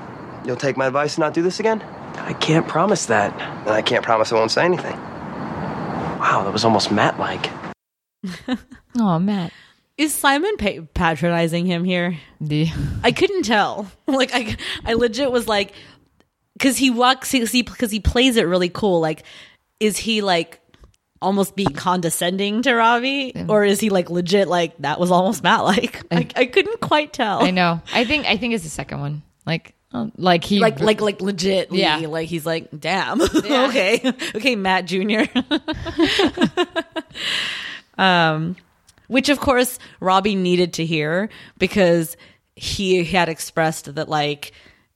you'll 0.46 0.56
take 0.56 0.78
my 0.78 0.88
advice 0.88 1.16
and 1.16 1.22
not 1.24 1.34
do 1.34 1.42
this 1.42 1.60
again? 1.60 1.82
I 2.16 2.34
can't 2.34 2.68
promise 2.68 3.08
that. 3.08 3.34
And 3.62 3.70
I 3.70 3.82
can't 3.82 4.04
promise 4.04 4.32
I 4.32 4.36
won't 4.36 4.52
say 4.52 4.64
anything. 4.64 4.96
Wow, 4.96 6.44
that 6.44 6.54
was 6.54 6.64
almost 6.66 6.92
Matt 7.00 7.20
like. 7.20 7.50
Oh, 8.98 9.20
Matt. 9.20 9.52
Is 10.00 10.14
Simon 10.16 10.56
pa- 10.58 10.86
patronizing 10.94 11.66
him 11.66 11.84
here? 11.84 12.18
The- 12.40 12.70
I 13.04 13.12
couldn't 13.12 13.44
tell. 13.44 13.92
Like 14.08 14.32
I, 14.34 14.58
I 14.86 14.94
legit 14.94 15.32
was 15.32 15.48
like, 15.48 15.74
because 16.54 16.78
he 16.78 16.90
walks, 16.90 17.32
because 17.32 17.52
he 17.52 17.68
he 17.90 18.00
plays 18.00 18.38
it 18.38 18.44
really 18.44 18.70
cool. 18.70 19.00
Like, 19.00 19.24
is 19.80 19.98
he 19.98 20.22
like 20.22 20.60
almost 21.22 21.56
being 21.56 21.74
condescending 21.74 22.64
to 22.64 22.74
Robbie, 22.74 23.34
or 23.48 23.64
is 23.64 23.80
he 23.80 23.90
like 23.92 24.10
legit 24.10 24.48
like 24.48 24.76
that 24.80 25.00
was 25.00 25.12
almost 25.12 25.44
Matt 25.44 25.64
like? 25.64 26.02
I, 26.12 26.28
I 26.36 26.46
couldn't 26.48 26.82
quite 26.82 27.14
tell. 27.14 27.44
I 27.44 27.52
know. 27.52 27.82
I 27.94 28.04
think 28.06 28.26
I 28.26 28.38
think 28.38 28.56
it's 28.56 28.64
the 28.64 28.70
second 28.70 29.00
one. 29.00 29.22
Like 29.46 29.76
uh, 29.94 30.08
like 30.18 30.44
he 30.44 30.60
Like 30.60 30.80
like 30.80 31.02
like 31.02 31.22
legit. 31.22 31.72
Yeah. 31.72 31.98
Like 32.08 32.28
he's 32.28 32.46
like, 32.48 32.68
damn. 32.78 33.22
okay. 33.36 34.02
Okay, 34.36 34.56
Matt 34.56 34.86
Jr. 34.86 35.24
um 38.02 38.56
which 39.10 39.28
of 39.28 39.40
course 39.42 39.78
Robbie 40.00 40.36
needed 40.36 40.74
to 40.76 40.86
hear 40.86 41.28
because 41.58 42.16
he 42.56 43.04
had 43.04 43.28
expressed 43.28 43.94
that 43.96 44.08
like 44.08 44.54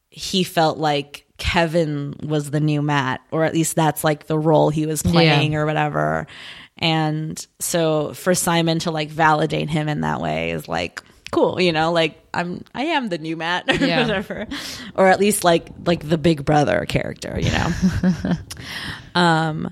he 0.09 0.43
felt 0.45 0.78
like 0.78 1.26
Kevin 1.38 2.16
was 2.24 2.51
the 2.51 2.59
new 2.61 2.82
Matt 2.82 3.20
or 3.32 3.43
at 3.43 3.53
least 3.53 3.76
that's 3.76 4.03
like 4.03 4.28
the 4.28 4.39
role 4.39 4.70
he 4.70 4.86
was 4.86 5.01
playing 5.03 5.51
Yeah. 5.53 5.59
or 5.59 5.66
whatever. 5.66 6.28
And 6.78 7.45
so 7.59 8.14
for 8.14 8.34
Simon 8.36 8.80
to 8.80 8.91
like 8.91 9.09
validate 9.09 9.70
him 9.70 9.89
in 9.89 10.01
that 10.01 10.22
way 10.22 10.51
is 10.51 10.68
like 10.68 11.01
cool, 11.32 11.59
you 11.59 11.72
know, 11.72 11.91
like 11.91 12.20
I'm 12.34 12.64
I 12.76 12.84
am 12.84 13.09
the 13.09 13.18
new 13.18 13.36
Matt 13.36 13.68
or 13.70 13.86
Yeah. 13.86 14.01
whatever. 14.01 14.47
Or 14.95 15.07
at 15.07 15.20
least 15.20 15.43
like 15.43 15.68
like 15.86 16.07
the 16.07 16.18
big 16.20 16.45
brother 16.45 16.86
character, 16.88 17.38
you 17.39 17.51
know. 17.51 18.34
um 19.16 19.72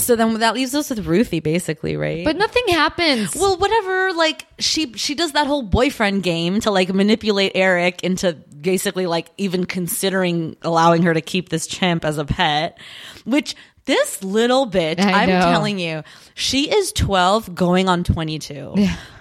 so 0.00 0.16
then 0.16 0.38
that 0.40 0.54
leaves 0.54 0.74
us 0.74 0.90
with 0.90 1.06
Ruthie 1.06 1.40
basically, 1.40 1.96
right? 1.96 2.24
But 2.24 2.36
nothing 2.36 2.64
happens. 2.68 3.34
well, 3.36 3.56
whatever. 3.56 4.12
Like 4.12 4.46
she 4.58 4.92
she 4.94 5.14
does 5.14 5.32
that 5.32 5.46
whole 5.46 5.62
boyfriend 5.62 6.22
game 6.22 6.60
to 6.60 6.70
like 6.70 6.92
manipulate 6.92 7.52
Eric 7.54 8.02
into 8.02 8.32
basically 8.60 9.06
like 9.06 9.28
even 9.36 9.66
considering 9.66 10.56
allowing 10.62 11.02
her 11.02 11.14
to 11.14 11.20
keep 11.20 11.48
this 11.48 11.66
chimp 11.66 12.04
as 12.04 12.18
a 12.18 12.24
pet, 12.24 12.78
which 13.24 13.54
this 13.84 14.22
little 14.22 14.66
bitch, 14.70 15.00
I 15.00 15.22
I'm 15.22 15.28
telling 15.28 15.78
you, 15.78 16.02
she 16.34 16.70
is 16.70 16.92
12 16.92 17.54
going 17.54 17.88
on 17.88 18.04
22. 18.04 18.74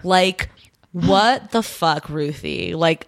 Like, 0.04 0.50
what 0.92 1.52
the 1.52 1.64
fuck, 1.64 2.10
Ruthie? 2.10 2.74
Like, 2.76 3.08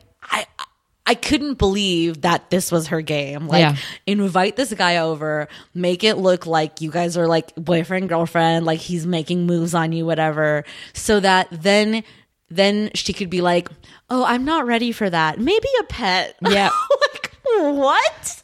I. 1.09 1.15
Couldn't 1.15 1.59
believe 1.59 2.21
that 2.21 2.49
this 2.49 2.71
was 2.71 2.87
her 2.87 3.01
game. 3.01 3.47
Like, 3.47 3.59
Yeah. 3.59 3.75
invite 4.07 4.55
this 4.55 4.73
guy 4.73 4.97
over, 4.97 5.47
make 5.75 6.03
it 6.03 6.15
look 6.15 6.47
like 6.47 6.81
you 6.81 6.89
guys 6.89 7.17
are 7.17 7.27
like 7.27 7.53
boyfriend, 7.55 8.09
girlfriend, 8.09 8.65
like 8.65 8.79
he's 8.79 9.05
making 9.05 9.45
moves 9.45 9.73
on 9.75 9.91
you, 9.91 10.05
whatever, 10.05 10.63
so 10.93 11.19
that 11.19 11.47
then 11.51 12.03
then 12.49 12.89
she 12.95 13.13
could 13.13 13.29
be 13.29 13.41
like, 13.41 13.69
Oh, 14.09 14.23
I'm 14.23 14.43
not 14.43 14.65
ready 14.65 14.91
for 14.91 15.07
that. 15.07 15.39
Maybe 15.39 15.67
a 15.81 15.83
pet. 15.83 16.35
Yeah. 16.49 16.69
like, 17.13 17.35
what? 17.57 18.43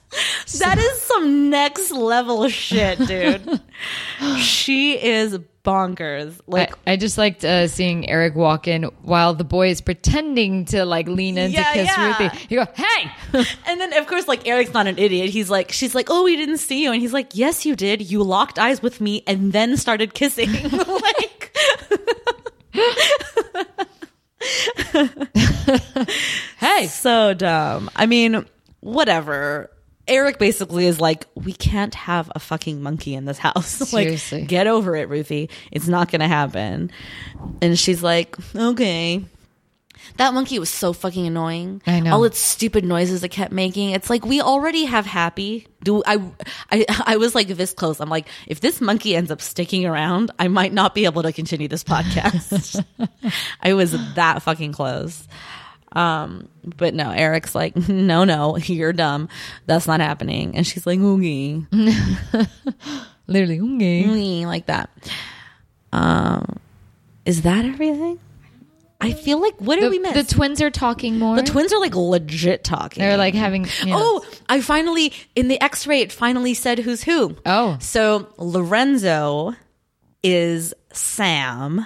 That 0.60 0.78
is 0.78 1.02
some 1.02 1.50
next 1.50 1.92
level 1.92 2.48
shit, 2.50 3.00
dude. 3.00 3.62
she 4.38 4.94
is 5.04 5.40
bonkers. 5.66 6.40
Like 6.48 6.74
I, 6.88 6.94
I 6.94 6.96
just 6.96 7.18
liked 7.18 7.44
uh, 7.44 7.68
seeing 7.68 8.10
Eric 8.10 8.36
walk 8.36 8.68
in 8.68 8.84
while 9.02 9.34
the 9.34 9.44
boy 9.44 9.70
is 9.70 9.82
pretending 9.82 10.66
to 10.66 10.86
like 10.86 11.08
lean 11.08 11.38
in 11.38 11.52
Yeah, 11.52 11.64
to 11.64 11.74
kiss 11.74 11.88
yeah. 11.88 12.24
Ruthie. 12.24 12.46
You 12.50 12.64
go, 12.64 12.72
hey! 12.74 13.12
And 13.68 13.82
then, 13.82 13.94
of 13.98 14.08
course, 14.08 14.28
like 14.28 14.48
Eric's 14.48 14.74
not 14.74 14.88
an 14.88 14.98
idiot. 14.98 15.30
He's 15.30 15.50
like, 15.50 15.72
she's 15.72 15.96
like, 15.96 16.08
oh, 16.10 16.24
we 16.24 16.38
didn't 16.38 16.60
see 16.60 16.84
you, 16.84 16.92
and 16.92 17.02
he's 17.02 17.14
like, 17.14 17.32
yes, 17.34 17.66
you 17.66 17.76
did. 17.76 18.10
You 18.10 18.24
locked 18.24 18.60
eyes 18.60 18.82
with 18.82 19.02
me 19.02 19.24
and 19.28 19.52
then 19.52 19.76
started 19.76 20.14
kissing. 20.14 20.52
like, 20.72 21.58
hey! 26.58 26.88
so 26.88 27.34
dumb. 27.34 27.90
I 27.96 28.06
mean, 28.06 28.46
whatever. 28.82 29.72
Eric 30.08 30.38
basically 30.38 30.86
is 30.86 31.02
like, 31.02 31.26
we 31.36 31.54
can't 31.54 31.96
have 31.96 32.32
a 32.36 32.40
fucking 32.40 32.82
monkey 32.82 33.16
in 33.16 33.26
this 33.26 33.38
house. 33.38 33.80
like, 33.94 34.06
Seriously. 34.06 34.46
get 34.46 34.68
over 34.68 34.96
it, 34.96 35.10
Ruthie. 35.10 35.50
It's 35.72 35.88
not 35.88 36.12
gonna 36.12 36.28
happen. 36.28 36.92
And 37.62 37.78
she's 37.78 38.04
like, 38.04 38.38
okay. 38.56 39.26
That 40.18 40.34
monkey 40.34 40.60
was 40.60 40.70
so 40.70 40.94
fucking 40.94 41.26
annoying. 41.26 41.82
I 41.88 42.00
know. 42.00 42.14
all 42.14 42.24
its 42.26 42.38
stupid 42.38 42.86
noises 42.86 43.24
it 43.24 43.30
kept 43.30 43.52
making. 43.52 43.90
It's 43.90 44.10
like 44.10 44.26
we 44.26 44.40
already 44.42 44.86
have 44.86 45.06
Happy. 45.06 45.68
Do 45.84 46.04
I? 46.06 46.22
I 46.72 46.86
I 47.06 47.18
was 47.18 47.36
like 47.36 47.48
this 47.48 47.74
close. 47.74 48.00
I'm 48.00 48.10
like, 48.10 48.28
if 48.48 48.60
this 48.60 48.82
monkey 48.82 49.16
ends 49.16 49.32
up 49.32 49.42
sticking 49.42 49.86
around, 49.86 50.32
I 50.38 50.48
might 50.48 50.74
not 50.74 50.94
be 50.94 51.06
able 51.06 51.24
to 51.24 51.34
continue 51.34 51.68
this 51.68 51.84
podcast. 51.84 52.86
I 53.62 53.74
was 53.74 53.92
that 54.16 54.42
fucking 54.44 54.74
close. 54.74 55.28
Um, 55.96 56.50
but 56.78 56.94
no, 56.94 57.12
Eric's 57.12 57.56
like, 57.56 57.76
no, 57.90 58.24
no, 58.26 58.58
you're 58.58 58.94
dumb. 58.94 59.30
That's 59.66 59.88
not 59.88 60.02
happening. 60.02 60.56
And 60.56 60.68
she's 60.68 60.86
like, 60.86 61.00
oogie, 61.00 61.66
Literally, 63.28 63.60
okay. 63.60 64.06
oogie, 64.06 64.46
like 64.46 64.68
that. 64.68 64.90
Um, 65.92 66.60
is 67.26 67.42
that 67.44 67.66
everything? 67.66 68.20
I 69.02 69.14
feel 69.14 69.42
like 69.42 69.56
what 69.60 69.76
did 69.76 69.86
The, 69.86 69.90
we 69.90 70.00
miss? 70.00 70.14
the 70.28 70.36
twins 70.36 70.62
are 70.62 70.70
talking 70.72 71.20
more. 71.20 71.36
The 71.36 71.44
twins 71.44 71.74
are 71.74 71.80
like 71.80 71.96
legit 71.96 72.64
talking. 72.64 73.04
They're 73.04 73.18
like 73.18 73.34
having. 73.34 73.66
you 73.82 73.88
know- 73.88 73.98
Oh, 74.00 74.26
I 74.48 74.62
finally 74.62 75.12
in 75.36 75.48
the 75.48 75.62
X-ray 75.62 76.02
it 76.02 76.12
finally 76.12 76.54
said 76.54 76.80
who's 76.80 77.04
who. 77.04 77.36
Oh. 77.46 77.78
so 77.82 78.28
Lorenzo 78.38 79.54
is 80.24 80.74
Sam, 80.94 81.86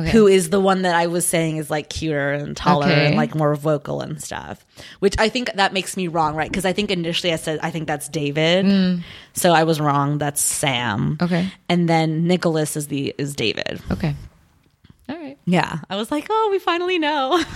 Okay. 0.00 0.10
who 0.10 0.26
is 0.26 0.50
the 0.50 0.60
one 0.60 0.82
that 0.82 0.94
I 0.94 1.06
was 1.06 1.26
saying 1.26 1.56
is 1.56 1.70
like 1.70 1.88
cuter 1.88 2.32
and 2.32 2.56
taller 2.56 2.86
Okay. 2.86 3.06
and 3.06 3.16
like 3.16 3.34
more 3.34 3.54
vocal 3.54 4.00
and 4.00 4.22
stuff. 4.22 4.64
Which 5.00 5.14
I 5.18 5.28
think 5.28 5.52
that 5.54 5.72
makes 5.72 5.96
me 5.96 6.08
wrong, 6.08 6.34
right? 6.34 6.50
Because 6.50 6.64
I 6.64 6.72
think 6.72 6.90
initially 6.90 7.32
I 7.32 7.36
said 7.36 7.58
I 7.62 7.70
think 7.70 7.86
that's 7.86 8.08
David, 8.08 9.02
so 9.32 9.52
I 9.52 9.64
was 9.64 9.80
wrong. 9.80 10.18
That's 10.18 10.40
Sam. 10.40 11.16
Mm. 11.18 11.22
Okay. 11.24 11.52
and 11.68 11.88
then 11.88 12.26
Nikolas 12.26 12.76
is 12.76 12.88
the 12.88 13.14
is 13.18 13.34
David. 13.34 13.80
Okay. 13.90 14.14
All 15.08 15.16
right. 15.16 15.36
Yeah, 15.44 15.78
I 15.90 15.96
was 15.96 16.10
like, 16.12 16.26
oh, 16.30 16.48
we 16.52 16.58
finally 16.60 16.98
know. 16.98 17.42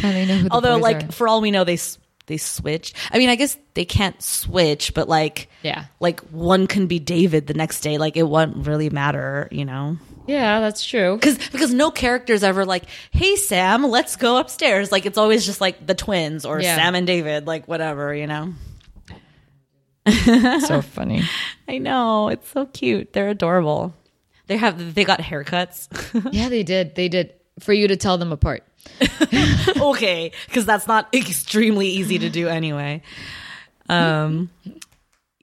Finally 0.00 0.26
know 0.26 0.48
Although, 0.50 0.76
like 0.78 1.04
are. 1.04 1.12
for 1.12 1.28
all 1.28 1.40
we 1.40 1.50
know, 1.50 1.64
they 1.64 1.78
they 2.26 2.36
switch. 2.38 2.94
I 3.12 3.18
mean, 3.18 3.28
I 3.28 3.34
guess 3.34 3.58
they 3.74 3.84
can't 3.84 4.20
switch, 4.22 4.94
but 4.94 5.08
like, 5.08 5.50
Yeah. 5.62 5.84
like 6.00 6.20
one 6.30 6.66
can 6.66 6.86
be 6.86 6.98
David 6.98 7.46
the 7.48 7.54
next 7.54 7.80
day. 7.82 7.98
Like 7.98 8.16
it 8.16 8.22
won't 8.22 8.66
really 8.66 8.88
matter, 8.88 9.46
you 9.50 9.64
know. 9.66 9.98
Yeah, 10.26 10.60
that's 10.60 10.84
true. 10.84 11.16
Because 11.16 11.36
because 11.36 11.72
no 11.74 11.90
character's 11.90 12.42
ever 12.42 12.64
like, 12.64 12.84
hey 13.10 13.36
Sam, 13.36 13.84
let's 13.84 14.16
go 14.16 14.38
upstairs. 14.38 14.90
Like 14.90 15.06
it's 15.06 15.18
always 15.18 15.44
just 15.44 15.60
like 15.60 15.86
the 15.86 15.94
twins 15.94 16.44
or 16.44 16.60
Yeah. 16.60 16.76
Sam 16.76 16.94
and 16.94 17.06
David, 17.06 17.46
like 17.46 17.68
whatever, 17.68 18.14
you 18.14 18.26
know. 18.26 18.54
so 20.66 20.82
funny. 20.82 21.22
I 21.68 21.78
know 21.78 22.28
it's 22.28 22.48
so 22.50 22.66
cute. 22.66 23.12
They're 23.12 23.28
adorable. 23.30 23.94
They 24.46 24.56
have 24.56 24.94
they 24.94 25.04
got 25.04 25.20
haircuts. 25.20 25.88
Yeah, 26.32 26.48
they 26.48 26.62
did. 26.62 26.94
They 26.94 27.08
did. 27.08 27.32
For 27.60 27.72
you 27.72 27.86
to 27.88 27.96
tell 27.96 28.18
them 28.18 28.32
apart. 28.32 28.64
okay, 29.80 30.32
because 30.46 30.66
that's 30.66 30.88
not 30.88 31.14
extremely 31.14 31.86
easy 31.86 32.18
to 32.18 32.28
do 32.28 32.48
anyway. 32.48 33.00
Um, 33.88 34.50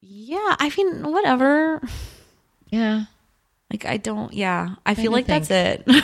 yeah, 0.02 0.56
I 0.60 0.72
mean, 0.76 1.10
whatever. 1.10 1.82
Yeah. 2.70 3.06
Like 3.72 3.86
I 3.86 3.98
don't. 3.98 4.34
Yeah, 4.34 4.76
I 4.86 4.94
feel 4.96 5.06
to 5.06 5.12
like 5.12 5.26
that's 5.28 5.50
it. 5.50 5.88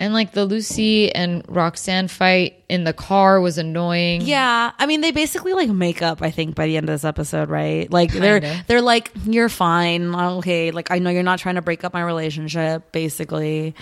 And 0.00 0.12
like 0.12 0.32
the 0.32 0.44
Lucy 0.44 1.10
and 1.14 1.44
Roxanne 1.48 2.08
fight 2.08 2.62
in 2.68 2.82
the 2.82 2.92
car 2.92 3.40
was 3.40 3.58
annoying. 3.58 4.22
yeah, 4.22 4.72
I 4.76 4.86
mean, 4.86 5.00
they 5.00 5.12
basically 5.12 5.54
like 5.54 5.70
make 5.70 6.02
up. 6.02 6.20
I 6.20 6.30
think 6.32 6.56
by 6.56 6.66
the 6.66 6.76
end 6.76 6.88
of 6.88 6.92
this 6.94 7.04
episode, 7.04 7.48
right? 7.48 7.90
Like 7.90 8.12
they're 8.12 8.40
Kinda. 8.40 8.64
they're 8.66 8.82
like, 8.82 9.12
you're 9.24 9.48
fine, 9.48 10.12
okay. 10.14 10.72
Like 10.72 10.90
I 10.90 10.98
know 10.98 11.10
you're 11.10 11.22
not 11.22 11.38
trying 11.38 11.54
to 11.54 11.62
break 11.62 11.84
up 11.84 11.94
my 11.94 12.02
relationship, 12.02 12.90
basically, 12.92 13.74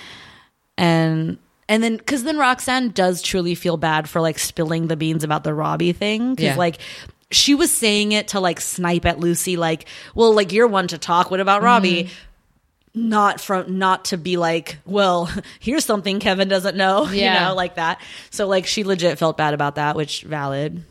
and. 0.76 1.38
And 1.68 1.82
then, 1.82 1.96
because 1.96 2.24
then 2.24 2.36
Roxanne 2.36 2.90
does 2.90 3.22
truly 3.22 3.54
feel 3.54 3.78
bad 3.78 4.06
for 4.08 4.20
like 4.20 4.38
spilling 4.38 4.88
the 4.88 4.96
beans 4.96 5.24
about 5.24 5.42
the 5.44 5.54
Robbie 5.54 5.92
thing. 5.92 6.34
Because 6.34 6.44
Yeah. 6.44 6.56
like 6.56 6.78
she 7.30 7.54
was 7.54 7.72
saying 7.72 8.12
it 8.12 8.28
to 8.28 8.40
like 8.40 8.60
snipe 8.60 9.06
at 9.06 9.18
Lucy, 9.18 9.56
like, 9.56 9.86
well, 10.14 10.34
like 10.34 10.52
you're 10.52 10.66
one 10.66 10.88
to 10.88 10.98
talk. 10.98 11.30
What 11.30 11.40
about 11.40 11.62
Robbie? 11.62 12.04
Mm-hmm. 12.04 12.14
Not 12.94 13.40
from 13.40 13.78
not 13.78 14.06
to 14.06 14.18
be 14.18 14.36
like, 14.36 14.78
well, 14.84 15.30
here's 15.60 15.84
something 15.84 16.20
Kevin 16.20 16.48
doesn't 16.48 16.76
know, 16.76 17.06
Yeah. 17.10 17.34
you 17.34 17.40
know, 17.48 17.54
like 17.54 17.76
that. 17.76 18.00
So 18.30 18.46
like 18.46 18.66
she 18.66 18.84
legit 18.84 19.18
felt 19.18 19.36
bad 19.36 19.54
about 19.54 19.76
that, 19.76 19.96
which 19.96 20.22
valid. 20.22 20.84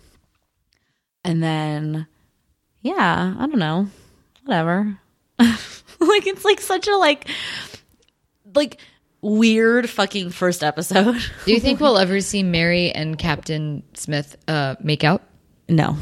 And 1.24 1.43
then, 1.43 2.08
yeah, 2.82 3.36
I 3.38 3.45
don't 3.45 3.60
know, 3.60 3.88
whatever. 4.43 4.97
like 5.39 6.26
it's 6.28 6.43
like 6.43 6.60
such 6.60 6.88
a 6.88 6.95
like, 6.97 7.28
like 8.56 8.80
weird 9.22 9.88
fucking 9.88 10.32
first 10.32 10.64
episode. 10.64 11.16
Do 11.45 11.54
you 11.54 11.60
think 11.60 11.80
we'll 11.80 11.99
ever 11.99 12.22
see 12.22 12.41
Mary 12.41 12.91
and 12.91 13.20
Captain 13.20 13.84
Smith 13.93 14.36
uh, 14.47 14.76
make 14.82 15.04
out? 15.04 15.22
no. 15.70 15.97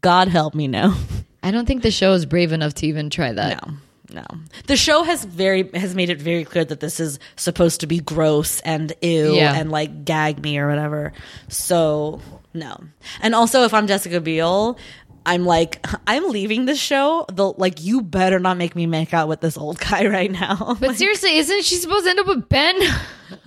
God 0.00 0.28
help 0.28 0.54
me, 0.54 0.68
no. 0.68 0.94
I 1.42 1.50
don't 1.50 1.64
think 1.64 1.82
the 1.82 1.90
show 1.90 2.12
is 2.12 2.26
brave 2.26 2.52
enough 2.52 2.74
to 2.74 2.86
even 2.86 3.08
try 3.08 3.32
that. 3.32 3.66
No. 3.66 3.74
No. 4.12 4.24
The 4.66 4.76
show 4.76 5.02
has 5.02 5.24
very 5.24 5.70
has 5.74 5.94
made 5.94 6.10
it 6.10 6.20
very 6.20 6.44
clear 6.44 6.64
that 6.64 6.80
this 6.80 7.00
is 7.00 7.18
supposed 7.36 7.80
to 7.80 7.86
be 7.86 8.00
gross 8.00 8.60
and 8.60 8.92
ew 9.00 9.34
Yeah. 9.34 9.54
and 9.54 9.70
like 9.70 10.04
gag 10.04 10.42
me 10.42 10.58
or 10.58 10.68
whatever. 10.68 11.12
So 11.48 12.20
no. 12.52 12.76
And 13.22 13.34
also 13.34 13.62
if 13.64 13.72
I'm 13.72 13.86
Jessica 13.86 14.20
Biel, 14.20 14.78
I'm 15.26 15.46
like 15.46 15.84
I'm 16.06 16.28
leaving 16.28 16.66
this 16.66 16.78
show. 16.78 17.24
The 17.32 17.52
like 17.52 17.82
you 17.82 18.02
better 18.02 18.38
not 18.38 18.56
make 18.58 18.76
me 18.76 18.86
make 18.86 19.14
out 19.14 19.26
with 19.28 19.40
this 19.40 19.56
old 19.56 19.80
guy 19.80 20.06
right 20.18 20.30
now. 20.30 20.76
But 20.78 20.96
seriously, 20.96 21.38
isn't 21.38 21.64
she 21.64 21.76
supposed 21.76 22.04
to 22.04 22.10
end 22.10 22.20
up 22.20 22.26
with 22.26 22.48
Ben? 22.48 22.76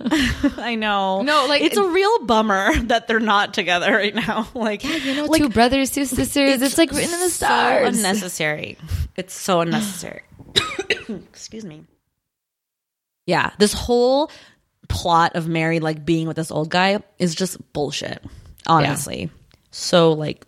I 0.58 0.74
know. 0.74 1.22
No, 1.22 1.46
like- 1.48 1.62
it's 1.62 1.76
a 1.76 1.88
real 1.88 2.24
bummer 2.26 2.74
that 2.86 3.06
they're 3.06 3.20
not 3.20 3.54
together 3.54 3.92
right 3.92 4.14
now. 4.14 4.48
Like 4.54 4.82
yeah, 4.84 4.96
you 4.96 5.14
know, 5.14 5.26
like, 5.26 5.40
two 5.40 5.48
brothers, 5.50 5.90
two 5.90 6.04
sisters. 6.04 6.60
It's, 6.62 6.76
like 6.78 6.90
written 6.90 7.14
in 7.14 7.20
the 7.20 7.30
stars. 7.30 7.82
so 7.94 7.98
unnecessary. 7.98 8.76
It's 9.16 9.34
so 9.34 9.60
unnecessary. 9.60 10.22
Excuse 11.08 11.64
me. 11.64 11.84
Yeah, 13.26 13.50
this 13.58 13.72
whole 13.72 14.30
plot 14.88 15.36
of 15.36 15.46
Mary 15.48 15.80
like 15.80 16.04
being 16.04 16.26
with 16.26 16.36
this 16.36 16.50
old 16.50 16.70
guy 16.70 17.02
is 17.18 17.34
just 17.34 17.58
bullshit. 17.72 18.24
Honestly, 18.66 19.30
so 19.70 20.12
like, 20.12 20.44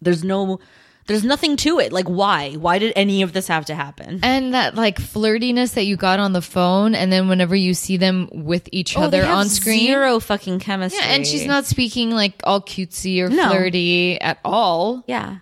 there's 0.00 0.22
no, 0.24 0.60
there's 1.06 1.24
nothing 1.24 1.56
to 1.58 1.78
it. 1.80 1.92
Like, 1.92 2.06
why? 2.06 2.52
Why 2.54 2.78
did 2.78 2.92
any 2.96 3.22
of 3.22 3.32
this 3.32 3.48
have 3.48 3.64
to 3.66 3.74
happen? 3.74 4.20
and 4.22 4.54
that 4.54 4.74
like 4.76 4.98
flirtiness 4.98 5.74
that 5.74 5.84
you 5.84 5.96
got 5.96 6.18
on 6.20 6.32
the 6.32 6.42
phone, 6.42 6.94
and 6.94 7.12
then 7.12 7.28
whenever 7.28 7.54
you 7.56 7.74
see 7.74 7.96
them 7.96 8.28
with 8.32 8.68
each 8.72 8.96
Oh, 8.96 9.02
other 9.02 9.24
on 9.24 9.48
screen, 9.48 9.80
zero 9.86 10.20
fucking 10.20 10.60
chemistry. 10.60 11.00
yeah, 11.02 11.12
and 11.14 11.26
she's 11.26 11.46
not 11.46 11.64
speaking 11.64 12.10
like 12.10 12.40
all 12.44 12.60
cutesy 12.60 13.20
or 13.20 13.28
No. 13.28 13.48
flirty 13.50 14.20
at 14.20 14.38
all. 14.44 15.04
Yeah. 15.06 15.38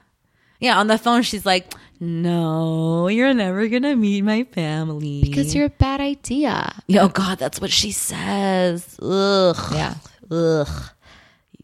Yeah, 0.61 0.79
on 0.79 0.87
the 0.87 0.97
phone 0.99 1.23
she's 1.23 1.45
like, 1.45 1.75
"No, 2.01 3.09
you're 3.09 3.34
never 3.34 3.68
going 3.68 3.82
to 3.82 3.97
meet 3.97 4.22
my 4.22 4.45
family." 4.45 5.22
Because 5.22 5.55
you're 5.55 5.66
a 5.66 5.70
bad 5.70 6.01
idea. 6.01 6.72
Oh 6.99 7.09
god, 7.09 7.38
that's 7.38 7.61
what 7.61 7.70
she 7.70 7.90
says. 7.92 8.99
Ugh. 9.03 9.57
Yeah. 9.72 9.95
Ugh. 10.30 10.68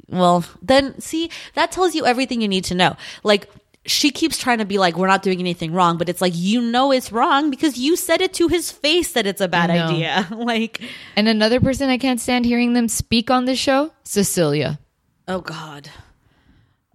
well, 0.09 0.45
then 0.63 1.01
see, 1.01 1.31
that 1.55 1.73
tells 1.73 1.95
you 1.95 2.05
everything 2.07 2.41
you 2.41 2.49
need 2.49 2.65
to 2.65 2.75
know. 2.75 2.97
Like, 3.23 3.49
she 3.87 4.11
keeps 4.11 4.37
trying 4.37 4.59
to 4.59 4.65
be 4.67 4.77
like, 4.79 4.97
we're 4.97 5.07
not 5.07 5.23
doing 5.23 5.41
anything 5.41 5.73
wrong, 5.73 5.97
but 5.97 6.09
it's 6.09 6.21
like, 6.21 6.35
you 6.37 6.61
know, 6.61 6.93
it's 6.93 7.11
wrong 7.11 7.51
because 7.51 7.79
you 7.79 7.97
said 7.97 8.21
it 8.21 8.35
to 8.35 8.47
his 8.49 8.71
face 8.71 9.13
that 9.13 9.27
it's 9.27 9.41
a 9.41 9.49
bad 9.49 9.71
idea. 9.71 10.29
like, 10.37 10.81
And 11.17 11.29
another 11.29 11.61
person 11.61 11.89
I 11.89 11.97
can't 11.97 12.21
stand 12.21 12.45
hearing 12.45 12.75
them 12.75 12.89
speak 12.89 13.31
on 13.31 13.47
this 13.47 13.59
show, 13.59 13.93
Cecilia. 14.05 14.79
oh 15.29 15.41
God. 15.41 15.89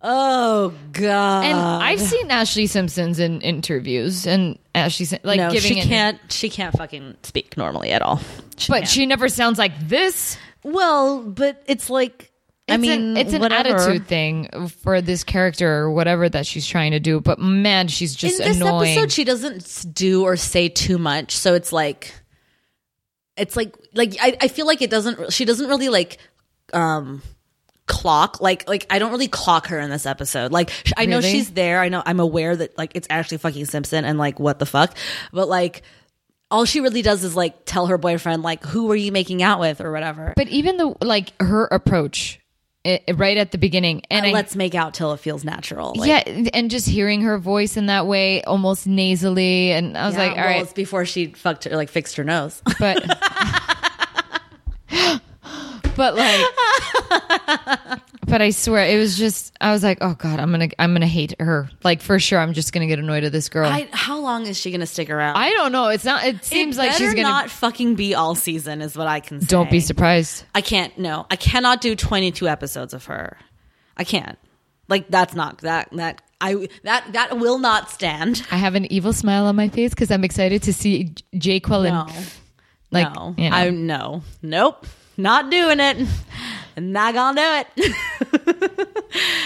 Oh 0.07 0.71
God. 0.91 1.45
And 1.45 1.57
I've 1.57 1.99
seen 1.99 2.29
Ashlee 2.29 2.69
Simpson's 2.69 3.17
in 3.17 3.41
interviews, 3.41 4.27
and 4.27 4.59
Ashlee 4.75 5.19
like 5.23 5.37
no, 5.37 5.49
giving 5.49 5.73
she 5.73 5.79
an- 5.79 5.87
can't. 5.87 6.19
She 6.31 6.49
can't 6.49 6.77
fucking 6.77 7.17
speak 7.23 7.57
normally 7.57 7.89
at 7.91 8.03
all. 8.03 8.21
She 8.55 8.71
but 8.71 8.81
can't. 8.81 8.87
she 8.87 9.05
never 9.07 9.27
sounds 9.29 9.57
like 9.57 9.71
this. 9.87 10.37
well, 10.63 11.23
but 11.23 11.63
it's 11.65 11.89
like, 11.89 12.31
I 12.69 12.77
mean, 12.77 12.91
an, 12.91 13.17
it's 13.17 13.33
an 13.33 13.41
whatever. 13.41 13.69
attitude 13.75 14.05
thing 14.05 14.69
for 14.83 15.01
this 15.01 15.23
character 15.23 15.67
or 15.73 15.91
whatever 15.91 16.29
that 16.29 16.45
she's 16.45 16.67
trying 16.67 16.91
to 16.91 16.99
do. 16.99 17.19
But 17.19 17.39
man, 17.39 17.87
she's 17.87 18.13
just 18.15 18.39
in 18.39 18.47
this 18.47 18.57
annoying. 18.57 18.95
episode 18.97 19.11
she 19.11 19.23
doesn't 19.23 19.91
do 19.91 20.23
or 20.23 20.37
say 20.37 20.69
too 20.69 20.99
much 20.99 21.35
so 21.35 21.55
it's 21.55 21.73
like 21.73 22.13
it's 23.37 23.57
like 23.57 23.75
like 23.93 24.15
I, 24.21 24.37
I 24.39 24.47
feel 24.49 24.67
like 24.67 24.81
it 24.83 24.89
doesn't 24.91 25.33
she 25.33 25.45
doesn't 25.45 25.67
really 25.67 25.89
like 25.89 26.19
um 26.73 27.21
clock 27.87 28.41
like 28.41 28.67
like 28.67 28.87
i 28.89 28.97
don't 28.97 29.11
really 29.11 29.27
clock 29.27 29.67
her 29.67 29.79
in 29.79 29.89
this 29.89 30.05
episode. 30.05 30.51
Like 30.51 30.69
sh- 30.69 30.93
i 30.97 31.05
know 31.05 31.17
Really? 31.17 31.31
she's 31.31 31.51
there. 31.51 31.79
I 31.81 31.89
know 31.89 32.01
i'm 32.05 32.19
aware 32.19 32.55
that 32.55 32.77
like 32.77 32.91
it's 32.95 33.07
Ashlee 33.07 33.39
fucking 33.39 33.65
simpson 33.65 34.05
and 34.05 34.17
like 34.17 34.39
what 34.39 34.59
the 34.59 34.65
fuck. 34.65 34.95
But 35.31 35.47
like 35.47 35.83
all 36.51 36.65
she 36.65 36.79
really 36.79 37.01
does 37.01 37.23
is 37.23 37.35
like 37.35 37.65
tell 37.65 37.87
her 37.87 37.97
boyfriend 37.97 38.43
like 38.43 38.63
who 38.63 38.87
were 38.87 38.95
you 38.95 39.11
making 39.11 39.43
out 39.43 39.59
with 39.59 39.81
or 39.81 39.91
whatever. 39.91 40.33
But 40.35 40.47
even 40.49 40.77
the 40.77 40.95
like 41.01 41.33
her 41.41 41.65
approach 41.65 42.39
i 42.85 43.01
right 43.15 43.37
at 43.37 43.51
the 43.51 43.57
beginning, 43.57 44.03
and 44.11 44.25
and 44.25 44.27
I, 44.27 44.31
let's 44.31 44.55
make 44.55 44.75
out 44.75 44.93
till 44.93 45.11
it 45.13 45.19
feels 45.19 45.43
natural 45.43 45.93
like, 45.95 46.07
yeah, 46.07 46.49
and 46.53 46.69
just 46.69 46.87
hearing 46.87 47.21
her 47.21 47.39
voice 47.39 47.77
in 47.77 47.87
that 47.87 48.05
way, 48.05 48.43
almost 48.43 48.85
nasally, 48.85 49.71
and 49.71 49.97
I 49.97 50.05
was 50.05 50.13
yeah, 50.13 50.21
like, 50.21 50.31
all 50.31 50.37
well, 50.37 50.45
right, 50.45 50.61
it's 50.61 50.73
before 50.73 51.03
she 51.05 51.27
fucked 51.27 51.63
her 51.63 51.75
like 51.75 51.89
fixed 51.89 52.15
her 52.17 52.23
nose. 52.23 52.61
But 52.79 53.03
but 55.95 56.15
like 56.15 56.45
but 58.27 58.41
i 58.41 58.49
swear 58.49 58.85
it 58.85 58.97
was 58.97 59.17
just 59.17 59.53
i 59.61 59.71
was 59.71 59.83
like 59.83 59.97
oh 60.01 60.13
god 60.15 60.39
i'm 60.39 60.51
gonna 60.51 60.69
i'm 60.79 60.93
gonna 60.93 61.07
hate 61.07 61.33
her 61.39 61.69
like 61.83 62.01
for 62.01 62.19
sure 62.19 62.39
i'm 62.39 62.53
just 62.53 62.73
gonna 62.73 62.87
get 62.87 62.99
annoyed 62.99 63.23
at 63.23 63.31
this 63.31 63.49
girl 63.49 63.67
i, 63.69 63.87
how 63.91 64.19
long 64.19 64.45
is 64.47 64.57
she 64.57 64.71
gonna 64.71 64.85
stick 64.85 65.09
around 65.09 65.35
I 65.37 65.51
don't 65.51 65.71
know 65.71 65.87
it's 65.89 66.05
not 66.05 66.23
it 66.25 66.43
seems 66.43 66.77
It 66.77 66.79
like 66.79 66.91
she's 66.93 67.13
gonna 67.13 67.23
not 67.23 67.49
fucking 67.49 67.95
be 67.95 68.15
all 68.15 68.35
season 68.35 68.81
is 68.81 68.95
what 68.97 69.07
I 69.07 69.19
can 69.19 69.41
say. 69.41 69.47
don't 69.47 69.69
be 69.69 69.79
surprised 69.79 70.43
I 70.53 70.61
can't. 70.61 70.97
No, 70.97 71.25
I 71.29 71.35
cannot 71.35 71.81
do 71.81 71.95
twenty 71.95 72.31
two 72.31 72.47
episodes 72.47 72.93
of 72.93 73.05
her. 73.05 73.37
I 73.97 74.03
can't. 74.03 74.37
Like 74.87 75.07
that's 75.09 75.33
not 75.35 75.59
that 75.59 75.89
that 75.93 76.21
I 76.41 76.67
that 76.83 77.13
that 77.13 77.37
will 77.37 77.57
not 77.59 77.89
stand. 77.89 78.45
i 78.51 78.57
have 78.57 78.75
an 78.75 78.91
evil 78.91 79.13
smile 79.13 79.45
on 79.45 79.55
my 79.55 79.67
face 79.69 79.91
because 79.91 80.11
i'm 80.11 80.23
excited 80.23 80.63
to 80.63 80.73
see 80.73 81.05
J- 81.05 81.23
jay 81.37 81.59
quellen 81.59 81.91
No, 81.91 82.07
like 82.91 83.13
no, 83.15 83.35
you 83.37 83.49
know. 83.49 83.55
I 83.55 83.69
no, 83.69 84.23
nope, 84.41 84.85
not 85.17 85.49
doing 85.49 85.79
it. 85.79 86.07
Not 86.77 87.13
gonna 87.13 87.63
do 87.75 87.81
it. 87.81 88.87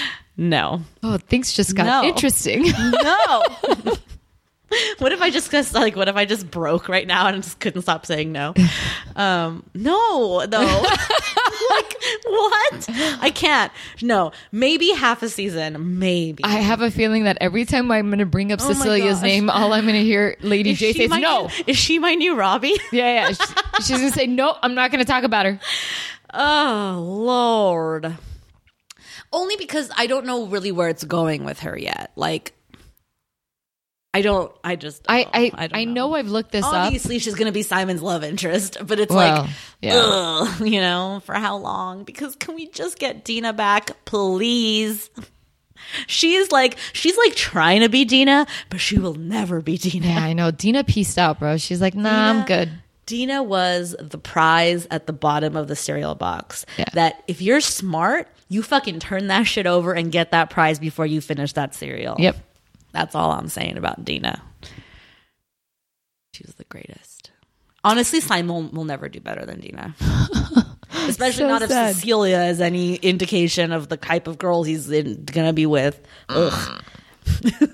no, 0.37 0.81
oh 1.03 1.17
things 1.17 1.53
just 1.53 1.75
got 1.75 1.85
No. 1.85 2.03
interesting 2.07 2.63
no. 2.63 3.43
what 4.99 5.11
if 5.11 5.21
I 5.21 5.29
just 5.29 5.51
just 5.51 5.73
like 5.73 5.95
what 5.95 6.07
if 6.07 6.15
I 6.15 6.25
just 6.25 6.49
broke 6.49 6.89
right 6.89 7.05
now 7.07 7.27
and 7.27 7.41
just 7.43 7.59
couldn't 7.59 7.81
stop 7.83 8.05
saying 8.05 8.31
no? 8.31 8.53
Um, 9.15 9.63
no, 9.73 10.45
though. 10.45 10.59
like 11.71 11.95
what? 12.25 12.89
I 13.21 13.31
can't. 13.35 13.69
No, 14.01 14.31
maybe 14.53 14.91
half 14.93 15.21
a 15.23 15.27
season, 15.27 15.99
maybe. 15.99 16.41
I 16.45 16.51
have 16.59 16.81
a 16.81 16.89
feeling 16.89 17.25
that 17.25 17.37
every 17.41 17.65
time 17.65 17.91
I'm 17.91 18.07
going 18.07 18.19
to 18.19 18.25
bring 18.25 18.53
up 18.53 18.61
Oh 18.63 18.71
Cecilia's 18.71 19.21
name, 19.21 19.49
all 19.49 19.73
I'm 19.73 19.83
going 19.83 19.95
to 19.95 20.03
hear 20.03 20.37
Lady 20.39 20.69
Is 20.69 20.79
J 20.79 20.93
says 20.93 21.09
my 21.09 21.19
no. 21.19 21.47
new- 21.47 21.63
is 21.67 21.75
she 21.75 21.99
my 21.99 22.15
new 22.15 22.35
Robbie? 22.35 22.79
Yeah, 22.93 23.27
yeah. 23.27 23.31
She- 23.33 23.43
She's 23.79 23.89
going 23.97 24.09
to 24.09 24.17
say 24.17 24.25
no. 24.27 24.55
I'm 24.63 24.73
not 24.73 24.89
going 24.91 25.03
to 25.03 25.11
talk 25.11 25.23
about 25.25 25.45
her. 25.45 25.59
Oh 26.33 27.03
Lord. 27.05 28.15
Only 29.33 29.55
because 29.57 29.91
I 29.97 30.07
don't 30.07 30.25
know 30.25 30.45
really 30.45 30.71
where 30.71 30.87
it's 30.87 31.03
going 31.03 31.43
with 31.43 31.59
her 31.59 31.77
yet. 31.77 32.11
Like, 32.15 32.53
I 34.13 34.21
don't. 34.21 34.51
I 34.63 34.75
just. 34.75 35.05
I 35.07 35.27
I, 35.31 35.49
don't 35.67 35.75
I 35.75 35.83
know 35.85 36.15
I've 36.15 36.29
looked 36.29 36.51
this 36.51 36.65
up. 36.65 36.73
Obviously, 36.73 37.19
she's 37.19 37.35
going 37.35 37.45
to 37.45 37.51
be 37.51 37.61
Simon's 37.61 38.01
love 38.01 38.23
interest, 38.23 38.77
but 38.85 38.99
it's 38.99 39.13
Well, 39.13 39.43
like, 39.43 39.49
yeah. 39.81 39.93
ugh, 39.95 40.67
you 40.67 40.81
know, 40.81 41.21
for 41.25 41.35
how 41.35 41.57
long? 41.57 42.03
Because 42.05 42.35
can 42.35 42.55
we 42.55 42.67
just 42.69 42.97
get 42.97 43.23
Dina 43.23 43.53
back, 43.53 44.05
please? 44.05 45.09
She's 46.07 46.51
like, 46.51 46.77
she's 46.93 47.17
like 47.17 47.35
trying 47.35 47.81
to 47.81 47.89
be 47.89 48.03
Dina, 48.05 48.45
but 48.69 48.79
she 48.79 48.97
will 48.97 49.15
never 49.15 49.61
be 49.61 49.77
Dina. 49.77 50.07
Yeah, 50.07 50.19
I 50.19 50.33
know. 50.33 50.51
Dina 50.51 50.83
pieced 50.83 51.17
out, 51.17 51.39
bro. 51.39 51.57
She's 51.57 51.81
like, 51.81 51.95
nah, 51.95 52.29
I'm 52.31 52.45
good. 52.45 52.69
Dina 53.05 53.41
was 53.41 53.95
the 53.99 54.17
prize 54.19 54.87
at 54.91 55.07
the 55.07 55.13
bottom 55.13 55.55
of 55.55 55.67
the 55.67 55.75
cereal 55.75 56.13
box. 56.13 56.65
Yeah. 56.77 56.85
That 56.93 57.23
if 57.27 57.41
you're 57.41 57.61
smart, 57.61 58.27
you 58.49 58.61
fucking 58.61 58.99
turn 58.99 59.27
that 59.27 59.43
shit 59.43 59.65
over 59.65 59.93
and 59.93 60.11
get 60.11 60.31
that 60.31 60.49
prize 60.51 60.77
before 60.77 61.05
you 61.07 61.21
finish 61.21 61.53
that 61.53 61.73
cereal. 61.73 62.17
Yep. 62.19 62.37
That's 62.91 63.15
all 63.15 63.31
I'm 63.31 63.47
saying 63.47 63.77
about 63.77 64.03
Dina. 64.03 64.41
She 66.33 66.43
was 66.45 66.55
the 66.55 66.63
greatest. 66.65 67.31
Honestly, 67.83 68.19
Simon 68.19 68.71
will 68.71 68.83
never 68.85 69.07
do 69.09 69.19
better 69.19 69.45
than 69.45 69.61
Dina. 69.61 69.95
Especially 71.07 71.43
So 71.43 71.47
not 71.47 71.61
if 71.61 71.69
sad. 71.69 71.95
Cecilia 71.95 72.41
is 72.43 72.59
any 72.61 72.95
indication 72.95 73.71
of 73.71 73.87
the 73.89 73.97
type 73.97 74.27
of 74.27 74.37
girl 74.37 74.63
he's 74.63 74.89
in, 74.91 75.23
gonna 75.25 75.53
be 75.53 75.65
with. 75.65 75.99
Ugh. 76.29 76.83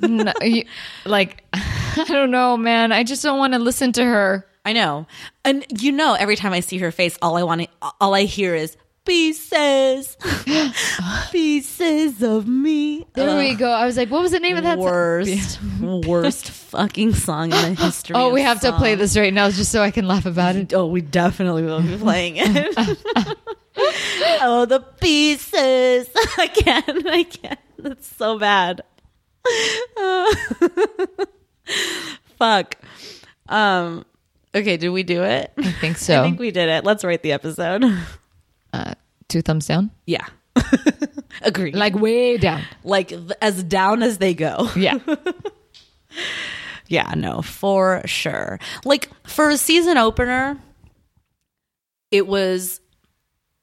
No, 0.01 0.33
you- 0.41 0.65
like, 1.05 1.43
I 1.53 2.03
don't 2.07 2.29
know, 2.31 2.57
man. 2.57 2.91
I 2.91 3.03
just 3.03 3.23
don't 3.23 3.37
want 3.39 3.53
to 3.53 3.59
listen 3.59 3.93
to 3.93 4.03
her. 4.03 4.45
I 4.65 4.73
know. 4.73 5.07
And 5.45 5.65
you 5.81 5.91
know, 5.91 6.13
every 6.13 6.35
time 6.35 6.51
I 6.51 6.59
see 6.59 6.77
her 6.79 6.91
face, 6.91 7.17
all 7.21 7.37
I 7.37 7.43
want 7.43 7.61
to, 7.61 7.67
all 8.01 8.13
I 8.13 8.23
hear 8.23 8.53
is 8.53 8.75
pieces, 9.05 10.17
pieces 11.31 12.21
of 12.21 12.47
me. 12.47 13.05
There 13.13 13.29
Ugh. 13.29 13.37
we 13.37 13.55
go. 13.55 13.69
I 13.69 13.85
was 13.85 13.97
like, 13.97 14.09
what 14.09 14.21
was 14.21 14.31
the 14.31 14.39
name 14.39 14.57
of 14.57 14.63
that? 14.63 14.75
song? 14.75 14.83
worst, 14.83 15.59
worst 15.79 16.49
fucking 16.49 17.13
song 17.13 17.53
in 17.53 17.75
the 17.75 17.81
history. 17.81 18.15
Oh, 18.15 18.31
we 18.31 18.41
have 18.41 18.59
to 18.61 18.73
play 18.73 18.95
this 18.95 19.15
right 19.15 19.33
now 19.33 19.49
just 19.49 19.71
so 19.71 19.81
I 19.81 19.91
can 19.91 20.07
laugh 20.07 20.25
about 20.25 20.55
it. 20.55 20.73
Oh, 20.73 20.87
we 20.87 21.01
definitely 21.01 21.63
will 21.63 21.81
be 21.81 21.97
playing 21.97 22.35
it. 22.37 22.75
oh, 24.41 24.65
the 24.67 24.79
pieces. 24.99 26.09
I 26.37 26.47
can't. 26.47 27.07
I 27.07 27.23
can't. 27.23 27.59
That's 27.77 28.07
so 28.15 28.39
bad. 28.39 28.81
Fuck. 32.37 32.75
Um. 33.47 34.05
Okay, 34.53 34.77
did 34.77 34.89
we 34.89 35.03
do 35.03 35.21
it? 35.23 35.51
I 35.57 35.71
think 35.73 35.97
so. 35.97 36.21
I 36.21 36.23
think 36.23 36.39
we 36.39 36.49
did 36.49 36.69
it. 36.69 36.85
Let's 36.85 37.03
rate 37.03 37.21
the 37.21 37.33
episode. 37.33 37.83
Uh, 38.75 38.93
two 39.27 39.41
thumbs 39.41 39.67
down. 39.67 39.91
Yeah. 40.05 40.25
Agree. 41.41 41.71
Like 41.71 41.95
way 41.95 42.37
down. 42.37 42.61
like 42.83 43.11
as 43.41 43.63
down 43.63 44.03
as 44.03 44.17
they 44.17 44.33
go. 44.33 44.69
Yeah. 44.75 44.99
Yeah, 46.87 47.13
no, 47.17 47.41
for 47.41 48.03
sure. 48.05 48.59
Like 48.85 49.09
for 49.27 49.49
a 49.49 49.57
season 49.57 49.97
opener, 49.97 50.57
it 52.11 52.27
was 52.27 52.79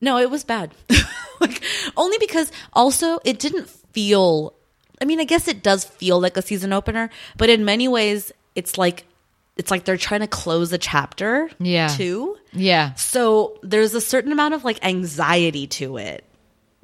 no, 0.01 0.19
it 0.19 0.29
was 0.29 0.45
bad. 0.45 0.75
like 1.41 1.63
only 1.97 2.17
because 2.19 2.51
also 2.73 3.21
it 3.25 3.39
didn't 3.39 3.69
feel 3.69 4.55
I 5.01 5.05
mean, 5.05 5.21
I 5.21 5.25
guess 5.25 5.49
it 5.49 5.63
does 5.63 5.85
feel 5.85 6.21
like 6.21 6.37
a 6.37 6.43
season 6.43 6.73
opener, 6.73 7.11
but 7.37 7.49
in 7.49 7.65
many 7.65 7.89
ways 7.89 8.33
it's 8.55 8.77
like 8.77 9.05
it's 9.57 9.71
like 9.71 9.85
they're 9.85 9.97
trying 9.97 10.21
to 10.21 10.27
close 10.27 10.73
a 10.73 10.79
chapter 10.79 11.51
Yeah. 11.59 11.89
too. 11.89 12.37
yeah. 12.53 12.95
So 12.95 13.59
there's 13.63 13.95
a 13.95 14.01
certain 14.01 14.33
amount 14.33 14.55
of 14.55 14.65
like 14.65 14.85
anxiety 14.85 15.67
to 15.69 15.99
it. 15.99 16.25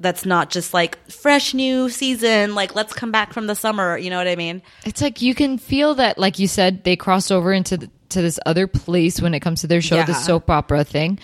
That's 0.01 0.25
not 0.25 0.49
just 0.49 0.73
like 0.73 0.97
fresh 1.11 1.53
new 1.53 1.89
season, 1.89 2.55
like 2.55 2.73
let's 2.75 2.93
come 2.93 3.11
back 3.11 3.33
from 3.33 3.47
the 3.47 3.55
summer, 3.55 3.97
you 3.97 4.09
know 4.09 4.17
what 4.17 4.27
I 4.29 4.35
mean? 4.37 4.61
It's 4.85 5.01
like 5.01 5.21
you 5.21 5.35
can 5.35 5.57
feel 5.57 5.95
that, 5.95 6.17
like 6.17 6.39
you 6.39 6.47
said, 6.47 6.83
they 6.85 6.95
crossed 6.95 7.31
over 7.33 7.51
into 7.51 7.75
the, 7.77 7.91
to 8.09 8.21
this 8.21 8.39
other 8.45 8.65
place 8.65 9.19
when 9.21 9.33
it 9.33 9.41
comes 9.41 9.61
to 9.61 9.67
their 9.67 9.81
show, 9.81 10.01
the 10.03 10.13
soap 10.13 10.49
opera 10.49 10.83
thing. 10.85 11.19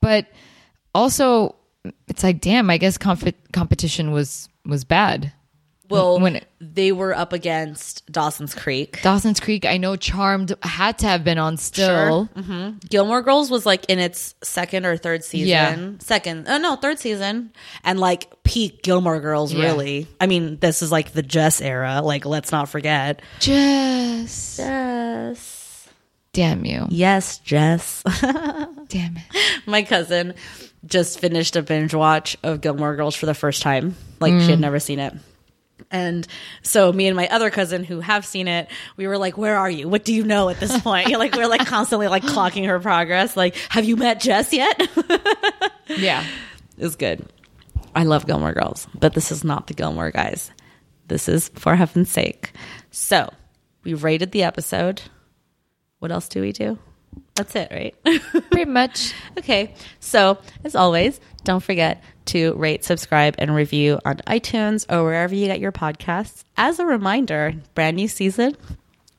But 0.00 0.26
also, 0.94 1.56
it's 2.08 2.22
like, 2.22 2.40
damn, 2.40 2.70
I 2.70 2.78
guess 2.78 2.98
comp- 2.98 3.52
competition 3.52 4.12
was 4.12 4.48
was 4.64 4.84
bad. 4.84 5.32
Well, 5.90 6.20
When 6.20 6.36
it- 6.36 6.46
they 6.60 6.92
were 6.92 7.14
up 7.16 7.32
against 7.32 8.10
Dawson's 8.12 8.54
Creek. 8.54 9.00
Dawson's 9.02 9.40
Creek, 9.40 9.64
I 9.64 9.76
know 9.76 9.96
Charmed 9.96 10.54
had 10.62 10.98
to 10.98 11.06
have 11.06 11.24
been 11.24 11.38
on 11.38 11.56
still. 11.56 12.26
hmm 12.36 12.70
Gilmore 12.88 13.22
Girls 13.22 13.50
was 13.50 13.66
like 13.66 13.84
in 13.86 13.98
its 13.98 14.34
second 14.42 14.86
or 14.86 14.96
third 14.96 15.24
season. 15.24 15.48
Yeah. 15.48 15.90
Second, 16.00 16.46
oh 16.48 16.58
no, 16.58 16.76
third 16.76 16.98
season. 16.98 17.50
And 17.84 17.98
like 17.98 18.30
peak 18.44 18.82
Gilmore 18.82 19.20
Girls, 19.20 19.52
Yeah. 19.52 19.64
really. 19.64 20.06
I 20.20 20.26
mean, 20.26 20.58
this 20.60 20.82
is 20.82 20.92
like 20.92 21.12
the 21.12 21.22
Jess 21.22 21.60
era. 21.60 22.00
Like, 22.02 22.24
let's 22.26 22.52
not 22.52 22.68
forget. 22.68 23.20
Just 23.40 24.56
Jess. 24.58 25.88
Damn 26.32 26.64
you. 26.64 26.86
Yes, 26.90 27.38
Jess. 27.38 28.02
Damn 28.22 29.16
it. 29.16 29.22
My 29.66 29.82
cousin 29.82 30.34
just 30.86 31.18
finished 31.20 31.56
a 31.56 31.62
binge 31.62 31.92
watch 31.94 32.36
of 32.42 32.60
Gilmore 32.60 32.94
Girls 32.96 33.14
for 33.16 33.26
the 33.26 33.34
first 33.34 33.62
time. 33.62 33.96
Like 34.20 34.32
she 34.40 34.50
had 34.50 34.60
never 34.60 34.78
seen 34.78 34.98
it. 34.98 35.14
And 35.90 36.26
so 36.62 36.92
me 36.92 37.06
and 37.06 37.16
my 37.16 37.28
other 37.28 37.50
cousin 37.50 37.84
who 37.84 38.00
have 38.00 38.24
seen 38.24 38.48
it, 38.48 38.68
we 38.96 39.06
were 39.06 39.18
like, 39.18 39.36
"Where 39.38 39.56
are 39.56 39.70
you? 39.70 39.88
What 39.88 40.04
do 40.04 40.14
you 40.14 40.24
know 40.24 40.48
at 40.48 40.60
this 40.60 40.80
point?" 40.80 41.08
You're 41.08 41.18
like 41.24 41.34
we're 41.34 41.46
like 41.48 41.66
constantly 41.66 42.08
like 42.08 42.22
clocking 42.22 42.66
her 42.66 42.78
progress. 42.80 43.36
Like, 43.36 43.54
have 43.70 43.84
you 43.84 43.96
met 43.96 44.20
Jess 44.20 44.52
yet? 44.52 44.80
Yeah. 45.88 46.24
is 46.78 46.94
good. 46.94 47.26
I 47.96 48.04
love 48.04 48.24
Gilmore 48.26 48.52
Girls, 48.52 48.86
but 48.98 49.14
this 49.14 49.32
is 49.32 49.42
not 49.42 49.66
the 49.66 49.74
Gilmore 49.74 50.12
guys. 50.12 50.52
This 51.08 51.28
is 51.28 51.48
for 51.56 51.74
heaven's 51.74 52.10
sake. 52.10 52.52
So 52.92 53.28
we 53.82 53.94
rated 53.94 54.30
the 54.30 54.44
episode. 54.44 55.02
What 55.98 56.12
else 56.12 56.28
do 56.28 56.40
we 56.40 56.52
do? 56.52 56.78
That's 57.34 57.56
it, 57.56 57.72
right? 57.72 57.94
Pretty 58.50 58.70
much. 58.70 59.12
okay. 59.38 59.74
So 59.98 60.38
as 60.62 60.76
always, 60.76 61.18
don't 61.42 61.62
forget 61.62 62.00
to 62.26 62.54
rate, 62.54 62.84
subscribe, 62.84 63.34
and 63.38 63.54
review 63.54 63.98
on 64.04 64.16
iTunes 64.26 64.86
or 64.90 65.04
wherever 65.04 65.34
you 65.34 65.46
get 65.46 65.60
your 65.60 65.72
podcasts. 65.72 66.44
As 66.56 66.78
a 66.78 66.86
reminder, 66.86 67.54
brand 67.74 67.96
new 67.96 68.08
season. 68.08 68.56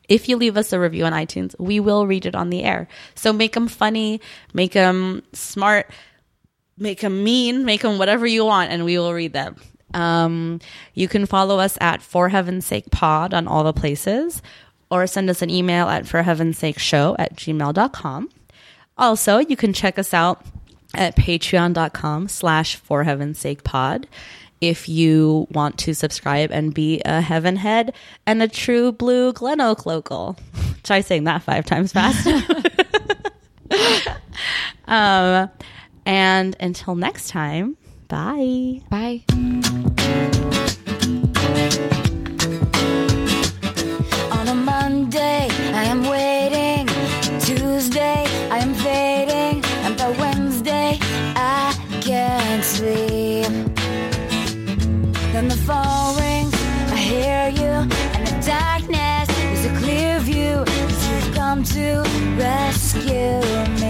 If 0.07 0.27
you 0.27 0.35
leave 0.35 0.57
us 0.57 0.73
a 0.73 0.79
review 0.79 1.05
on 1.05 1.13
iTunes, 1.13 1.57
we 1.57 1.79
will 1.79 2.05
read 2.05 2.25
it 2.25 2.35
on 2.35 2.49
the 2.49 2.63
air. 2.63 2.87
So 3.15 3.31
make 3.31 3.53
them 3.53 3.67
funny, 3.67 4.19
make 4.53 4.73
them 4.73 5.23
smart, 5.33 5.89
make 6.77 6.99
them 6.99 7.23
mean, 7.23 7.63
make 7.63 7.81
them 7.81 7.97
whatever 7.97 8.27
you 8.27 8.43
want, 8.43 8.71
and 8.71 8.83
we 8.83 8.97
will 8.97 9.13
read 9.13 9.33
them. 9.33 9.55
Um, 9.93 10.59
you 10.93 11.07
can 11.07 11.25
follow 11.25 11.59
us 11.59 11.77
at 11.81 12.01
For 12.01 12.29
Heaven's 12.29 12.65
Sake 12.65 12.91
Pod 12.91 13.33
on 13.33 13.47
all 13.47 13.63
the 13.63 13.73
places, 13.73 14.41
or 14.89 15.07
send 15.07 15.29
us 15.29 15.41
an 15.41 15.49
email 15.49 15.87
at 15.87 16.07
For 16.07 16.23
Heaven's 16.23 16.57
Sake 16.57 16.79
Show 16.79 17.15
at 17.17 17.35
gmail.com. 17.35 18.29
Also, 18.97 19.37
you 19.37 19.55
can 19.55 19.73
check 19.73 19.97
us 19.97 20.13
out 20.13 20.45
at 20.93 21.15
patreon.com 21.15 22.27
slash 22.27 22.75
For 22.75 23.03
Heaven's 23.03 23.39
Sake 23.39 23.63
Pod 23.63 24.07
if 24.61 24.87
you 24.87 25.47
want 25.51 25.77
to 25.79 25.93
subscribe 25.93 26.51
and 26.51 26.73
be 26.73 27.01
a 27.03 27.19
heaven 27.19 27.55
head 27.55 27.93
and 28.27 28.41
a 28.43 28.47
true 28.47 28.91
blue 28.91 29.33
Glenoak 29.33 29.85
local. 29.85 30.37
Try 30.83 31.01
saying 31.01 31.25
that 31.25 31.41
five 31.41 31.65
times 31.65 31.91
fast. 31.91 32.27
um, 34.85 35.49
and 36.05 36.55
until 36.59 36.95
next 36.95 37.29
time, 37.29 37.75
bye. 38.07 38.79
Bye. 38.89 39.23
when 55.41 55.49
the 55.49 55.57
phone 55.57 56.15
rings, 56.17 56.53
I 56.91 56.97
hear 56.97 57.49
you. 57.49 57.73
And 58.13 58.27
the 58.27 58.37
darkness 58.45 59.27
is 59.53 59.65
a 59.65 59.73
clear 59.79 60.19
view. 60.19 60.63
Cause 60.65 61.09
you've 61.09 61.33
come 61.33 61.63
to 61.63 62.03
rescue 62.37 63.41
me. 63.75 63.80